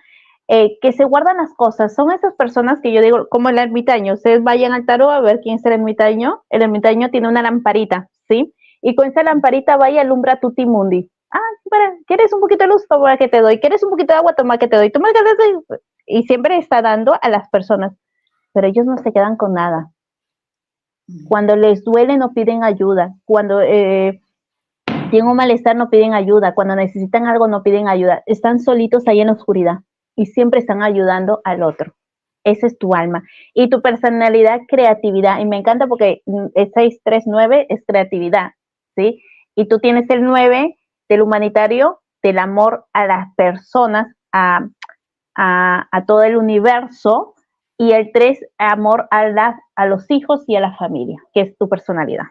eh, 0.47 0.79
que 0.81 0.93
se 0.93 1.05
guardan 1.05 1.37
las 1.37 1.53
cosas. 1.53 1.93
Son 1.93 2.11
esas 2.11 2.33
personas 2.33 2.79
que 2.81 2.91
yo 2.91 3.01
digo, 3.01 3.27
como 3.29 3.49
el 3.49 3.59
ermitaño. 3.59 4.13
Ustedes 4.15 4.41
vayan 4.43 4.73
al 4.73 4.87
tarot 4.87 5.11
a 5.11 5.21
ver 5.21 5.41
quién 5.41 5.57
es 5.57 5.65
el 5.65 5.73
ermitaño. 5.73 6.43
El 6.49 6.63
ermitaño 6.63 7.11
tiene 7.11 7.27
una 7.27 7.43
lamparita, 7.43 8.09
¿sí? 8.27 8.51
Y 8.81 8.95
con 8.95 9.07
esa 9.07 9.21
lamparita 9.21 9.77
vaya 9.77 10.01
alumbra 10.01 10.39
tu 10.39 10.53
timundi 10.53 11.11
ah, 11.35 11.49
espera, 11.63 11.93
¿quieres 12.07 12.33
un 12.33 12.39
poquito 12.39 12.63
de 12.63 12.69
luz? 12.69 12.87
Toma 12.87 13.17
que 13.17 13.27
te 13.27 13.41
doy. 13.41 13.59
¿Quieres 13.59 13.83
un 13.83 13.89
poquito 13.89 14.13
de 14.13 14.19
agua? 14.19 14.33
Toma 14.33 14.57
que 14.57 14.67
te 14.67 14.77
doy. 14.77 14.91
Toma 14.91 15.09
que 15.13 15.19
te 15.19 15.43
doy. 15.43 15.79
Y 16.05 16.23
siempre 16.23 16.57
está 16.57 16.81
dando 16.81 17.15
a 17.21 17.29
las 17.29 17.49
personas, 17.49 17.93
pero 18.53 18.67
ellos 18.67 18.85
no 18.85 18.97
se 18.97 19.11
quedan 19.11 19.35
con 19.35 19.53
nada. 19.53 19.91
Mm. 21.07 21.27
Cuando 21.27 21.55
les 21.55 21.83
duele 21.83 22.17
no 22.17 22.33
piden 22.33 22.63
ayuda. 22.63 23.13
Cuando 23.25 23.61
eh, 23.61 24.21
tienen 25.09 25.29
un 25.29 25.37
malestar 25.37 25.75
no 25.75 25.89
piden 25.89 26.13
ayuda, 26.13 26.53
cuando 26.53 26.75
necesitan 26.75 27.27
algo 27.27 27.47
no 27.47 27.63
piden 27.63 27.87
ayuda, 27.87 28.23
están 28.25 28.59
solitos 28.59 29.07
ahí 29.07 29.21
en 29.21 29.27
la 29.27 29.33
oscuridad 29.33 29.79
y 30.15 30.27
siempre 30.27 30.59
están 30.59 30.81
ayudando 30.81 31.41
al 31.43 31.63
otro. 31.63 31.93
Ese 32.43 32.67
es 32.67 32.77
tu 32.77 32.93
alma. 32.93 33.23
Y 33.53 33.69
tu 33.69 33.81
personalidad, 33.81 34.61
creatividad. 34.67 35.39
Y 35.39 35.45
me 35.45 35.57
encanta 35.57 35.87
porque 35.87 36.21
el 36.25 36.71
639 36.73 37.65
es 37.69 37.83
creatividad, 37.85 38.51
¿sí? 38.95 39.23
Y 39.55 39.67
tú 39.67 39.79
tienes 39.79 40.09
el 40.09 40.23
9 40.23 40.77
del 41.09 41.21
humanitario, 41.21 42.01
del 42.23 42.39
amor 42.39 42.85
a 42.93 43.05
las 43.05 43.33
personas, 43.35 44.13
a, 44.33 44.67
todo 46.07 46.23
el 46.23 46.37
universo. 46.37 47.33
Y 47.77 47.91
el 47.91 48.11
3, 48.13 48.39
amor 48.57 49.07
a, 49.11 49.59
a 49.75 49.85
los 49.85 50.09
hijos 50.09 50.45
y 50.47 50.55
a 50.55 50.61
la 50.61 50.77
familia, 50.77 51.21
que 51.33 51.41
es 51.41 51.57
tu 51.57 51.67
personalidad. 51.67 52.23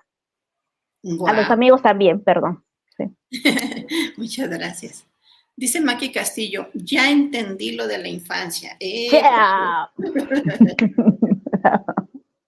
A 1.26 1.32
los 1.34 1.50
amigos 1.50 1.82
también, 1.82 2.22
perdón. 2.24 2.64
Muchas 4.16 4.48
gracias. 4.48 5.06
Dice 5.56 5.80
Maki 5.80 6.10
Castillo, 6.10 6.68
ya 6.74 7.10
entendí 7.10 7.72
lo 7.72 7.86
de 7.86 7.98
la 7.98 8.08
infancia. 8.08 8.76
Eh, 8.80 9.08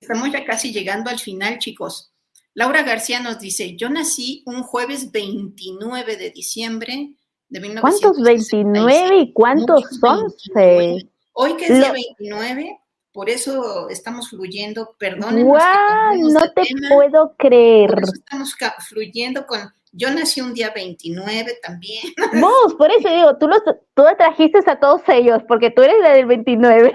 Estamos 0.01 0.33
ya 0.33 0.45
casi 0.45 0.73
llegando 0.73 1.11
al 1.11 1.19
final, 1.19 1.59
chicos. 1.59 2.13
Laura 2.57 2.83
García 2.85 3.21
nos 3.21 3.39
dice, 3.39 3.77
yo 3.77 3.91
nací 3.91 4.43
un 4.47 4.63
jueves 4.63 5.13
29 5.13 6.17
de 6.17 6.31
diciembre 6.31 7.11
de 7.51 7.61
1969. 7.61 7.83
¿Cuántos 7.83 8.23
29 8.23 9.17
y 9.19 9.33
cuántos 9.35 9.83
son? 10.01 10.27
Hoy 11.35 11.57
que 11.59 11.67
es 11.67 11.79
día 11.79 11.93
29, 11.93 12.81
por 13.13 13.29
eso 13.29 13.91
estamos 13.91 14.31
fluyendo, 14.31 14.97
perdón. 14.99 15.45
¡Wow! 15.45 16.31
No 16.33 16.51
te 16.55 16.63
puedo 16.89 17.35
creer. 17.37 17.91
Por 17.91 18.03
eso 18.05 18.13
estamos 18.15 18.57
fluyendo 18.89 19.47
con. 19.47 19.61
Yo 19.93 20.11
nací 20.11 20.41
un 20.41 20.55
día 20.55 20.73
29 20.75 21.59
también. 21.63 22.05
Vos, 22.41 22.75
por 22.79 22.91
eso 22.91 23.15
digo, 23.15 23.37
tú 23.37 23.49
los 23.49 23.61
tú 23.93 24.03
trajiste 24.17 24.61
a 24.67 24.81
todos 24.81 25.03
ellos, 25.09 25.43
porque 25.47 25.71
tú 25.71 25.83
eres 25.83 25.97
la 26.01 26.15
del 26.15 26.25
29. 26.25 26.95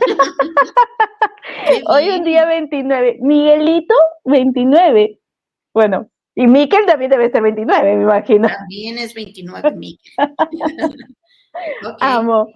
Hoy 1.86 2.10
un 2.10 2.24
día 2.24 2.44
29. 2.46 3.18
Miguelito, 3.20 3.94
29. 4.24 5.18
Bueno, 5.74 6.08
y 6.34 6.46
Miquel 6.46 6.86
también 6.86 7.10
debe 7.10 7.30
ser 7.30 7.42
29, 7.42 7.96
me 7.96 8.02
imagino. 8.02 8.48
También 8.48 8.98
es 8.98 9.14
29, 9.14 9.72
Miquel. 9.72 10.12
Amo. 12.00 12.48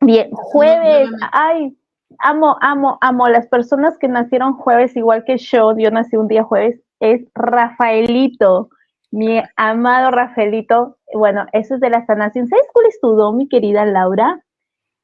Bien, 0.00 0.30
jueves, 0.30 1.10
ay, 1.32 1.76
amo, 2.20 2.56
amo, 2.60 2.98
amo. 3.00 3.28
Las 3.28 3.48
personas 3.48 3.98
que 3.98 4.08
nacieron 4.08 4.54
jueves, 4.54 4.96
igual 4.96 5.24
que 5.24 5.38
yo, 5.38 5.76
yo 5.76 5.90
nací 5.90 6.16
un 6.16 6.28
día 6.28 6.44
jueves, 6.44 6.80
es 7.00 7.22
Rafaelito, 7.34 8.70
mi 9.10 9.42
amado 9.56 10.10
Rafaelito. 10.10 10.96
Bueno, 11.12 11.46
eso 11.52 11.74
es 11.74 11.80
de 11.80 11.90
la 11.90 12.06
sanación. 12.06 12.46
¿Sabes 12.46 12.66
cuál 12.72 12.86
es 12.86 13.00
tu 13.00 13.14
don, 13.14 13.36
mi 13.36 13.48
querida 13.48 13.84
Laura? 13.84 14.42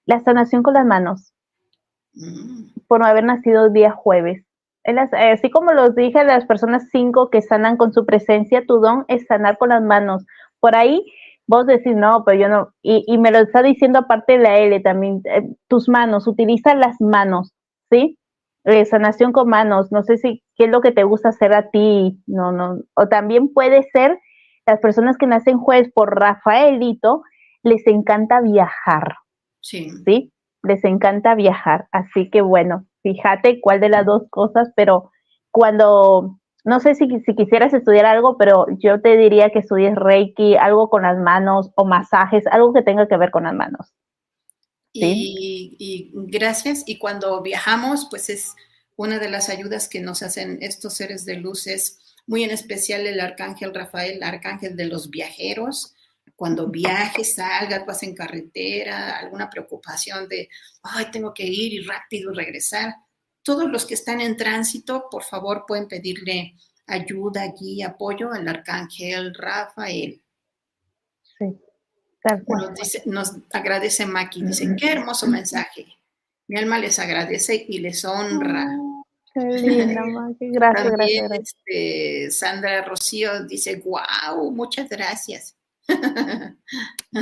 La 0.07 0.21
sanación 0.21 0.63
con 0.63 0.75
las 0.75 0.87
manos. 0.87 1.33
Mm. 2.15 2.69
Por 2.87 3.01
no 3.01 3.07
haber 3.07 3.25
nacido 3.25 3.71
día 3.71 3.91
jueves. 3.93 4.45
Así 4.85 5.51
como 5.51 5.73
los 5.73 5.95
dije 5.95 6.19
a 6.19 6.25
las 6.25 6.45
personas 6.45 6.89
cinco 6.91 7.31
que 7.31 7.41
sanan 7.41 7.79
con 7.79 7.93
su 7.95 8.05
presencia, 8.05 8.67
tu 8.67 8.81
don 8.81 9.07
es 9.09 9.27
sanar 9.27 9.57
con 9.57 9.71
las 9.71 9.83
manos. 9.83 10.27
Por 10.61 10.77
ahí 10.77 11.03
vos 11.47 11.67
decís, 11.67 11.95
no, 11.95 12.25
pero 12.25 12.39
yo 12.39 12.49
no, 12.49 12.69
y, 12.83 13.19
me 13.19 13.31
lo 13.31 13.39
está 13.39 13.63
diciendo 13.63 14.01
aparte 14.01 14.35
de 14.35 14.39
la 14.39 14.59
L 14.59 14.81
también, 14.81 15.21
eh, 15.25 15.43
tus 15.69 15.89
manos, 15.89 16.27
utiliza 16.27 16.75
las 16.75 17.01
manos, 17.01 17.53
¿sí? 17.91 18.19
Eh, 18.65 18.85
sanación 18.87 19.33
con 19.33 19.49
manos, 19.49 19.93
no 19.93 20.03
sé 20.03 20.17
si 20.17 20.43
qué 20.57 20.65
es 20.65 20.71
lo 20.71 20.81
que 20.81 20.93
te 20.93 21.05
gusta 21.05 21.31
hacer 21.31 21.53
a 21.55 21.71
ti, 21.71 22.19
no, 22.27 22.53
no, 22.53 22.79
o 22.95 23.09
también 23.09 23.53
puede 23.53 23.83
ser 23.93 24.19
las 24.67 24.81
personas 24.81 25.19
que 25.19 25.27
nacen 25.27 25.59
jueves 25.59 25.93
por 25.93 26.19
Rafaelito, 26.19 27.23
les 27.63 27.87
encanta 27.87 28.41
viajar, 28.41 29.17
sí. 29.65 29.91
¿sí? 30.05 30.33
Les 30.63 30.85
encanta 30.85 31.35
viajar, 31.35 31.89
así 31.93 32.31
que 32.31 32.41
bueno, 32.43 32.87
fíjate 33.03 33.61
cuál 33.61 33.81
de 33.81 33.89
las 33.89 34.07
dos 34.07 34.23
cosas, 34.31 34.71
pero 34.77 35.11
cuando 35.51 36.39
no 36.65 36.81
sé 36.81 36.95
si, 36.95 37.07
si, 37.21 37.35
quisieras 37.35 37.75
estudiar 37.75 38.07
algo, 38.07 38.39
pero 38.39 38.67
yo 38.79 39.01
te 39.01 39.17
diría 39.17 39.51
que 39.51 39.59
estudies 39.59 39.95
Reiki, 39.95 40.57
algo 40.57 40.89
con 40.89 41.03
las 41.03 41.19
manos 41.19 41.71
o 41.77 41.85
masajes, 41.85 42.47
algo 42.47 42.73
que 42.73 42.83
tenga 42.83 43.07
que 43.07 43.19
ver 43.19 43.31
con 43.31 43.45
las 43.45 43.55
manos. 43.55 43.93
Y, 44.95 46.13
gracias. 46.15 46.85
Y 46.87 46.99
cuando 46.99 47.43
viajamos, 47.43 48.07
pues 48.09 48.31
es 48.31 48.55
una 48.97 49.19
de 49.19 49.29
las 49.29 49.49
ayudas 49.49 49.89
que 49.89 50.01
nos 50.01 50.23
hacen 50.23 50.59
estos 50.63 50.95
seres 50.95 51.25
de 51.25 51.37
luz, 51.37 51.67
es 51.67 51.99
muy 52.27 52.45
en 52.45 52.51
especial 52.51 53.07
el 53.07 53.21
arcángel 53.21 53.75
Rafael, 53.75 54.23
arcángel 54.23 54.77
de 54.77 54.87
los 54.87 55.11
viajeros. 55.11 55.94
Cuando 56.37 56.69
viajes, 56.69 57.35
salgas, 57.35 57.87
vas 57.87 58.03
en 58.03 58.15
carretera, 58.15 59.19
alguna 59.19 59.49
preocupación 59.49 60.29
de, 60.29 60.49
ay, 60.83 61.07
tengo 61.13 61.33
que 61.33 61.45
ir 61.45 61.75
y 61.75 61.81
rápido 61.85 62.33
regresar 62.33 62.95
todos 63.45 63.71
los 63.71 63.85
que 63.85 63.95
están 63.95 64.21
en 64.21 64.37
tránsito, 64.37 65.07
por 65.11 65.23
favor, 65.23 65.65
pueden 65.69 65.87
pedirle 65.87 66.55
ayuda, 66.87 67.53
guía, 67.59 67.89
apoyo 67.89 68.33
al 68.33 68.49
arcángel 68.49 69.35
Rafael. 69.35 70.21
Sí. 71.39 71.57
Nos, 72.49 72.75
dice, 72.75 73.03
nos 73.05 73.33
agradece 73.53 74.07
Maki, 74.07 74.43
dice, 74.45 74.75
qué 74.77 74.93
hermoso 74.93 75.27
mensaje. 75.27 75.87
Mi 76.49 76.59
alma 76.59 76.79
les 76.79 76.99
agradece 76.99 77.67
y 77.69 77.79
les 77.81 78.05
honra. 78.07 78.67
qué 79.35 79.41
Maki. 80.11 80.49
Gracias, 80.49 80.91
gracias, 80.93 81.31
Este, 81.33 82.31
Sandra 82.31 82.83
Rocío 82.83 83.45
dice, 83.45 83.77
wow, 83.85 84.51
muchas 84.53 84.89
gracias. 84.89 85.54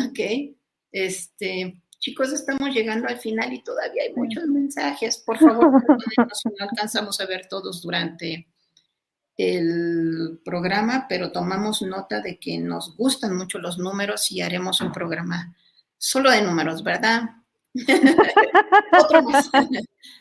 ok. 0.07 0.57
Este, 0.93 1.83
Chicos, 2.03 2.33
estamos 2.33 2.75
llegando 2.75 3.07
al 3.07 3.19
final 3.19 3.53
y 3.53 3.63
todavía 3.63 4.03
hay 4.03 4.13
muchos 4.13 4.45
mensajes. 4.47 5.19
Por 5.19 5.39
favor, 5.39 5.71
no 6.17 6.67
alcanzamos 6.69 7.21
a 7.21 7.27
ver 7.27 7.47
todos 7.49 7.81
durante 7.81 8.49
el 9.37 10.41
programa, 10.45 11.07
pero 11.09 11.31
tomamos 11.31 11.81
nota 11.83 12.21
de 12.21 12.41
que 12.41 12.59
nos 12.59 12.97
gustan 12.97 13.37
mucho 13.37 13.61
los 13.61 13.79
números 13.79 14.33
y 14.33 14.41
haremos 14.41 14.81
un 14.81 14.91
programa 14.91 15.55
solo 15.97 16.33
de 16.33 16.43
números, 16.43 16.83
¿verdad? 16.83 17.23
Otro 19.01 19.23
más. 19.23 19.49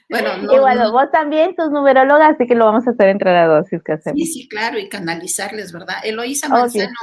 bueno, 0.08 0.38
no, 0.38 0.54
y 0.54 0.60
bueno, 0.60 0.92
vos 0.92 1.10
también 1.12 1.56
sos 1.56 1.72
numeróloga, 1.72 2.28
así 2.28 2.46
que 2.46 2.54
lo 2.54 2.66
vamos 2.66 2.88
a 2.88 2.92
hacer 2.92 3.10
entre 3.10 3.34
las 3.34 3.48
dos, 3.48 3.82
que 3.84 3.94
hacemos. 3.94 4.20
Sí, 4.20 4.28
sí, 4.28 4.48
claro, 4.48 4.78
y 4.78 4.88
canalizarles, 4.88 5.72
¿verdad? 5.72 5.96
Eloísa 6.04 6.48
Manzano, 6.48 6.94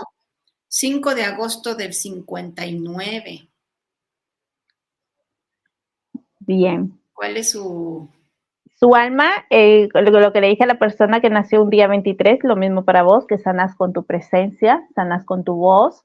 5 0.69 1.15
de 1.15 1.25
agosto 1.25 1.75
del 1.75 1.93
59. 1.93 3.49
Bien. 6.41 6.99
¿Cuál 7.13 7.37
es 7.37 7.51
su...? 7.51 8.09
Su 8.81 8.95
alma, 8.95 9.29
eh, 9.51 9.89
lo, 9.93 10.33
que 10.33 10.41
le 10.41 10.47
dije 10.47 10.63
a 10.63 10.69
la 10.69 10.79
persona 10.79 11.21
que 11.21 11.31
nació 11.31 11.65
un 11.65 11.71
día 11.71 11.89
23, 11.89 12.45
lo 12.45 12.55
mismo 12.55 12.85
para 12.85 13.03
vos, 13.03 13.27
que 13.27 13.37
sanas 13.37 13.75
con 13.75 13.93
tu 13.93 14.05
presencia, 14.05 14.87
sanas 14.95 15.25
con 15.25 15.43
tu 15.43 15.57
voz, 15.57 16.05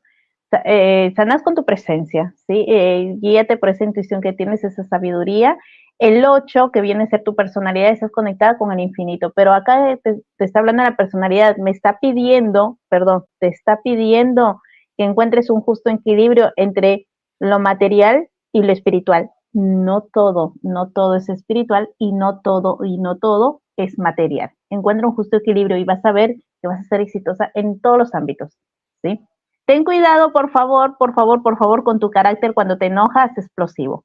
eh, 0.66 1.14
sanas 1.16 1.44
con 1.44 1.54
tu 1.54 1.66
presencia, 1.66 2.34
¿sí? 2.48 2.66
Eh, 2.68 3.16
guíate 3.20 3.58
por 3.58 3.70
esa 3.70 3.84
intuición 3.84 4.22
que 4.22 4.34
tienes, 4.34 4.64
esa 4.64 4.84
sabiduría. 4.86 5.56
El 6.04 6.26
8, 6.26 6.72
que 6.72 6.82
viene 6.82 7.04
a 7.06 7.08
ser 7.08 7.24
tu 7.24 7.36
personalidad, 7.36 7.92
estás 7.92 8.12
conectada 8.12 8.58
con 8.58 8.72
el 8.72 8.80
infinito, 8.80 9.32
pero 9.36 9.54
acá 9.54 9.98
te, 10.04 10.22
te 10.38 10.46
está 10.46 10.60
hablando 10.60 10.84
la 10.84 10.98
personalidad, 10.98 11.56
me 11.58 11.72
está 11.72 11.98
pidiendo, 12.02 12.78
perdón, 12.90 13.24
te 13.40 13.48
está 13.48 13.80
pidiendo 13.84 14.62
que 14.98 15.06
encuentres 15.06 15.50
un 15.50 15.62
justo 15.62 15.90
equilibrio 15.90 16.52
entre 16.58 17.08
lo 17.40 17.60
material 17.60 18.28
y 18.52 18.64
lo 18.64 18.74
espiritual 18.74 19.30
no 19.54 20.02
todo, 20.12 20.54
no 20.64 20.90
todo 20.90 21.16
es 21.16 21.30
espiritual 21.30 21.90
y 22.00 22.12
no 22.12 22.42
todo, 22.42 22.80
y 22.84 22.98
no 22.98 23.18
todo 23.18 23.62
es 23.78 23.98
material. 23.98 24.52
Encuentra 24.70 25.08
un 25.08 25.16
justo 25.16 25.38
equilibrio 25.38 25.78
y 25.78 25.84
vas 25.84 26.04
a 26.04 26.12
ver 26.12 26.36
que 26.62 26.68
vas 26.68 26.80
a 26.80 26.84
ser 26.84 27.02
exitosa 27.02 27.52
en 27.54 27.80
todos 27.80 27.98
los 27.98 28.14
ámbitos, 28.16 28.58
¿sí? 29.04 29.20
Ten 29.66 29.84
cuidado, 29.84 30.34
por 30.34 30.50
favor, 30.52 30.98
por 30.98 31.14
favor, 31.14 31.42
por 31.42 31.58
favor, 31.58 31.84
con 31.84 32.00
tu 32.00 32.10
carácter 32.10 32.54
cuando 32.54 32.78
te 32.78 32.88
enojas, 32.88 33.38
explosivo. 33.38 34.04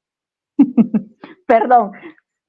Perdón, 1.49 1.91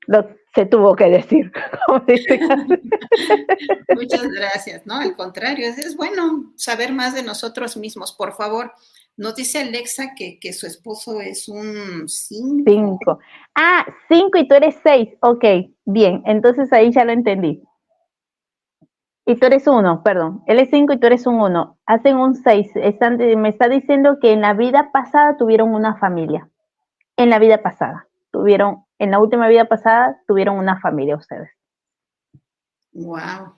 lo 0.07 0.28
se 0.55 0.66
tuvo 0.66 0.94
que 0.94 1.07
decir. 1.07 1.51
Muchas 3.96 4.28
gracias, 4.28 4.86
¿no? 4.86 4.94
Al 4.94 5.16
contrario, 5.16 5.66
es 5.66 5.96
bueno 5.96 6.53
saber 6.57 6.92
más 6.92 7.14
de 7.14 7.22
nosotros 7.22 7.76
mismos, 7.76 8.12
por 8.12 8.34
favor. 8.34 8.72
Nos 9.16 9.34
dice 9.34 9.61
Alexa 9.61 10.14
que, 10.16 10.53
su 10.53 10.66
esposo 10.66 11.20
es 11.20 11.48
un 11.48 12.09
5. 12.09 12.62
Cinco. 12.66 13.18
Ah, 13.55 13.86
5 14.09 14.38
y 14.38 14.48
tú 14.48 14.55
eres 14.55 14.76
6. 14.82 15.11
Ok, 15.20 15.44
bien. 15.84 16.22
Entonces 16.24 16.72
ahí 16.72 16.90
ya 16.90 17.05
lo 17.05 17.12
entendí. 17.12 17.62
Y 19.26 19.36
tú 19.36 19.46
eres 19.46 19.66
1, 19.66 20.03
perdón. 20.03 20.42
Él 20.46 20.59
es 20.59 20.70
5 20.70 20.94
y 20.94 20.98
tú 20.98 21.07
eres 21.07 21.26
un 21.26 21.40
1. 21.40 21.78
Hacen 21.86 22.16
un 22.16 22.34
6. 22.34 22.72
Me 23.36 23.51
está 23.51 23.68
diciendo 23.68 24.18
que 24.20 24.32
en 24.32 24.40
la 24.40 24.55
vida 24.55 24.90
pasada 24.90 25.36
tuvieron 25.36 25.74
una 25.74 25.96
familia. 25.96 26.48
En 27.16 27.28
la 27.28 27.38
vida 27.38 27.62
pasada. 27.62 28.09
Tuvieron, 28.30 28.84
en 29.01 29.11
la 29.11 29.18
última 29.18 29.48
vida 29.48 29.64
pasada, 29.64 30.20
tuvieron 30.28 30.59
una 30.59 30.78
familia 30.78 31.16
ustedes. 31.16 31.48
Wow. 32.92 33.55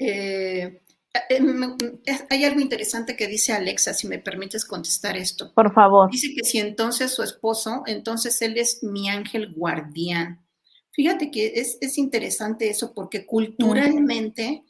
Eh, 0.00 0.82
eh, 1.30 2.00
hay 2.28 2.44
algo 2.44 2.60
interesante 2.60 3.14
que 3.14 3.28
dice 3.28 3.52
Alexa, 3.52 3.94
si 3.94 4.08
me 4.08 4.18
permites 4.18 4.64
contestar 4.64 5.16
esto. 5.16 5.54
Por 5.54 5.72
favor. 5.72 6.10
Dice 6.10 6.34
que 6.34 6.44
si 6.44 6.58
entonces 6.58 7.14
su 7.14 7.22
esposo, 7.22 7.84
entonces 7.86 8.42
él 8.42 8.58
es 8.58 8.82
mi 8.82 9.08
ángel 9.08 9.54
guardián. 9.54 10.44
Fíjate 10.90 11.30
que 11.30 11.52
es, 11.54 11.96
interesante 11.96 12.68
eso 12.68 12.92
porque 12.94 13.26
culturalmente, 13.26 14.64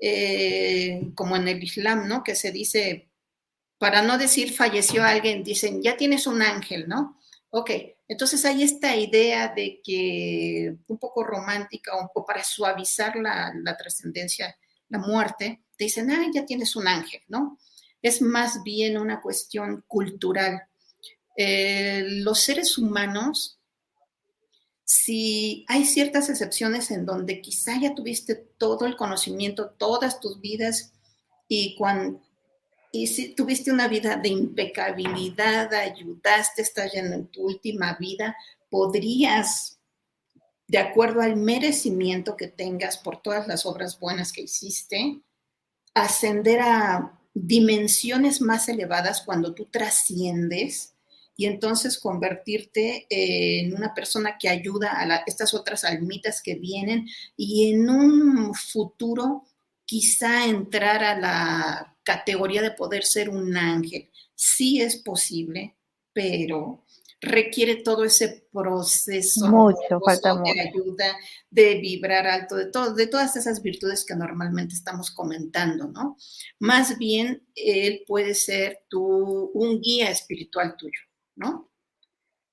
eh, 0.00 1.10
como 1.16 1.34
en 1.36 1.48
el 1.48 1.62
Islam, 1.62 2.06
¿no? 2.06 2.22
Que 2.22 2.36
se 2.36 2.52
dice, 2.52 3.10
para 3.78 4.02
no 4.02 4.18
decir 4.18 4.52
falleció 4.52 5.02
alguien, 5.02 5.42
dicen, 5.42 5.82
ya 5.82 5.96
tienes 5.96 6.28
un 6.28 6.42
ángel, 6.42 6.88
¿no? 6.88 7.18
Ok, 7.50 7.70
entonces 8.08 8.44
hay 8.46 8.62
esta 8.62 8.96
idea 8.96 9.52
de 9.54 9.80
que 9.84 10.74
un 10.88 10.98
poco 10.98 11.22
romántica, 11.22 11.92
poco 12.12 12.24
para 12.26 12.42
suavizar 12.42 13.16
la, 13.16 13.52
la 13.62 13.76
trascendencia, 13.76 14.56
la 14.88 14.98
muerte, 14.98 15.62
te 15.76 15.84
dicen, 15.84 16.10
ah, 16.10 16.26
ya 16.32 16.46
tienes 16.46 16.74
un 16.74 16.88
ángel, 16.88 17.20
¿no? 17.28 17.58
Es 18.00 18.22
más 18.22 18.62
bien 18.62 18.96
una 18.96 19.20
cuestión 19.20 19.84
cultural. 19.86 20.62
Eh, 21.36 22.02
los 22.06 22.40
seres 22.40 22.78
humanos, 22.78 23.60
si 24.84 25.66
hay 25.68 25.84
ciertas 25.84 26.30
excepciones 26.30 26.90
en 26.90 27.04
donde 27.04 27.42
quizá 27.42 27.78
ya 27.78 27.94
tuviste 27.94 28.34
todo 28.34 28.86
el 28.86 28.96
conocimiento, 28.96 29.70
todas 29.70 30.18
tus 30.18 30.40
vidas, 30.40 30.94
y 31.46 31.76
cuando 31.76 32.22
y 32.92 33.06
si 33.06 33.34
tuviste 33.34 33.70
una 33.70 33.88
vida 33.88 34.16
de 34.16 34.28
impecabilidad, 34.28 35.72
ayudaste, 35.74 36.62
estás 36.62 36.94
en 36.94 37.26
tu 37.28 37.42
última 37.42 37.96
vida, 37.98 38.36
podrías, 38.70 39.78
de 40.66 40.78
acuerdo 40.78 41.20
al 41.20 41.36
merecimiento 41.36 42.36
que 42.36 42.48
tengas 42.48 42.98
por 42.98 43.20
todas 43.20 43.46
las 43.46 43.66
obras 43.66 43.98
buenas 43.98 44.32
que 44.32 44.42
hiciste, 44.42 45.20
ascender 45.94 46.60
a 46.60 47.18
dimensiones 47.34 48.40
más 48.40 48.68
elevadas 48.68 49.22
cuando 49.22 49.54
tú 49.54 49.66
trasciendes 49.66 50.94
y 51.36 51.46
entonces 51.46 51.98
convertirte 51.98 53.06
en 53.10 53.74
una 53.74 53.94
persona 53.94 54.36
que 54.38 54.48
ayuda 54.48 55.00
a 55.00 55.22
estas 55.26 55.54
otras 55.54 55.84
almitas 55.84 56.42
que 56.42 56.56
vienen 56.56 57.06
y 57.36 57.70
en 57.70 57.88
un 57.88 58.54
futuro 58.54 59.44
quizá 59.84 60.46
entrar 60.46 61.04
a 61.04 61.18
la 61.18 61.97
categoría 62.08 62.62
de 62.62 62.70
poder 62.70 63.04
ser 63.04 63.28
un 63.28 63.54
ángel. 63.54 64.10
Sí 64.34 64.80
es 64.80 64.96
posible, 64.96 65.76
pero 66.14 66.86
requiere 67.20 67.82
todo 67.82 68.04
ese 68.04 68.48
proceso 68.50 69.46
mucho, 69.48 70.00
falta 70.02 70.34
de 70.36 70.58
ayuda, 70.58 71.16
de 71.50 71.74
vibrar 71.74 72.26
alto, 72.26 72.56
de, 72.56 72.66
todo, 72.70 72.94
de 72.94 73.08
todas 73.08 73.36
esas 73.36 73.60
virtudes 73.60 74.06
que 74.06 74.14
normalmente 74.14 74.74
estamos 74.74 75.10
comentando, 75.10 75.88
¿no? 75.88 76.16
Más 76.58 76.96
bien, 76.96 77.46
él 77.54 78.04
puede 78.06 78.34
ser 78.34 78.84
tu, 78.88 79.50
un 79.52 79.80
guía 79.82 80.10
espiritual 80.10 80.76
tuyo, 80.78 81.00
¿no? 81.36 81.70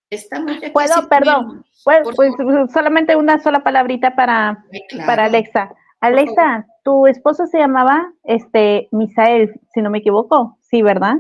Estamos 0.10 0.58
Puedo, 0.74 1.08
perdón, 1.08 1.66
pues, 1.86 2.00
pues, 2.14 2.34
solamente 2.74 3.16
una 3.16 3.42
sola 3.42 3.64
palabrita 3.64 4.16
para, 4.16 4.66
para 5.06 5.26
Alexa. 5.26 5.74
Alexa, 6.02 6.68
tu 6.84 7.08
esposo 7.08 7.48
se 7.48 7.58
llamaba 7.58 8.14
este 8.24 8.88
Misael, 8.92 9.60
si 9.74 9.82
no 9.82 9.90
me 9.90 10.00
equivoco. 10.00 10.58
Sí, 10.62 10.82
¿verdad? 10.82 11.16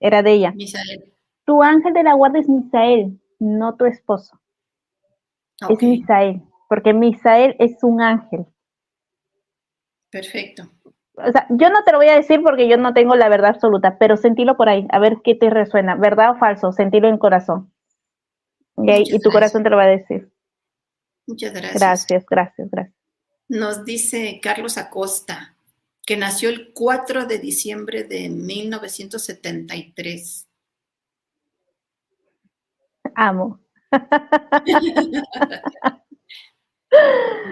Era 0.00 0.22
de 0.22 0.32
ella. 0.32 0.52
Misael. 0.52 1.12
Tu 1.44 1.62
ángel 1.62 1.92
de 1.92 2.02
la 2.04 2.14
guarda 2.14 2.38
es 2.38 2.48
Misael, 2.48 3.20
no 3.38 3.76
tu 3.76 3.84
esposo. 3.84 4.40
Es 5.68 5.82
Misael, 5.82 6.42
porque 6.68 6.92
Misael 6.92 7.56
es 7.58 7.82
un 7.82 8.00
ángel. 8.00 8.46
Perfecto. 10.10 10.64
O 11.14 11.30
sea, 11.30 11.46
yo 11.50 11.70
no 11.70 11.84
te 11.84 11.92
lo 11.92 11.98
voy 11.98 12.08
a 12.08 12.16
decir 12.16 12.42
porque 12.42 12.68
yo 12.68 12.76
no 12.76 12.94
tengo 12.94 13.16
la 13.16 13.28
verdad 13.28 13.50
absoluta, 13.50 13.98
pero 13.98 14.16
sentilo 14.16 14.56
por 14.56 14.68
ahí, 14.68 14.86
a 14.90 14.98
ver 14.98 15.18
qué 15.22 15.34
te 15.34 15.50
resuena, 15.50 15.94
verdad 15.94 16.30
o 16.30 16.38
falso, 16.38 16.72
sentilo 16.72 17.08
en 17.08 17.18
corazón. 17.18 17.72
Y 18.76 19.20
tu 19.20 19.30
corazón 19.30 19.62
te 19.62 19.70
lo 19.70 19.76
va 19.76 19.84
a 19.84 19.88
decir. 19.88 20.32
Muchas 21.26 21.52
gracias. 21.52 21.74
Gracias, 21.74 22.26
gracias, 22.28 22.70
gracias. 22.70 22.91
Nos 23.52 23.84
dice 23.84 24.40
Carlos 24.42 24.76
Acosta, 24.78 25.54
que 26.06 26.16
nació 26.16 26.48
el 26.48 26.72
4 26.72 27.26
de 27.26 27.38
diciembre 27.38 28.04
de 28.04 28.30
1973. 28.30 30.48
Amo. 33.14 33.60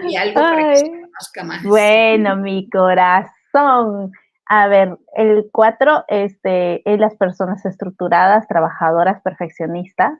y 0.09 0.15
algo 0.15 0.41
para 0.41 0.71
que 0.71 0.77
se 0.77 0.89
conozca 0.89 1.43
más. 1.43 1.61
Bueno, 1.61 2.35
mi 2.35 2.67
corazón. 2.67 4.11
A 4.47 4.67
ver, 4.67 4.97
el 5.13 5.51
4 5.51 6.05
este, 6.07 6.81
es 6.91 6.99
las 6.99 7.15
personas 7.15 7.63
estructuradas, 7.63 8.47
trabajadoras, 8.47 9.21
perfeccionistas, 9.21 10.19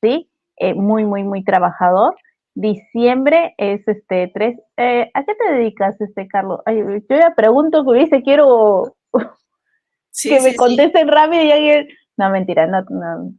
¿sí? 0.00 0.30
Eh, 0.58 0.74
muy, 0.74 1.04
muy, 1.04 1.24
muy 1.24 1.42
trabajador. 1.42 2.14
Diciembre 2.60 3.54
es 3.56 3.86
este 3.86 4.32
3. 4.34 4.58
Eh, 4.78 5.10
¿A 5.14 5.24
qué 5.24 5.34
te 5.36 5.52
dedicas, 5.52 6.00
este 6.00 6.26
Carlos? 6.26 6.60
yo 6.66 6.98
ya 7.08 7.32
pregunto, 7.36 7.84
que 7.86 8.00
dice, 8.00 8.22
quiero 8.22 8.96
que 10.22 10.40
me 10.40 10.56
contesten 10.56 11.06
rápido 11.06 11.44
y 11.44 11.52
alguien. 11.52 11.88
No, 12.16 12.30
mentira, 12.30 12.66
no, 12.66 12.82
no, 12.90 13.32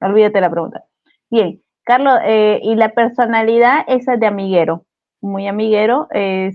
olvídate 0.00 0.40
la 0.40 0.50
pregunta. 0.50 0.82
Bien, 1.30 1.60
Carlos, 1.82 2.18
eh, 2.24 2.58
y 2.62 2.74
la 2.74 2.94
personalidad 2.94 3.84
esa 3.86 4.16
de 4.16 4.26
amiguero, 4.26 4.86
muy 5.20 5.46
amiguero, 5.46 6.08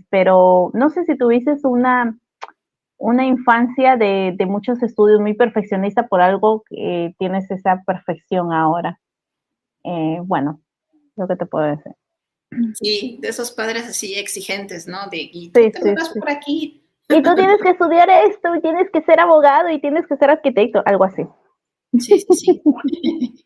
pero 0.10 0.72
no 0.74 0.89
sé 0.89 1.05
si 1.05 1.16
tuviste 1.16 1.55
una, 1.64 2.18
una 2.97 3.24
infancia 3.24 3.97
de, 3.97 4.34
de 4.36 4.45
muchos 4.47 4.82
estudios 4.82 5.22
muy 5.22 5.36
perfeccionista 5.36 6.07
por 6.07 6.22
algo 6.22 6.64
que 6.68 7.14
tienes 7.20 7.51
esa 7.51 7.84
perfección 7.86 8.51
ahora. 8.51 8.99
Eh, 9.84 10.20
bueno, 10.24 10.60
lo 11.20 11.28
que 11.28 11.36
te 11.36 11.45
puedo 11.45 11.65
decir. 11.65 11.93
Sí, 12.74 13.20
de 13.22 13.28
esos 13.30 13.51
padres 13.51 13.88
así 13.88 14.15
exigentes, 14.15 14.88
¿no? 14.88 15.07
De, 15.09 15.17
y 15.32 15.49
tú 15.49 15.59
te 15.72 15.95
por 16.20 16.30
aquí. 16.30 16.84
Y 17.09 17.22
tú 17.22 17.36
tienes 17.36 17.61
que 17.61 17.72
estudiar 17.72 18.09
esto, 18.09 18.55
y 18.55 18.61
tienes 18.61 18.89
que 18.91 19.01
ser 19.01 19.20
abogado, 19.20 19.70
y 19.70 19.80
tienes 19.82 20.05
que 20.07 20.15
ser 20.17 20.30
arquitecto, 20.30 20.82
algo 20.86 21.03
así. 21.03 21.24
Sí, 21.97 22.20
sí, 22.20 22.34
sí. 22.34 22.61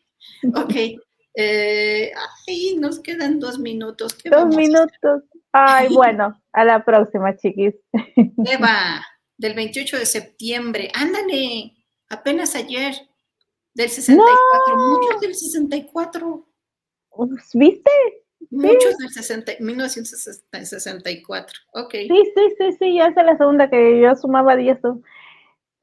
ok. 0.54 1.00
Eh, 1.36 2.12
ay, 2.46 2.76
nos 2.78 3.00
quedan 3.00 3.40
dos 3.40 3.58
minutos. 3.58 4.16
dos 4.24 4.54
minutos. 4.54 5.22
Ay, 5.52 5.88
bueno, 5.92 6.40
a 6.52 6.64
la 6.64 6.84
próxima, 6.84 7.36
chiquis. 7.36 7.74
Eva, 8.46 9.04
del 9.38 9.54
28 9.54 9.98
de 9.98 10.06
septiembre. 10.06 10.90
Ándale, 10.94 11.72
apenas 12.08 12.54
ayer, 12.54 12.94
del 13.74 13.88
64. 13.88 14.76
Muchos 14.76 15.20
del 15.20 15.34
64. 15.34 16.46
¿Viste? 17.54 17.90
Muchos 18.50 18.96
del 18.98 19.10
60, 19.10 19.52
1964. 19.60 21.58
Ok. 21.74 21.90
Sí, 21.92 22.08
sí, 22.08 22.54
sí, 22.58 22.72
sí, 22.78 22.94
ya 22.94 23.06
es 23.06 23.16
la 23.16 23.36
segunda 23.36 23.68
que 23.68 24.00
yo 24.00 24.14
sumaba 24.14 24.56
10. 24.56 24.78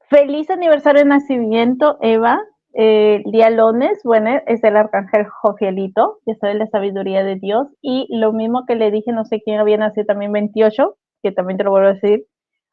Feliz 0.08 0.50
aniversario 0.50 1.00
de 1.00 1.08
nacimiento, 1.08 1.98
Eva. 2.00 2.40
Eh, 2.74 3.22
día 3.26 3.50
lunes, 3.50 4.00
bueno, 4.02 4.40
es 4.46 4.64
el 4.64 4.76
arcángel 4.76 5.26
Jofielito, 5.26 6.20
que 6.24 6.34
sabe 6.36 6.54
la 6.54 6.66
sabiduría 6.68 7.22
de 7.24 7.36
Dios. 7.36 7.68
Y 7.82 8.06
lo 8.10 8.32
mismo 8.32 8.64
que 8.66 8.76
le 8.76 8.90
dije, 8.90 9.12
no 9.12 9.24
sé 9.24 9.42
quién 9.42 9.60
había 9.60 9.76
nacido 9.76 10.06
también 10.06 10.32
28, 10.32 10.96
que 11.22 11.32
también 11.32 11.58
te 11.58 11.64
lo 11.64 11.70
vuelvo 11.70 11.88
a 11.88 11.94
decir, 11.94 12.26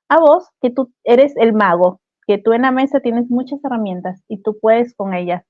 a 0.08 0.20
vos, 0.20 0.48
que 0.62 0.70
tú 0.70 0.92
eres 1.04 1.36
el 1.38 1.54
mago, 1.54 2.02
que 2.28 2.38
tú 2.38 2.54
en 2.54 2.64
la 2.64 2.72
mesa 2.72 3.00
tienes 3.00 3.30
muchas 3.30 3.64
herramientas 3.64 4.24
y 4.28 4.42
tú 4.42 4.58
puedes 4.60 4.94
con 4.96 5.14
ellas. 5.14 5.44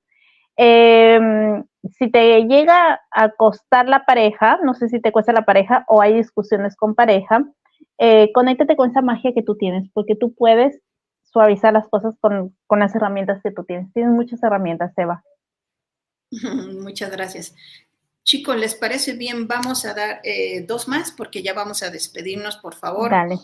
Em, 0.62 1.64
si 1.98 2.10
te 2.10 2.44
llega 2.44 3.00
a 3.10 3.30
costar 3.30 3.88
la 3.88 4.04
pareja, 4.04 4.58
no 4.62 4.74
sé 4.74 4.90
si 4.90 5.00
te 5.00 5.10
cuesta 5.10 5.32
la 5.32 5.46
pareja 5.46 5.86
o 5.88 6.02
hay 6.02 6.12
discusiones 6.12 6.76
con 6.76 6.94
pareja, 6.94 7.46
eh, 7.96 8.30
conéctate 8.34 8.76
con 8.76 8.90
esa 8.90 9.00
magia 9.00 9.32
que 9.34 9.42
tú 9.42 9.56
tienes, 9.56 9.88
porque 9.94 10.16
tú 10.16 10.34
puedes 10.34 10.78
suavizar 11.22 11.72
las 11.72 11.88
cosas 11.88 12.14
con, 12.20 12.54
las 12.68 12.94
herramientas 12.94 13.40
que 13.42 13.52
tú 13.52 13.64
tienes. 13.64 13.90
Tienes 13.94 14.12
muchas 14.12 14.42
herramientas, 14.42 14.92
Eva. 14.98 15.24
Muchas 16.82 17.10
gracias. 17.10 17.54
Chicos, 18.22 18.54
¿les 18.58 18.74
parece 18.74 19.14
bien? 19.14 19.48
Vamos 19.48 19.86
a 19.86 19.94
dar 19.94 20.20
eh, 20.24 20.60
dos 20.66 20.88
más 20.88 21.10
porque 21.10 21.42
ya 21.42 21.54
vamos 21.54 21.82
a 21.82 21.88
despedirnos, 21.88 22.58
por 22.58 22.74
favor. 22.74 23.10
Dale. 23.10 23.38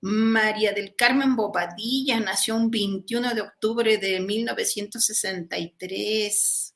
María 0.00 0.72
del 0.72 0.94
Carmen 0.94 1.34
Bobadilla 1.34 2.20
nació 2.20 2.54
un 2.56 2.70
21 2.70 3.34
de 3.34 3.40
octubre 3.40 3.98
de 3.98 4.20
1963. 4.20 6.74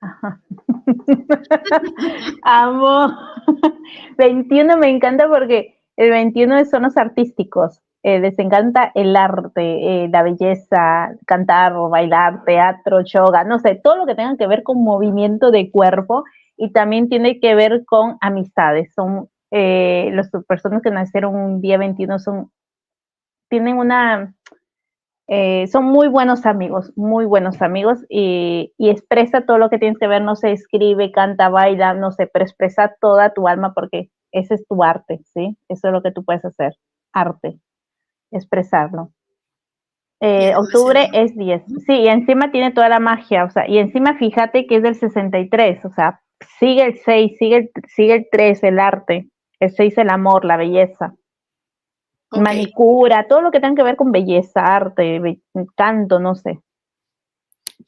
Amo. 2.42 3.16
21 4.18 4.76
me 4.76 4.90
encanta 4.90 5.26
porque 5.28 5.80
el 5.96 6.10
21 6.10 6.64
son 6.66 6.82
los 6.82 6.96
artísticos. 6.96 7.80
Eh, 8.02 8.18
les 8.20 8.38
encanta 8.38 8.92
el 8.94 9.16
arte, 9.16 10.04
eh, 10.04 10.08
la 10.12 10.22
belleza, 10.22 11.16
cantar, 11.26 11.72
bailar, 11.88 12.44
teatro, 12.44 13.00
yoga, 13.02 13.44
no 13.44 13.58
sé, 13.58 13.80
todo 13.82 13.96
lo 13.96 14.04
que 14.04 14.14
tenga 14.14 14.36
que 14.36 14.46
ver 14.46 14.62
con 14.62 14.84
movimiento 14.84 15.50
de 15.50 15.70
cuerpo 15.70 16.24
y 16.58 16.70
también 16.70 17.08
tiene 17.08 17.40
que 17.40 17.54
ver 17.54 17.86
con 17.86 18.18
amistades. 18.20 18.92
Son 18.94 19.30
eh, 19.56 20.10
las 20.12 20.30
personas 20.48 20.82
que 20.82 20.90
nacieron 20.90 21.36
un 21.36 21.60
día 21.60 21.78
21 21.78 22.18
son, 22.18 22.50
tienen 23.48 23.78
una, 23.78 24.34
eh, 25.28 25.68
son 25.68 25.84
muy 25.84 26.08
buenos 26.08 26.44
amigos, 26.44 26.92
muy 26.96 27.24
buenos 27.24 27.62
amigos 27.62 28.04
y, 28.08 28.72
y, 28.76 28.90
expresa 28.90 29.46
todo 29.46 29.58
lo 29.58 29.70
que 29.70 29.78
tienes 29.78 29.96
que 30.00 30.08
ver, 30.08 30.22
no 30.22 30.34
se 30.34 30.50
escribe, 30.50 31.12
canta, 31.12 31.50
baila, 31.50 31.94
no 31.94 32.10
sé, 32.10 32.26
pero 32.26 32.44
expresa 32.44 32.96
toda 33.00 33.32
tu 33.32 33.46
alma 33.46 33.74
porque 33.74 34.10
ese 34.32 34.54
es 34.54 34.66
tu 34.66 34.82
arte, 34.82 35.20
¿sí? 35.32 35.56
Eso 35.68 35.86
es 35.86 35.92
lo 35.92 36.02
que 36.02 36.10
tú 36.10 36.24
puedes 36.24 36.44
hacer, 36.44 36.74
arte, 37.12 37.56
expresarlo. 38.32 39.12
Eh, 40.20 40.52
octubre 40.56 41.10
es 41.12 41.36
10. 41.36 41.62
Sí, 41.86 41.92
y 41.92 42.08
encima 42.08 42.50
tiene 42.50 42.72
toda 42.72 42.88
la 42.88 42.98
magia, 42.98 43.44
o 43.44 43.50
sea, 43.50 43.68
y 43.68 43.78
encima 43.78 44.18
fíjate 44.18 44.66
que 44.66 44.78
es 44.78 44.82
del 44.82 44.96
63, 44.96 45.84
o 45.84 45.90
sea, 45.90 46.22
sigue 46.58 46.86
el 46.86 46.98
6, 46.98 47.38
sigue 47.38 47.56
el, 47.56 47.70
sigue 47.86 48.14
el 48.14 48.26
3, 48.32 48.64
el 48.64 48.80
arte, 48.80 49.28
el 49.64 49.74
6 49.74 49.98
el 49.98 50.10
amor, 50.10 50.44
la 50.44 50.56
belleza, 50.56 51.14
manicura, 52.30 53.26
todo 53.28 53.40
lo 53.40 53.50
que 53.50 53.60
tenga 53.60 53.76
que 53.76 53.82
ver 53.82 53.96
con 53.96 54.12
belleza, 54.12 54.60
arte, 54.60 55.40
canto, 55.76 56.18
no 56.18 56.34
sé. 56.34 56.60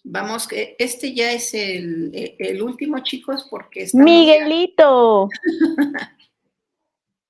Vamos, 0.05 0.47
que 0.47 0.77
este 0.79 1.15
ya 1.15 1.33
es 1.33 1.53
el, 1.55 2.11
el 2.39 2.63
último, 2.63 3.01
chicos, 3.01 3.47
porque 3.51 3.89
Miguelito. 3.93 5.29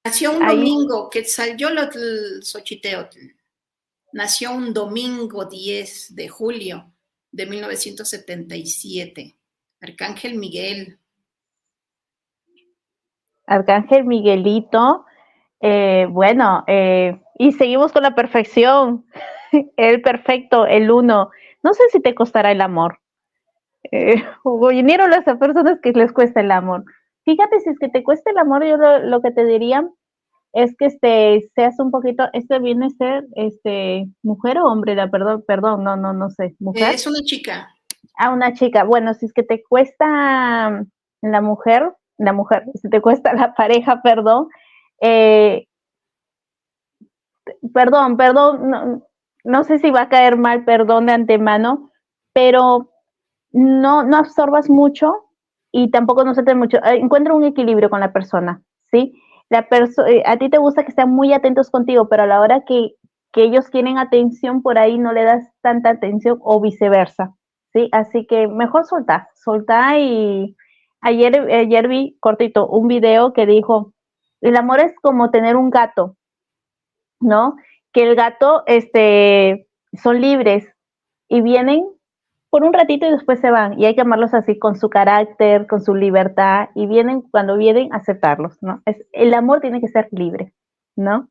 Nació 0.04 0.32
un 0.32 0.46
domingo, 0.46 1.10
que 1.10 1.24
salió 1.24 1.68
el 1.68 2.40
Xochiteotl. 2.42 3.18
Nació 4.12 4.52
un 4.52 4.72
domingo 4.72 5.46
10 5.46 6.14
de 6.14 6.28
julio 6.28 6.92
de 7.32 7.46
1977. 7.46 9.36
Arcángel 9.80 10.38
Miguel. 10.38 10.98
Arcángel 13.46 14.04
Miguelito. 14.04 15.04
Eh, 15.60 16.06
bueno, 16.10 16.64
eh, 16.66 17.20
y 17.38 17.52
seguimos 17.52 17.92
con 17.92 18.02
la 18.02 18.14
perfección. 18.14 19.06
El 19.76 20.02
perfecto, 20.02 20.66
el 20.66 20.90
uno. 20.90 21.30
No 21.62 21.72
sé 21.72 21.82
si 21.90 22.00
te 22.00 22.14
costará 22.14 22.50
el 22.50 22.60
amor. 22.60 22.98
Eh, 23.90 24.22
vinieron 24.70 25.10
las 25.10 25.24
personas 25.24 25.78
que 25.80 25.92
les 25.92 26.12
cuesta 26.12 26.40
el 26.40 26.50
amor. 26.50 26.84
Fíjate, 27.24 27.60
si 27.60 27.70
es 27.70 27.78
que 27.78 27.88
te 27.88 28.02
cuesta 28.02 28.30
el 28.30 28.38
amor, 28.38 28.64
yo 28.64 28.76
lo, 28.76 29.22
que 29.22 29.30
te 29.30 29.44
diría 29.46 29.88
es 30.52 30.74
que 30.76 30.86
este, 30.86 31.48
seas 31.54 31.78
un 31.78 31.90
poquito, 31.90 32.28
este 32.32 32.58
viene 32.58 32.86
a 32.86 32.90
ser 32.90 33.26
este, 33.34 34.08
mujer 34.22 34.58
o 34.58 34.66
hombre, 34.66 34.96
perdón, 35.08 35.44
perdón, 35.46 35.84
no, 35.84 35.96
no, 35.96 36.12
no 36.12 36.30
sé, 36.30 36.54
mujer. 36.58 36.94
Es 36.94 37.06
una 37.06 37.20
chica. 37.22 37.68
Ah, 38.16 38.30
una 38.30 38.52
chica. 38.52 38.84
Bueno, 38.84 39.14
si 39.14 39.26
es 39.26 39.32
que 39.32 39.42
te 39.42 39.62
cuesta 39.62 40.84
la 41.22 41.40
mujer, 41.40 41.92
la 42.18 42.32
mujer, 42.32 42.64
si 42.74 42.88
te 42.88 43.00
cuesta 43.00 43.32
la 43.34 43.54
pareja, 43.54 44.02
perdón, 44.02 44.48
eh, 45.00 45.66
perdón, 47.72 48.16
perdón, 48.16 48.70
no, 48.70 49.02
no 49.44 49.64
sé 49.64 49.78
si 49.78 49.90
va 49.90 50.02
a 50.02 50.08
caer 50.08 50.36
mal, 50.36 50.64
perdón 50.64 51.06
de 51.06 51.12
antemano, 51.12 51.90
pero 52.32 52.90
no, 53.52 54.02
no 54.02 54.16
absorbas 54.16 54.68
mucho 54.68 55.26
y 55.72 55.90
tampoco 55.90 56.24
no 56.24 56.34
se 56.34 56.42
te 56.42 56.54
mucho. 56.54 56.78
Eh, 56.78 56.96
encuentra 56.96 57.34
un 57.34 57.44
equilibrio 57.44 57.90
con 57.90 58.00
la 58.00 58.12
persona, 58.12 58.62
¿sí? 58.90 59.14
La 59.48 59.66
eh, 59.70 60.22
a 60.26 60.36
ti 60.36 60.50
te 60.50 60.58
gusta 60.58 60.82
que 60.82 60.90
estén 60.90 61.10
muy 61.10 61.32
atentos 61.32 61.70
contigo, 61.70 62.08
pero 62.08 62.24
a 62.24 62.26
la 62.26 62.40
hora 62.40 62.64
que, 62.64 62.94
que 63.32 63.44
ellos 63.44 63.68
quieren 63.68 63.98
atención, 63.98 64.62
por 64.62 64.78
ahí 64.78 64.98
no 64.98 65.12
le 65.12 65.24
das 65.24 65.46
tanta 65.62 65.90
atención 65.90 66.38
o 66.42 66.60
viceversa, 66.60 67.34
¿sí? 67.72 67.88
Así 67.92 68.26
que 68.26 68.48
mejor 68.48 68.84
soltar, 68.86 69.28
soltar 69.34 69.98
y 69.98 70.56
ayer, 71.06 71.38
ayer 71.52 71.88
vi 71.88 72.16
cortito 72.20 72.66
un 72.66 72.88
video 72.88 73.32
que 73.32 73.46
dijo, 73.46 73.92
el 74.40 74.56
amor 74.56 74.80
es 74.80 74.92
como 75.00 75.30
tener 75.30 75.56
un 75.56 75.70
gato, 75.70 76.16
¿no? 77.20 77.56
Que 77.92 78.02
el 78.02 78.16
gato, 78.16 78.64
este, 78.66 79.68
son 80.02 80.20
libres 80.20 80.66
y 81.28 81.40
vienen 81.40 81.88
por 82.50 82.64
un 82.64 82.72
ratito 82.72 83.06
y 83.06 83.10
después 83.10 83.40
se 83.40 83.50
van. 83.50 83.78
Y 83.78 83.86
hay 83.86 83.94
que 83.94 84.00
amarlos 84.00 84.34
así, 84.34 84.58
con 84.58 84.76
su 84.76 84.88
carácter, 84.90 85.66
con 85.66 85.82
su 85.82 85.94
libertad, 85.94 86.70
y 86.74 86.86
vienen, 86.86 87.22
cuando 87.22 87.56
vienen, 87.56 87.92
aceptarlos, 87.92 88.60
¿no? 88.60 88.82
Es, 88.84 89.06
el 89.12 89.32
amor 89.34 89.60
tiene 89.60 89.80
que 89.80 89.88
ser 89.88 90.08
libre, 90.10 90.52
¿no? 90.96 91.28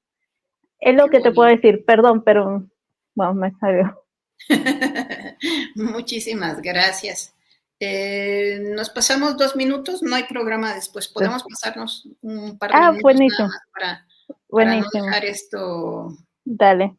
Es 0.80 0.96
lo 0.96 1.08
que 1.08 1.20
te 1.20 1.32
puedo 1.32 1.50
decir, 1.50 1.84
perdón, 1.86 2.24
pero, 2.24 2.66
bueno, 3.14 3.34
me 3.34 3.52
salió. 3.60 4.04
Muchísimas 5.76 6.62
gracias. 6.62 7.36
Eh, 7.80 8.60
nos 8.74 8.90
pasamos 8.90 9.38
dos 9.38 9.56
minutos, 9.56 10.02
no 10.02 10.16
hay 10.16 10.24
programa 10.24 10.74
después. 10.74 11.08
Podemos 11.08 11.44
pasarnos 11.44 12.08
un 12.22 12.58
par 12.58 12.72
de 12.72 12.78
ah, 12.78 12.92
minutos 12.92 13.02
buenísimo. 13.02 13.50
para, 13.74 14.08
para 14.50 14.76
no 14.76 14.88
dejar 14.92 15.26
esto. 15.26 16.18
Dale. 16.44 16.96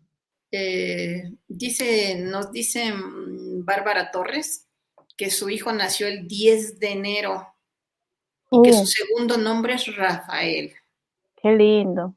Eh, 0.51 1.33
dice, 1.49 2.17
nos 2.17 2.53
dice 2.53 2.93
Bárbara 2.95 4.11
Torres 4.11 4.67
que 5.17 5.31
su 5.31 5.49
hijo 5.49 5.73
nació 5.73 6.07
el 6.07 6.29
10 6.29 6.79
de 6.79 6.93
enero 6.93 7.47
y 8.51 8.63
que 8.63 8.73
su 8.73 8.87
segundo 8.87 9.39
nombre 9.39 9.75
es 9.75 9.97
Rafael. 9.97 10.73
Qué 11.43 11.51
lindo. 11.53 12.15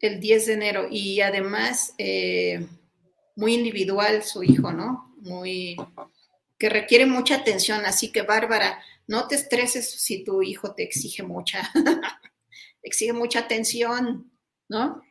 El 0.00 0.18
10 0.18 0.46
de 0.46 0.52
enero 0.52 0.86
y 0.90 1.20
además 1.20 1.94
eh, 1.96 2.66
muy 3.36 3.54
individual 3.54 4.24
su 4.24 4.42
hijo, 4.42 4.72
¿no? 4.72 5.11
Muy 5.22 5.76
que 6.62 6.68
requiere 6.68 7.06
mucha 7.06 7.34
atención, 7.34 7.84
así 7.86 8.12
que 8.12 8.22
Bárbara, 8.22 8.78
no 9.08 9.26
te 9.26 9.34
estreses 9.34 10.00
si 10.00 10.22
tu 10.22 10.42
hijo 10.42 10.76
te 10.76 10.84
exige 10.84 11.24
mucha, 11.24 11.58
exige 12.84 13.12
mucha 13.12 13.40
atención, 13.40 14.30
¿no? 14.68 15.02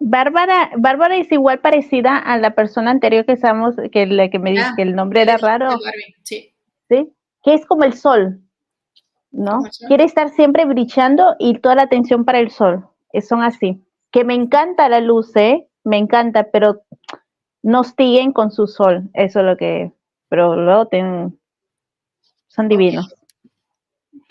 Bárbara, 0.00 0.70
Bárbara 0.76 1.16
es 1.16 1.32
igual 1.32 1.60
parecida 1.60 2.18
a 2.18 2.36
la 2.36 2.54
persona 2.54 2.90
anterior 2.90 3.24
que 3.24 3.32
estamos, 3.32 3.74
que 3.90 4.04
la 4.04 4.28
que 4.28 4.38
me 4.38 4.50
dice 4.50 4.64
ah, 4.66 4.72
que 4.76 4.82
el 4.82 4.94
nombre 4.94 5.22
era 5.22 5.38
raro. 5.38 5.70
Sí. 6.24 6.54
sí. 6.90 7.10
Que 7.42 7.54
es 7.54 7.64
como 7.64 7.84
el 7.84 7.94
sol, 7.94 8.42
¿no? 9.30 9.60
Quiere 9.88 10.04
estar 10.04 10.28
siempre 10.28 10.66
brillando 10.66 11.36
y 11.38 11.58
toda 11.58 11.76
la 11.76 11.82
atención 11.84 12.26
para 12.26 12.38
el 12.40 12.50
sol. 12.50 12.86
Son 13.26 13.42
así. 13.42 13.82
Que 14.10 14.24
me 14.24 14.34
encanta 14.34 14.90
la 14.90 15.00
luz, 15.00 15.34
¿eh? 15.36 15.68
Me 15.84 15.96
encanta, 15.96 16.50
pero 16.50 16.82
no 17.64 17.82
siguen 17.82 18.32
con 18.32 18.52
su 18.52 18.66
sol. 18.66 19.10
Eso 19.14 19.40
es 19.40 19.46
lo 19.46 19.56
que. 19.56 19.92
Pero 20.28 20.54
luego 20.54 20.86
tienen. 20.86 21.40
Son 22.46 22.68
divinos. 22.68 23.12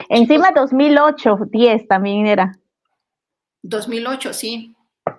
Encima 0.07 0.51
2008, 0.55 1.39
10 1.49 1.87
también 1.87 2.27
era. 2.27 2.57
2008, 3.63 4.33
sí. 4.33 4.75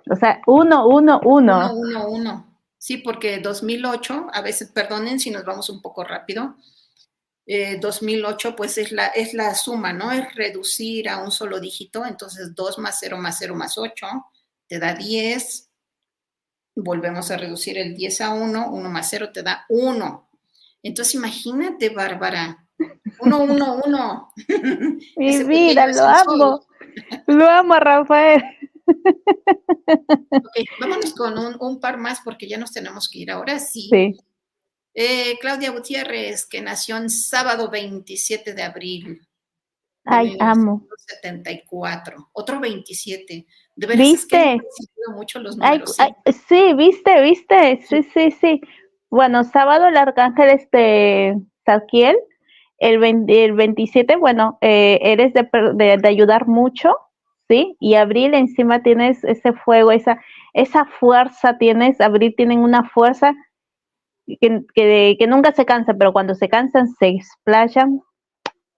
O 0.09 0.15
sea, 0.15 0.41
uno, 0.47 0.87
uno, 0.87 1.19
uno. 1.23 1.71
Uno, 1.71 1.73
uno, 1.73 2.09
uno. 2.09 2.59
Sí, 2.77 2.97
porque 2.97 3.39
2008, 3.39 4.27
a 4.31 4.41
veces, 4.41 4.71
perdonen 4.71 5.19
si 5.19 5.29
nos 5.29 5.43
vamos 5.43 5.69
un 5.69 5.81
poco 5.81 6.03
rápido, 6.03 6.55
2008 7.79 8.49
eh, 8.49 8.53
pues 8.55 8.77
es 8.77 8.91
la, 8.91 9.07
es 9.07 9.33
la 9.33 9.53
suma, 9.55 9.93
¿no? 9.93 10.11
Es 10.11 10.33
reducir 10.35 11.09
a 11.09 11.23
un 11.23 11.31
solo 11.31 11.59
dígito, 11.59 12.05
entonces 12.05 12.55
2 12.55 12.79
más 12.79 12.97
0 12.99 13.17
más 13.17 13.37
0 13.39 13.55
más 13.55 13.77
8 13.77 14.07
te 14.67 14.79
da 14.79 14.95
10, 14.95 15.69
volvemos 16.75 17.31
a 17.31 17.37
reducir 17.37 17.77
el 17.77 17.95
10 17.95 18.21
a 18.21 18.33
1, 18.33 18.71
1 18.71 18.89
más 18.89 19.09
0 19.09 19.31
te 19.33 19.43
da 19.43 19.65
1. 19.69 20.29
Entonces 20.83 21.15
imagínate, 21.15 21.89
Bárbara, 21.89 22.67
1, 23.19 23.37
1, 23.43 23.81
1. 23.85 24.33
Mi 25.17 25.43
vida, 25.43 25.87
lo 25.87 26.03
amo. 26.03 26.67
Lo 27.27 27.49
amo, 27.49 27.75
Rafael. 27.75 28.43
Okay, 28.87 30.65
vámonos 30.79 31.13
con 31.13 31.37
un, 31.37 31.79
par 31.79 31.97
más 31.97 32.19
porque 32.23 32.47
ya 32.47 32.57
nos 32.57 32.71
tenemos 32.71 33.09
que 33.09 33.19
ir 33.19 33.31
ahora 33.31 33.59
sí. 33.59 33.89
Eh, 34.93 35.37
Claudia 35.41 35.71
Gutiérrez, 35.71 36.45
que 36.45 36.61
nació 36.61 36.97
en 36.97 37.09
sábado 37.09 37.69
27 37.69 38.53
de 38.53 38.63
abril. 38.63 39.27
Ay, 40.05 40.37
amo. 40.39 40.85
74, 40.97 42.29
otro 42.33 42.59
27. 42.59 43.45
De 43.75 43.87
¿Viste? 43.95 44.61
mucho 45.13 45.39
los 45.39 45.57
números. 45.57 45.97
sí, 46.47 46.73
viste, 46.73 47.21
viste, 47.21 47.81
sí, 47.87 48.03
sí, 48.03 48.31
sí. 48.31 48.61
Bueno, 49.09 49.43
sábado 49.43 49.87
el 49.87 49.97
arcángel 49.97 50.49
este 50.49 51.35
Saquiel, 51.65 52.17
el, 52.77 53.03
el 53.29 53.53
27, 53.53 54.15
bueno, 54.17 54.57
eh, 54.61 54.99
eres 55.01 55.33
de, 55.33 55.47
de, 55.75 56.07
ayudar 56.07 56.47
mucho, 56.47 56.95
¿sí? 57.47 57.75
Y 57.79 57.95
abril 57.95 58.33
encima 58.33 58.83
tienes 58.83 59.23
ese 59.23 59.53
fuego, 59.53 59.91
esa, 59.91 60.21
esa 60.53 60.85
fuerza 60.85 61.57
tienes, 61.57 62.01
abril 62.01 62.33
tienen 62.35 62.59
una 62.59 62.89
fuerza 62.89 63.33
que, 64.25 64.63
que, 64.73 65.27
nunca 65.27 65.51
se 65.53 65.65
cansa, 65.65 65.93
pero 65.93 66.13
cuando 66.13 66.35
se 66.35 66.49
cansan 66.49 66.87
se 66.87 67.09
explayan. 67.09 68.01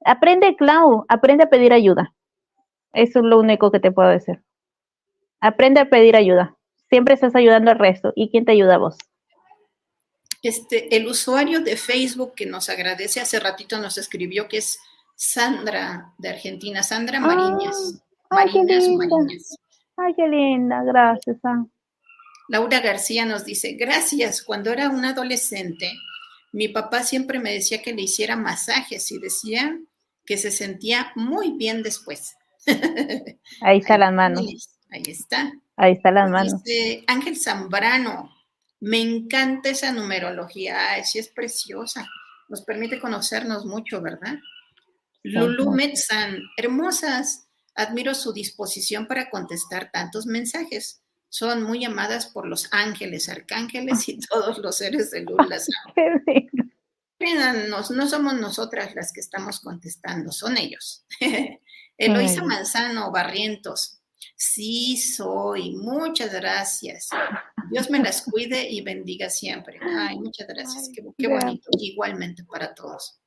Aprende, 0.05 0.55
Clau, 0.55 1.05
aprende 1.07 1.45
a 1.45 1.49
pedir 1.49 1.73
ayuda. 1.73 2.13
Eso 2.93 3.19
es 3.19 3.25
lo 3.25 3.39
único 3.39 3.71
que 3.71 3.79
te 3.79 3.91
puedo 3.91 4.09
decir. 4.09 4.41
Aprende 5.39 5.79
a 5.79 5.89
pedir 5.89 6.15
ayuda. 6.15 6.55
Siempre 6.89 7.13
estás 7.13 7.35
ayudando 7.35 7.71
al 7.71 7.79
resto. 7.79 8.13
¿Y 8.15 8.29
quién 8.29 8.45
te 8.45 8.53
ayuda 8.53 8.75
a 8.75 8.79
vos? 8.79 8.97
Este, 10.41 10.95
el 10.95 11.07
usuario 11.07 11.61
de 11.61 11.75
Facebook 11.75 12.33
que 12.35 12.45
nos 12.45 12.69
agradece 12.69 13.19
hace 13.19 13.39
ratito 13.39 13.77
nos 13.79 13.97
escribió 13.97 14.47
que 14.47 14.57
es 14.57 14.79
Sandra 15.15 16.13
de 16.17 16.29
Argentina, 16.29 16.83
Sandra 16.83 17.19
Mariñas. 17.19 18.01
Ah, 18.29 18.37
ay, 18.41 18.51
qué 18.51 18.63
linda. 18.63 19.05
Ay, 19.97 20.13
qué 20.15 20.27
linda, 20.27 20.83
gracias. 20.83 21.37
Ah. 21.43 21.65
Laura 22.49 22.79
García 22.79 23.25
nos 23.25 23.43
dice, 23.45 23.73
gracias, 23.73 24.41
cuando 24.41 24.71
era 24.71 24.89
un 24.89 25.03
adolescente, 25.03 25.91
mi 26.51 26.67
papá 26.67 27.03
siempre 27.03 27.39
me 27.39 27.53
decía 27.53 27.81
que 27.81 27.93
le 27.93 28.03
hiciera 28.03 28.35
masajes 28.35 29.11
y 29.11 29.19
decía 29.19 29.79
que 30.25 30.37
se 30.37 30.51
sentía 30.51 31.11
muy 31.15 31.51
bien 31.51 31.83
después. 31.83 32.35
Ahí 33.61 33.79
está 33.79 33.97
las 33.97 34.13
manos. 34.13 34.45
Ahí 34.89 35.03
está. 35.07 35.53
Ahí 35.75 35.93
está 35.93 36.11
las 36.11 36.29
manos. 36.29 36.63
Dice 36.63 37.03
Ángel 37.07 37.37
Zambrano, 37.37 38.31
me 38.79 38.99
encanta 38.99 39.69
esa 39.69 39.91
numerología, 39.91 40.91
Ay, 40.91 41.03
sí 41.03 41.19
es 41.19 41.29
preciosa, 41.29 42.07
nos 42.49 42.61
permite 42.61 42.99
conocernos 42.99 43.65
mucho, 43.65 44.01
¿verdad? 44.01 44.35
Lulu 45.23 45.71
Metzan, 45.71 46.39
hermosas, 46.57 47.47
admiro 47.75 48.13
su 48.13 48.33
disposición 48.33 49.07
para 49.07 49.29
contestar 49.29 49.91
tantos 49.91 50.25
mensajes. 50.25 51.01
Son 51.29 51.63
muy 51.63 51.83
amadas 51.85 52.27
por 52.27 52.47
los 52.47 52.67
ángeles, 52.71 53.29
arcángeles 53.29 54.07
y 54.09 54.19
todos 54.29 54.57
los 54.59 54.77
seres 54.77 55.11
de 55.11 55.21
luz. 55.21 55.37
Las 55.49 55.67
no 57.91 58.07
somos 58.07 58.35
nosotras 58.35 58.95
las 58.95 59.11
que 59.11 59.19
estamos 59.19 59.59
contestando, 59.59 60.31
son 60.31 60.57
ellos. 60.57 61.05
Eloisa 61.97 62.43
Manzano 62.43 63.11
Barrientos, 63.11 63.99
sí 64.35 64.97
soy, 64.97 65.75
muchas 65.75 66.31
gracias. 66.31 67.09
Dios 67.71 67.89
me 67.89 67.99
las 67.99 68.21
cuide 68.21 68.69
y 68.69 68.81
bendiga 68.81 69.29
siempre. 69.29 69.79
Ay, 69.81 70.19
muchas 70.19 70.47
gracias, 70.47 70.89
qué, 70.93 71.27
bonito, 71.27 71.69
igualmente 71.79 72.43
para 72.43 72.73
todos. 72.75 73.19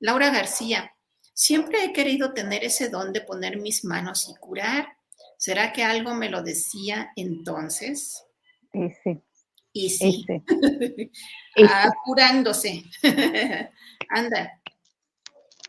Laura 0.00 0.30
García, 0.30 0.92
siempre 1.32 1.84
he 1.84 1.92
querido 1.92 2.34
tener 2.34 2.64
ese 2.64 2.88
don 2.88 3.12
de 3.12 3.20
poner 3.20 3.58
mis 3.58 3.84
manos 3.84 4.28
y 4.28 4.34
curar. 4.34 4.97
¿Será 5.38 5.72
que 5.72 5.84
algo 5.84 6.14
me 6.14 6.28
lo 6.28 6.42
decía 6.42 7.12
entonces? 7.14 8.24
Sí, 8.72 8.90
sí. 9.02 9.22
Y 9.72 9.90
sí. 9.90 10.26
ah, 11.68 11.90
curándose. 12.04 12.82
Anda. 14.10 14.60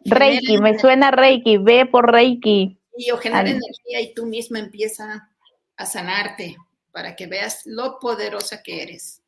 Reiki, 0.05 0.57
me 0.57 0.79
suena 0.79 1.11
Reiki, 1.11 1.57
ve 1.57 1.85
por 1.85 2.11
Reiki. 2.11 2.79
Y 2.97 3.11
o 3.11 3.17
genera 3.17 3.47
energía 3.47 4.01
y 4.01 4.13
tú 4.15 4.25
misma 4.25 4.57
empieza 4.57 5.29
a 5.77 5.85
sanarte 5.85 6.57
para 6.91 7.15
que 7.15 7.27
veas 7.27 7.61
lo 7.65 7.99
poderosa 7.99 8.63
que 8.63 8.81
eres. 8.81 9.21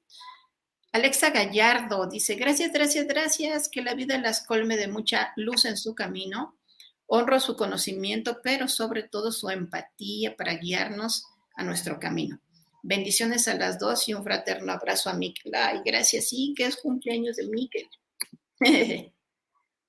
Alexa 0.92 1.30
Gallardo 1.30 2.08
dice, 2.08 2.34
gracias, 2.34 2.74
gracias, 2.74 3.06
gracias, 3.08 3.70
que 3.70 3.84
la 3.84 3.94
vida 3.94 4.18
las 4.18 4.46
colme 4.46 4.76
de 4.76 4.88
mucha 4.88 5.34
luz 5.36 5.66
en 5.66 5.78
su 5.78 5.94
camino. 5.94 6.58
Honro 7.14 7.42
su 7.42 7.58
conocimiento, 7.58 8.40
pero 8.42 8.70
sobre 8.70 9.04
todo 9.04 9.34
su 9.34 9.50
empatía 9.50 10.34
para 10.38 10.56
guiarnos 10.56 11.26
a 11.58 11.64
nuestro 11.66 12.00
camino. 12.00 12.40
Bendiciones 12.84 13.50
a 13.50 13.56
las 13.56 13.78
dos 13.80 14.08
y 14.08 14.14
un 14.14 14.24
fraterno 14.24 14.72
abrazo 14.72 15.10
a 15.10 15.14
Miquel. 15.14 15.54
Ay, 15.54 15.82
gracias, 15.84 16.30
sí, 16.30 16.54
que 16.56 16.64
es 16.64 16.78
cumpleaños 16.78 17.36
de 17.36 17.48
Miquel. 17.48 17.90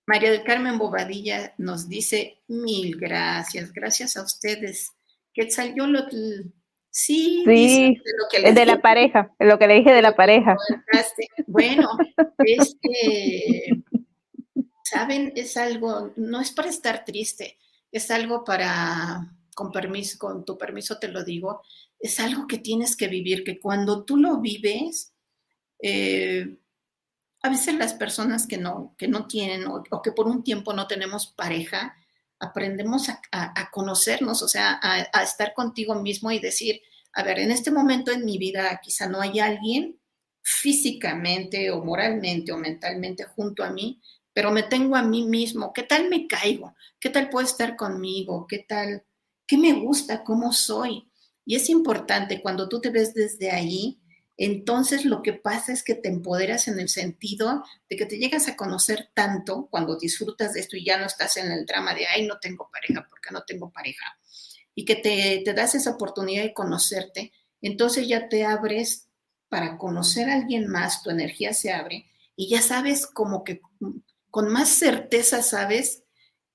María 0.04 0.32
del 0.32 0.42
Carmen 0.42 0.78
Bobadilla 0.78 1.54
nos 1.58 1.88
dice 1.88 2.40
mil 2.48 2.96
gracias, 2.98 3.72
gracias 3.72 4.16
a 4.16 4.22
ustedes. 4.22 4.90
Quetzalcóatl, 5.32 6.50
sí, 6.90 7.44
sí 7.46 8.00
de, 8.42 8.52
de 8.52 8.66
la 8.66 8.82
pareja, 8.82 9.32
lo 9.38 9.60
que 9.60 9.68
le 9.68 9.74
dije 9.74 9.92
de 9.92 10.02
la 10.02 10.16
pareja. 10.16 10.56
Bueno, 11.46 11.88
es 12.44 12.76
que, 12.82 13.80
saben, 14.92 15.32
es 15.36 15.56
algo, 15.56 16.12
no 16.16 16.40
es 16.40 16.52
para 16.52 16.68
estar 16.68 17.04
triste, 17.04 17.58
es 17.90 18.10
algo 18.10 18.44
para, 18.44 19.34
con 19.54 19.72
permiso, 19.72 20.18
con 20.18 20.44
tu 20.44 20.58
permiso 20.58 20.98
te 20.98 21.08
lo 21.08 21.24
digo, 21.24 21.62
es 21.98 22.20
algo 22.20 22.46
que 22.46 22.58
tienes 22.58 22.96
que 22.96 23.08
vivir, 23.08 23.44
que 23.44 23.58
cuando 23.58 24.04
tú 24.04 24.16
lo 24.16 24.40
vives, 24.40 25.14
eh, 25.80 26.58
a 27.42 27.48
veces 27.48 27.74
las 27.74 27.94
personas 27.94 28.46
que 28.46 28.58
no, 28.58 28.94
que 28.98 29.08
no 29.08 29.26
tienen 29.26 29.66
o, 29.66 30.02
que 30.02 30.12
por 30.12 30.26
un 30.26 30.44
tiempo 30.44 30.72
no 30.72 30.86
tenemos 30.86 31.26
pareja, 31.26 31.96
aprendemos 32.38 33.08
a, 33.08 33.70
conocernos, 33.70 34.42
o 34.42 34.48
sea, 34.48 34.78
a, 34.82 35.22
estar 35.22 35.54
contigo 35.54 35.94
mismo 35.94 36.30
y 36.32 36.38
decir, 36.38 36.82
a 37.12 37.22
ver, 37.22 37.38
en 37.38 37.50
este 37.50 37.70
momento 37.70 38.10
en 38.10 38.24
mi 38.24 38.36
vida 38.36 38.80
quizá 38.82 39.08
no 39.08 39.20
hay 39.20 39.40
alguien 39.40 39.98
físicamente 40.42 41.70
o 41.70 41.84
moralmente 41.84 42.52
o 42.52 42.58
mentalmente 42.58 43.24
junto 43.24 43.62
a 43.62 43.70
mí, 43.70 44.00
pero 44.32 44.50
me 44.50 44.62
tengo 44.62 44.96
a 44.96 45.02
mí 45.02 45.24
mismo. 45.24 45.72
¿Qué 45.72 45.82
tal 45.82 46.08
me 46.08 46.26
caigo? 46.26 46.74
¿Qué 46.98 47.10
tal 47.10 47.28
puedo 47.28 47.46
estar 47.46 47.76
conmigo? 47.76 48.46
¿Qué 48.48 48.64
tal? 48.66 49.04
¿Qué 49.46 49.58
me 49.58 49.72
gusta? 49.72 50.24
¿Cómo 50.24 50.52
soy? 50.52 51.10
Y 51.44 51.56
es 51.56 51.68
importante 51.68 52.40
cuando 52.40 52.68
tú 52.68 52.80
te 52.80 52.90
ves 52.90 53.14
desde 53.14 53.50
ahí, 53.50 54.00
entonces 54.36 55.04
lo 55.04 55.22
que 55.22 55.34
pasa 55.34 55.72
es 55.72 55.82
que 55.82 55.94
te 55.94 56.08
empoderas 56.08 56.66
en 56.68 56.80
el 56.80 56.88
sentido 56.88 57.62
de 57.88 57.96
que 57.96 58.06
te 58.06 58.18
llegas 58.18 58.48
a 58.48 58.56
conocer 58.56 59.10
tanto 59.14 59.68
cuando 59.70 59.98
disfrutas 59.98 60.54
de 60.54 60.60
esto 60.60 60.76
y 60.76 60.84
ya 60.84 60.98
no 60.98 61.06
estás 61.06 61.36
en 61.36 61.50
el 61.50 61.66
drama 61.66 61.94
de, 61.94 62.06
ay, 62.06 62.26
no 62.26 62.38
tengo 62.38 62.70
pareja, 62.72 63.06
porque 63.08 63.30
no 63.30 63.42
tengo 63.44 63.70
pareja, 63.70 64.04
y 64.74 64.84
que 64.84 64.96
te, 64.96 65.42
te 65.44 65.52
das 65.52 65.74
esa 65.74 65.90
oportunidad 65.90 66.44
de 66.44 66.54
conocerte, 66.54 67.32
entonces 67.60 68.08
ya 68.08 68.28
te 68.28 68.44
abres 68.44 69.08
para 69.48 69.76
conocer 69.76 70.30
a 70.30 70.34
alguien 70.34 70.66
más, 70.66 71.02
tu 71.02 71.10
energía 71.10 71.52
se 71.52 71.72
abre 71.72 72.06
y 72.34 72.48
ya 72.48 72.62
sabes 72.62 73.06
como 73.06 73.44
que 73.44 73.60
con 74.32 74.50
más 74.50 74.70
certeza 74.70 75.42
sabes 75.42 76.04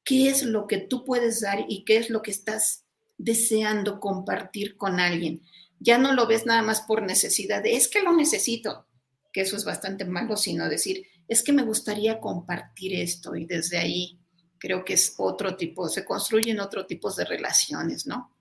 qué 0.03 0.29
es 0.29 0.41
lo 0.41 0.65
que 0.65 0.79
tú 0.79 1.05
puedes 1.05 1.41
dar 1.41 1.63
y 1.69 1.85
qué 1.85 1.97
es 1.97 2.09
lo 2.09 2.23
que 2.23 2.31
estás 2.31 2.85
deseando 3.19 3.99
compartir 3.99 4.77
con 4.77 4.99
alguien. 4.99 5.43
Ya 5.79 5.99
no 5.99 6.11
lo 6.13 6.25
ves 6.25 6.47
nada 6.47 6.63
más 6.63 6.81
por 6.81 7.03
necesidad 7.03 7.61
de, 7.61 7.75
es 7.75 7.87
que 7.87 8.01
lo 8.01 8.15
necesito, 8.15 8.87
que 9.31 9.41
eso 9.41 9.55
es 9.55 9.63
bastante 9.63 10.05
malo, 10.05 10.37
sino 10.37 10.67
decir, 10.67 11.05
es 11.27 11.43
que 11.43 11.53
me 11.53 11.61
gustaría 11.61 12.19
compartir 12.19 12.95
esto 12.95 13.35
y 13.35 13.45
desde 13.45 13.77
ahí 13.77 14.17
creo 14.57 14.83
que 14.83 14.93
es 14.93 15.13
otro 15.19 15.55
tipo, 15.55 15.87
se 15.87 16.03
construyen 16.03 16.59
otro 16.59 16.87
tipo 16.87 17.13
de 17.13 17.25
relaciones, 17.25 18.07
¿no? 18.07 18.35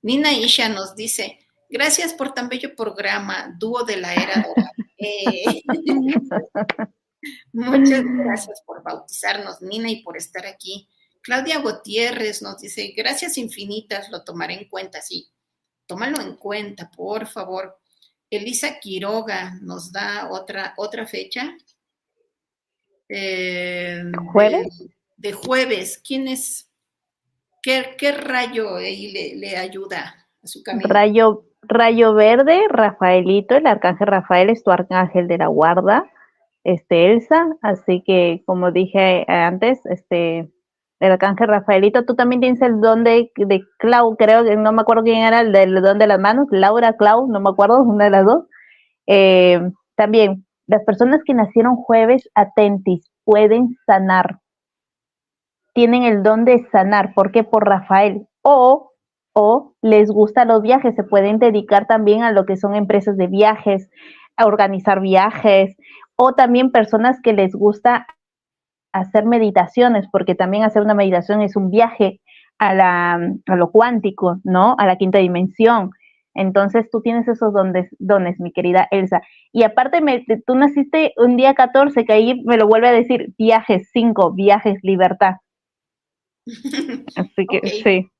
Nina 0.00 0.32
Isha 0.32 0.70
nos 0.70 0.96
dice, 0.96 1.40
gracias 1.68 2.14
por 2.14 2.32
tan 2.32 2.48
bello 2.48 2.74
programa, 2.74 3.54
dúo 3.58 3.84
de 3.84 3.98
la 3.98 4.14
era 4.14 4.46
de 4.98 5.62
Muchas 7.52 8.04
gracias 8.04 8.62
por 8.66 8.82
bautizarnos, 8.82 9.62
Nina, 9.62 9.90
y 9.90 10.02
por 10.02 10.16
estar 10.16 10.46
aquí. 10.46 10.88
Claudia 11.22 11.58
Gutiérrez 11.58 12.42
nos 12.42 12.58
dice, 12.60 12.94
gracias 12.96 13.38
infinitas, 13.38 14.08
lo 14.10 14.24
tomaré 14.24 14.54
en 14.54 14.68
cuenta, 14.68 15.00
sí 15.02 15.30
tómalo 15.88 16.20
en 16.20 16.36
cuenta, 16.36 16.88
por 16.94 17.26
favor. 17.26 17.76
Elisa 18.30 18.78
Quiroga 18.78 19.58
nos 19.62 19.90
da 19.90 20.28
otra, 20.30 20.74
otra 20.76 21.06
fecha. 21.06 21.56
Eh, 23.08 24.02
¿Jueves? 24.32 24.84
De, 25.16 25.32
jueves. 25.32 26.00
¿Quién 26.06 26.28
es? 26.28 26.70
¿Qué, 27.62 28.12
rayo 28.12 28.76
ahí 28.76 29.34
le, 29.34 29.56
ayuda 29.56 30.28
a 30.42 30.46
su 30.46 30.62
camino? 30.62 30.88
Rayo, 30.88 31.46
rayo 31.62 32.14
verde, 32.14 32.60
Rafaelito, 32.68 33.56
el 33.56 33.66
arcángel 33.66 34.06
Rafael 34.06 34.50
es 34.50 34.62
tu 34.62 34.70
arcángel 34.70 35.26
de 35.26 35.38
la 35.38 35.48
guarda, 35.48 36.10
este 36.72 37.12
Elsa, 37.12 37.46
así 37.62 38.02
que 38.06 38.42
como 38.46 38.72
dije 38.72 39.24
antes, 39.28 39.80
este 39.86 40.50
el 41.00 41.12
arcángel 41.12 41.48
Rafaelito, 41.48 42.04
tú 42.04 42.16
también 42.16 42.40
tienes 42.40 42.60
el 42.60 42.80
don 42.80 43.04
de, 43.04 43.30
de 43.36 43.62
Clau, 43.78 44.16
creo 44.16 44.44
que 44.44 44.56
no 44.56 44.72
me 44.72 44.82
acuerdo 44.82 45.04
quién 45.04 45.18
era 45.18 45.40
el 45.40 45.52
del 45.52 45.80
don 45.80 45.98
de 45.98 46.08
las 46.08 46.18
manos, 46.18 46.48
Laura 46.50 46.94
Clau, 46.94 47.28
no 47.28 47.40
me 47.40 47.50
acuerdo, 47.50 47.82
una 47.82 48.06
de 48.06 48.10
las 48.10 48.26
dos. 48.26 48.44
Eh, 49.06 49.60
también, 49.94 50.44
las 50.66 50.84
personas 50.84 51.20
que 51.24 51.34
nacieron 51.34 51.76
jueves 51.76 52.28
atentis 52.34 53.08
pueden 53.24 53.76
sanar, 53.86 54.40
tienen 55.72 56.02
el 56.02 56.22
don 56.22 56.44
de 56.44 56.66
sanar, 56.72 57.14
¿por 57.14 57.30
qué? 57.30 57.44
Por 57.44 57.66
Rafael. 57.66 58.26
O, 58.42 58.90
o 59.34 59.74
les 59.82 60.10
gustan 60.10 60.48
los 60.48 60.62
viajes, 60.62 60.96
se 60.96 61.04
pueden 61.04 61.38
dedicar 61.38 61.86
también 61.86 62.24
a 62.24 62.32
lo 62.32 62.44
que 62.44 62.56
son 62.56 62.74
empresas 62.74 63.16
de 63.16 63.28
viajes, 63.28 63.88
a 64.36 64.46
organizar 64.46 65.00
viajes, 65.00 65.76
o 66.18 66.34
también 66.34 66.72
personas 66.72 67.20
que 67.22 67.32
les 67.32 67.54
gusta 67.54 68.06
hacer 68.92 69.24
meditaciones, 69.24 70.06
porque 70.10 70.34
también 70.34 70.64
hacer 70.64 70.82
una 70.82 70.94
meditación 70.94 71.40
es 71.42 71.56
un 71.56 71.70
viaje 71.70 72.20
a, 72.58 72.74
la, 72.74 73.14
a 73.46 73.56
lo 73.56 73.70
cuántico, 73.70 74.40
¿no? 74.42 74.74
A 74.78 74.86
la 74.86 74.96
quinta 74.96 75.18
dimensión. 75.18 75.92
Entonces 76.34 76.88
tú 76.90 77.00
tienes 77.00 77.26
esos 77.28 77.52
dones, 77.52 77.88
dones, 77.98 78.38
mi 78.40 78.52
querida 78.52 78.88
Elsa. 78.90 79.22
Y 79.52 79.62
aparte, 79.62 80.00
me, 80.00 80.24
tú 80.46 80.54
naciste 80.56 81.12
un 81.16 81.36
día 81.36 81.54
14, 81.54 82.04
que 82.04 82.12
ahí 82.12 82.42
me 82.44 82.56
lo 82.56 82.66
vuelve 82.66 82.88
a 82.88 82.92
decir, 82.92 83.34
viajes 83.38 83.88
5, 83.92 84.32
viajes 84.32 84.78
libertad. 84.82 85.34
Así 87.16 87.46
que 87.46 87.68
sí. 87.68 88.10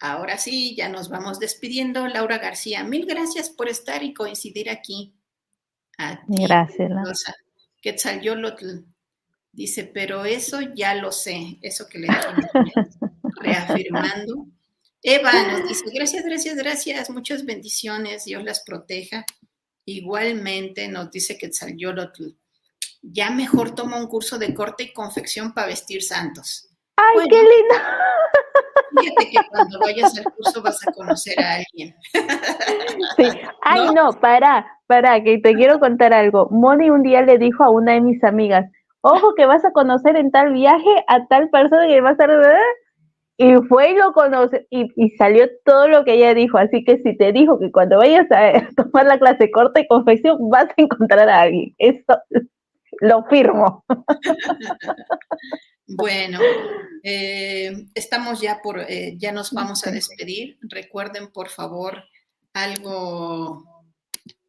Ahora 0.00 0.38
sí, 0.38 0.74
ya 0.76 0.88
nos 0.88 1.08
vamos 1.08 1.38
despidiendo. 1.38 2.06
Laura 2.06 2.38
García, 2.38 2.84
mil 2.84 3.06
gracias 3.06 3.48
por 3.48 3.68
estar 3.68 4.02
y 4.02 4.12
coincidir 4.12 4.68
aquí. 4.68 5.14
A 5.98 6.24
ti, 6.26 6.44
gracias. 6.44 6.90
Quetzalcóatl 7.82 8.94
Dice, 9.54 9.84
pero 9.84 10.24
eso 10.24 10.60
ya 10.74 10.94
lo 10.94 11.12
sé, 11.12 11.58
eso 11.62 11.86
que 11.88 12.00
le 12.00 12.08
estoy 12.08 12.34
reafirmando. 13.40 14.48
Eva 15.00 15.32
nos 15.46 15.68
dice, 15.68 15.84
gracias, 15.94 16.24
gracias, 16.24 16.56
gracias, 16.56 17.10
muchas 17.10 17.44
bendiciones, 17.44 18.24
Dios 18.24 18.42
las 18.42 18.64
proteja. 18.64 19.24
Igualmente 19.84 20.88
nos 20.88 21.08
dice 21.12 21.38
que 21.38 21.50
Tzayolotl, 21.50 22.30
ya 23.02 23.30
mejor 23.30 23.76
toma 23.76 23.98
un 23.98 24.08
curso 24.08 24.38
de 24.38 24.52
corte 24.54 24.84
y 24.84 24.92
confección 24.92 25.54
para 25.54 25.68
vestir 25.68 26.02
santos. 26.02 26.70
¡Ay, 26.96 27.28
qué 27.28 27.36
lindo! 27.36 27.74
Fíjate 29.00 29.30
que 29.30 29.48
cuando 29.50 29.78
vayas 29.80 30.18
al 30.18 30.24
curso 30.32 30.62
vas 30.62 30.86
a 30.86 30.92
conocer 30.92 31.34
a 31.40 31.54
alguien. 31.54 31.94
Sí. 33.16 33.24
Ay, 33.62 33.88
no, 33.94 34.12
para, 34.12 34.66
para, 34.86 35.22
que 35.22 35.38
te 35.38 35.54
quiero 35.54 35.80
contar 35.80 36.12
algo. 36.12 36.48
Moni 36.50 36.90
un 36.90 37.02
día 37.02 37.22
le 37.22 37.38
dijo 37.38 37.64
a 37.64 37.70
una 37.70 37.92
de 37.92 38.00
mis 38.00 38.22
amigas, 38.22 38.70
ojo 39.00 39.34
que 39.34 39.46
vas 39.46 39.64
a 39.64 39.72
conocer 39.72 40.16
en 40.16 40.30
tal 40.30 40.52
viaje 40.52 41.04
a 41.08 41.26
tal 41.26 41.50
persona 41.50 41.86
que 41.86 42.00
va 42.00 42.10
a 42.10 42.12
estar... 42.12 42.30
Y 43.36 43.56
fue 43.68 43.90
y 43.90 43.96
lo 43.96 44.12
conoce, 44.12 44.64
y, 44.70 44.86
y, 44.94 45.10
salió 45.16 45.48
todo 45.64 45.88
lo 45.88 46.04
que 46.04 46.14
ella 46.14 46.34
dijo. 46.34 46.56
Así 46.56 46.84
que 46.84 46.98
si 46.98 47.16
te 47.16 47.32
dijo 47.32 47.58
que 47.58 47.72
cuando 47.72 47.98
vayas 47.98 48.30
a 48.30 48.52
tomar 48.76 49.06
la 49.06 49.18
clase 49.18 49.50
corta 49.50 49.80
y 49.80 49.88
confección, 49.88 50.38
vas 50.50 50.66
a 50.66 50.74
encontrar 50.76 51.28
a 51.28 51.40
alguien. 51.40 51.74
Esto 51.78 52.16
lo 53.00 53.24
firmo. 53.24 53.84
Bueno, 55.86 56.40
eh, 57.02 57.86
estamos 57.94 58.40
ya 58.40 58.60
por, 58.62 58.80
eh, 58.80 59.16
ya 59.18 59.32
nos 59.32 59.52
vamos 59.52 59.86
a 59.86 59.90
despedir. 59.90 60.58
Recuerden, 60.62 61.30
por 61.30 61.48
favor, 61.48 62.04
algo, 62.52 63.64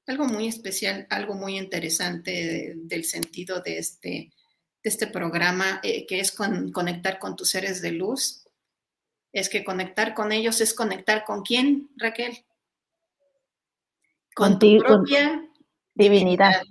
algo 0.07 0.25
muy 0.25 0.47
especial, 0.47 1.07
algo 1.09 1.35
muy 1.35 1.57
interesante 1.57 2.73
del 2.75 3.03
sentido 3.03 3.61
de 3.61 3.79
este, 3.79 4.09
de 4.09 4.89
este 4.89 5.07
programa, 5.07 5.79
eh, 5.83 6.05
que 6.05 6.19
es 6.19 6.31
conectar 6.31 7.19
con 7.19 7.35
tus 7.35 7.49
seres 7.49 7.81
de 7.81 7.91
luz. 7.91 8.43
Es 9.33 9.49
que 9.49 9.65
conectar 9.65 10.13
con 10.13 10.31
ellos 10.31 10.61
es 10.61 10.73
conectar 10.73 11.25
con 11.25 11.41
quién, 11.41 11.89
Raquel? 11.97 12.45
Con 14.33 14.59
tu 14.59 14.77
propia 14.77 15.45
divinidad. 15.93 16.61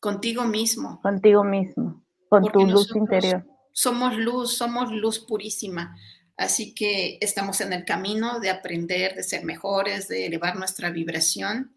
Contigo 0.00 0.44
mismo. 0.44 1.00
Contigo 1.02 1.44
mismo, 1.44 2.04
con 2.28 2.44
tu 2.50 2.66
luz 2.66 2.94
interior 2.94 3.47
somos 3.72 4.16
luz, 4.16 4.56
somos 4.56 4.92
luz 4.92 5.20
purísima. 5.20 5.96
Así 6.36 6.74
que 6.74 7.18
estamos 7.20 7.60
en 7.60 7.72
el 7.72 7.84
camino 7.84 8.38
de 8.40 8.50
aprender, 8.50 9.14
de 9.14 9.22
ser 9.24 9.44
mejores, 9.44 10.06
de 10.08 10.26
elevar 10.26 10.56
nuestra 10.56 10.90
vibración 10.90 11.74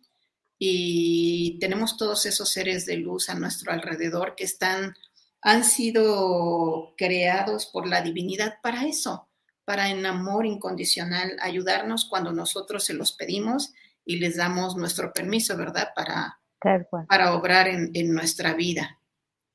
y 0.63 1.57
tenemos 1.57 1.97
todos 1.97 2.27
esos 2.27 2.51
seres 2.51 2.85
de 2.85 2.97
luz 2.97 3.29
a 3.29 3.33
nuestro 3.33 3.71
alrededor 3.71 4.35
que 4.35 4.43
están, 4.43 4.93
han 5.41 5.63
sido 5.63 6.93
creados 6.95 7.65
por 7.65 7.87
la 7.87 8.03
divinidad 8.03 8.59
para 8.61 8.85
eso, 8.85 9.27
para 9.65 9.89
en 9.89 10.05
amor 10.05 10.45
incondicional 10.45 11.35
ayudarnos 11.41 12.05
cuando 12.05 12.31
nosotros 12.31 12.83
se 12.83 12.93
los 12.93 13.13
pedimos 13.13 13.73
y 14.05 14.17
les 14.17 14.37
damos 14.37 14.77
nuestro 14.77 15.11
permiso, 15.11 15.57
¿verdad? 15.57 15.89
Para, 15.95 16.39
para 17.07 17.33
obrar 17.33 17.67
en, 17.67 17.89
en 17.95 18.13
nuestra 18.13 18.53
vida. 18.53 18.99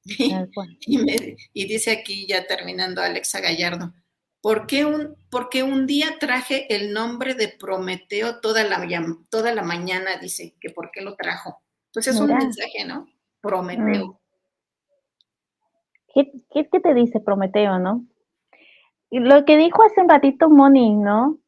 Y, 1.53 1.67
dice 1.67 1.91
aquí, 1.91 2.27
ya 2.27 2.47
terminando, 2.47 3.03
Alexa 3.03 3.41
Gallardo, 3.41 3.93
¿por 4.41 4.67
qué, 4.67 4.85
un, 4.85 5.17
porque 5.31 5.63
un 5.63 5.87
día 5.87 6.19
traje 6.21 6.75
el 6.75 6.93
nombre 6.93 7.35
de 7.35 7.49
Prometeo 7.49 8.41
toda 8.41 8.65
la, 8.65 8.87
toda 9.29 9.55
la 9.55 9.63
mañana? 9.63 10.17
Dice 10.21 10.55
que 10.61 10.71
por 10.71 10.91
qué 10.93 11.03
lo 11.03 11.17
trajo. 11.17 11.63
Entonces 11.87 12.15
es 12.15 12.21
un 12.21 12.29
mensaje, 12.29 12.85
¿no? 12.87 13.09
Prometeo. 13.41 14.07
Mm. 14.07 14.27
¿Qué, 16.53 16.81
te 16.81 16.95
dice 16.95 17.21
Prometeo, 17.21 17.79
no? 17.79 18.07
Y 19.11 19.21
lo 19.21 19.45
que 19.45 19.57
dijo 19.57 19.83
hace 19.83 20.01
un 20.01 20.09
ratito 20.09 20.49
Moni, 20.49 20.95
¿no? 20.95 21.39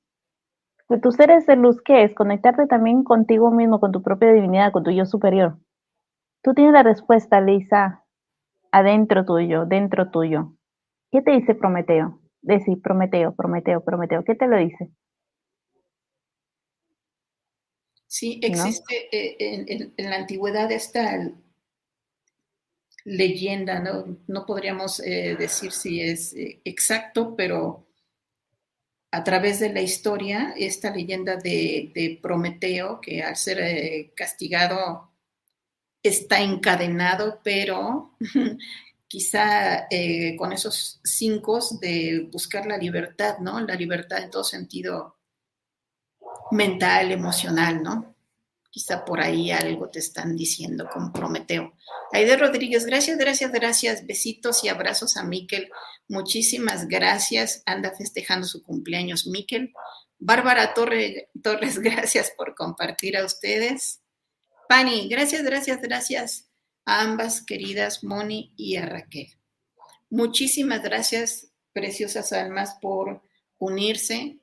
Que 0.88 0.98
tus 0.98 1.16
seres 1.16 1.46
de 1.46 1.56
luz, 1.56 1.80
¿qué 1.82 2.04
es? 2.04 2.14
Conectarte 2.14 2.66
también 2.66 3.02
contigo 3.02 3.50
mismo, 3.50 3.80
con 3.80 3.92
tu 3.92 4.02
propia 4.02 4.32
divinidad, 4.32 4.72
con 4.72 4.84
tu 4.84 4.90
yo 4.90 5.06
superior. 5.06 5.58
Tú 6.42 6.54
tienes 6.54 6.72
la 6.72 6.82
respuesta, 6.82 7.40
Lisa 7.40 8.04
adentro 8.72 9.24
tuyo, 9.24 9.64
dentro 9.66 10.10
tuyo. 10.10 10.54
¿Qué 11.10 11.22
te 11.22 11.32
dice 11.32 11.54
Prometeo? 11.54 12.20
Decir 12.42 12.80
Prometeo, 12.82 13.34
Prometeo, 13.34 13.84
Prometeo. 13.84 14.24
¿Qué 14.24 14.34
te 14.34 14.46
lo 14.46 14.58
dice? 14.58 14.90
Sí, 18.08 18.40
existe 18.42 19.08
eh, 19.12 19.92
en, 19.96 20.10
la 20.10 20.16
antigüedad 20.16 20.72
esta 20.72 21.30
leyenda, 23.04 23.80
no, 24.26 24.46
podríamos 24.46 25.00
eh, 25.00 25.36
decir 25.38 25.72
si 25.72 26.00
es 26.00 26.32
eh, 26.32 26.60
exacto, 26.64 27.36
pero 27.36 27.86
a 29.10 29.24
través 29.24 29.60
de 29.60 29.72
la 29.72 29.82
historia, 29.82 30.54
esta 30.56 30.90
leyenda 30.90 31.36
de, 31.36 31.92
de 31.94 32.18
Prometeo, 32.22 33.00
que 33.00 33.22
al 33.22 33.36
ser 33.36 34.12
castigado 34.14 35.10
está 36.02 36.40
encadenado, 36.40 37.40
pero 37.42 38.16
quizá 39.08 39.86
eh, 39.90 40.36
con 40.36 40.52
esos 40.52 41.00
cinco 41.02 41.60
de 41.80 42.28
buscar 42.30 42.66
la 42.66 42.76
libertad, 42.76 43.38
¿no? 43.38 43.60
La 43.60 43.74
libertad 43.74 44.22
en 44.22 44.30
todo 44.30 44.44
sentido 44.44 45.16
mental, 46.50 47.10
emocional, 47.12 47.82
¿no? 47.82 48.14
Quizá 48.70 49.04
por 49.04 49.20
ahí 49.20 49.50
algo 49.50 49.88
te 49.88 49.98
están 49.98 50.36
diciendo 50.36 50.88
con 50.92 51.12
Prometeo. 51.12 51.72
Aide 52.12 52.36
Rodríguez, 52.36 52.84
gracias, 52.84 53.18
gracias, 53.18 53.50
gracias. 53.50 54.06
Besitos 54.06 54.62
y 54.62 54.68
abrazos 54.68 55.16
a 55.16 55.24
Miquel. 55.24 55.70
Muchísimas 56.06 56.86
gracias. 56.86 57.62
Anda 57.66 57.92
festejando 57.96 58.46
su 58.46 58.62
cumpleaños, 58.62 59.26
Miquel. 59.26 59.72
Bárbara 60.18 60.74
Torres, 60.74 61.78
gracias 61.78 62.32
por 62.36 62.54
compartir 62.54 63.16
a 63.16 63.24
ustedes. 63.24 64.00
Pani, 64.68 65.08
gracias, 65.08 65.42
gracias, 65.42 65.80
gracias 65.80 66.52
a 66.84 67.00
ambas 67.00 67.42
queridas 67.44 68.04
Moni 68.04 68.52
y 68.54 68.76
a 68.76 68.84
Raquel. 68.84 69.28
Muchísimas 70.10 70.82
gracias, 70.82 71.50
preciosas 71.72 72.34
almas, 72.34 72.78
por 72.82 73.22
unirse. 73.58 74.38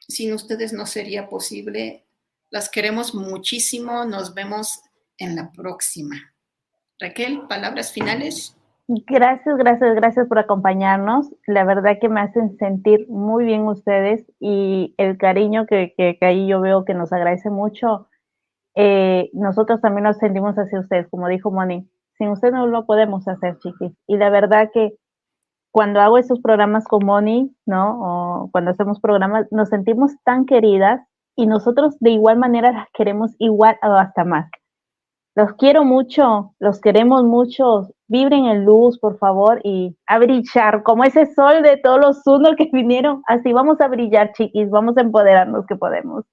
Sin 0.00 0.32
ustedes 0.32 0.72
no 0.72 0.84
sería 0.84 1.28
posible. 1.28 2.06
Las 2.50 2.68
queremos 2.68 3.14
muchísimo. 3.14 4.04
Nos 4.04 4.34
vemos 4.34 4.80
en 5.16 5.36
la 5.36 5.52
próxima. 5.52 6.16
Raquel, 6.98 7.42
palabras 7.48 7.92
finales. 7.92 8.56
Gracias, 8.88 9.56
gracias, 9.58 9.94
gracias 9.94 10.26
por 10.26 10.40
acompañarnos. 10.40 11.28
La 11.46 11.64
verdad 11.64 11.98
que 12.00 12.08
me 12.08 12.20
hacen 12.20 12.56
sentir 12.58 13.06
muy 13.08 13.44
bien 13.44 13.62
ustedes 13.62 14.24
y 14.40 14.94
el 14.98 15.18
cariño 15.18 15.66
que, 15.66 15.94
que, 15.96 16.16
que 16.18 16.26
ahí 16.26 16.48
yo 16.48 16.60
veo 16.60 16.84
que 16.84 16.94
nos 16.94 17.12
agradece 17.12 17.50
mucho 17.50 18.08
eh, 18.80 19.28
nosotros 19.32 19.80
también 19.80 20.04
nos 20.04 20.18
sentimos 20.18 20.54
hacia 20.54 20.78
ustedes, 20.78 21.08
como 21.10 21.26
dijo 21.26 21.50
Moni. 21.50 21.90
Sin 22.16 22.28
usted 22.28 22.52
no 22.52 22.64
lo 22.68 22.86
podemos 22.86 23.26
hacer, 23.26 23.58
chiquis. 23.58 23.92
Y 24.06 24.16
la 24.18 24.30
verdad 24.30 24.70
que 24.72 24.94
cuando 25.72 26.00
hago 26.00 26.16
esos 26.16 26.38
programas 26.40 26.84
con 26.84 27.04
Moni, 27.04 27.52
¿no? 27.66 27.98
O 28.00 28.50
cuando 28.52 28.70
hacemos 28.70 29.00
programas, 29.00 29.48
nos 29.50 29.70
sentimos 29.70 30.12
tan 30.24 30.46
queridas 30.46 31.00
y 31.34 31.46
nosotros 31.48 31.98
de 31.98 32.10
igual 32.10 32.38
manera 32.38 32.70
las 32.70 32.86
queremos 32.94 33.34
igual 33.40 33.76
o 33.82 33.94
hasta 33.94 34.24
más. 34.24 34.48
Los 35.34 35.54
quiero 35.54 35.84
mucho, 35.84 36.54
los 36.60 36.80
queremos 36.80 37.24
mucho. 37.24 37.88
Vibren 38.06 38.44
en 38.44 38.64
luz, 38.64 38.96
por 39.00 39.18
favor, 39.18 39.60
y 39.64 39.96
a 40.06 40.20
brillar 40.20 40.84
como 40.84 41.02
ese 41.02 41.26
sol 41.34 41.64
de 41.64 41.78
todos 41.78 41.98
los 42.00 42.26
unos 42.26 42.54
que 42.54 42.70
vinieron. 42.72 43.22
Así 43.26 43.52
vamos 43.52 43.80
a 43.80 43.88
brillar, 43.88 44.32
chiquis, 44.34 44.70
vamos 44.70 44.96
a 44.96 45.00
empoderarnos 45.00 45.66
que 45.66 45.74
podemos. 45.74 46.24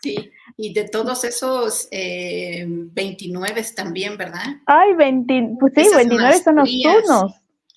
Sí, 0.00 0.30
y 0.56 0.72
de 0.72 0.88
todos 0.88 1.24
esos 1.24 1.88
eh, 1.90 2.64
29 2.66 3.64
también, 3.74 4.16
¿verdad? 4.16 4.44
Ay, 4.66 4.94
20, 4.94 5.56
pues 5.58 5.72
sí, 5.74 5.94
29 5.94 6.38
son 6.38 6.56
los 6.56 6.70
turnos. 6.70 7.32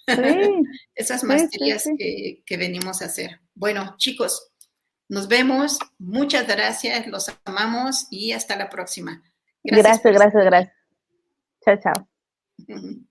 Sí. 0.07 0.14
Esas 0.95 1.23
maestrías 1.23 1.89
que, 1.97 2.43
que, 2.45 2.57
venimos 2.57 3.02
a 3.02 3.06
hacer. 3.06 3.41
Bueno, 3.56 3.95
chicos, 3.97 4.52
nos 5.10 5.27
vemos. 5.27 5.80
Muchas 5.97 6.47
gracias, 6.47 7.07
los 7.07 7.31
amamos 7.43 8.07
y 8.11 8.31
hasta 8.31 8.56
la 8.56 8.69
próxima. 8.69 9.23
Gracias, 9.64 10.03
gracias, 10.03 10.43
gracias. 10.43 10.45
gracias. 10.45 10.73
Chao, 11.64 11.77
chao. 11.81 12.07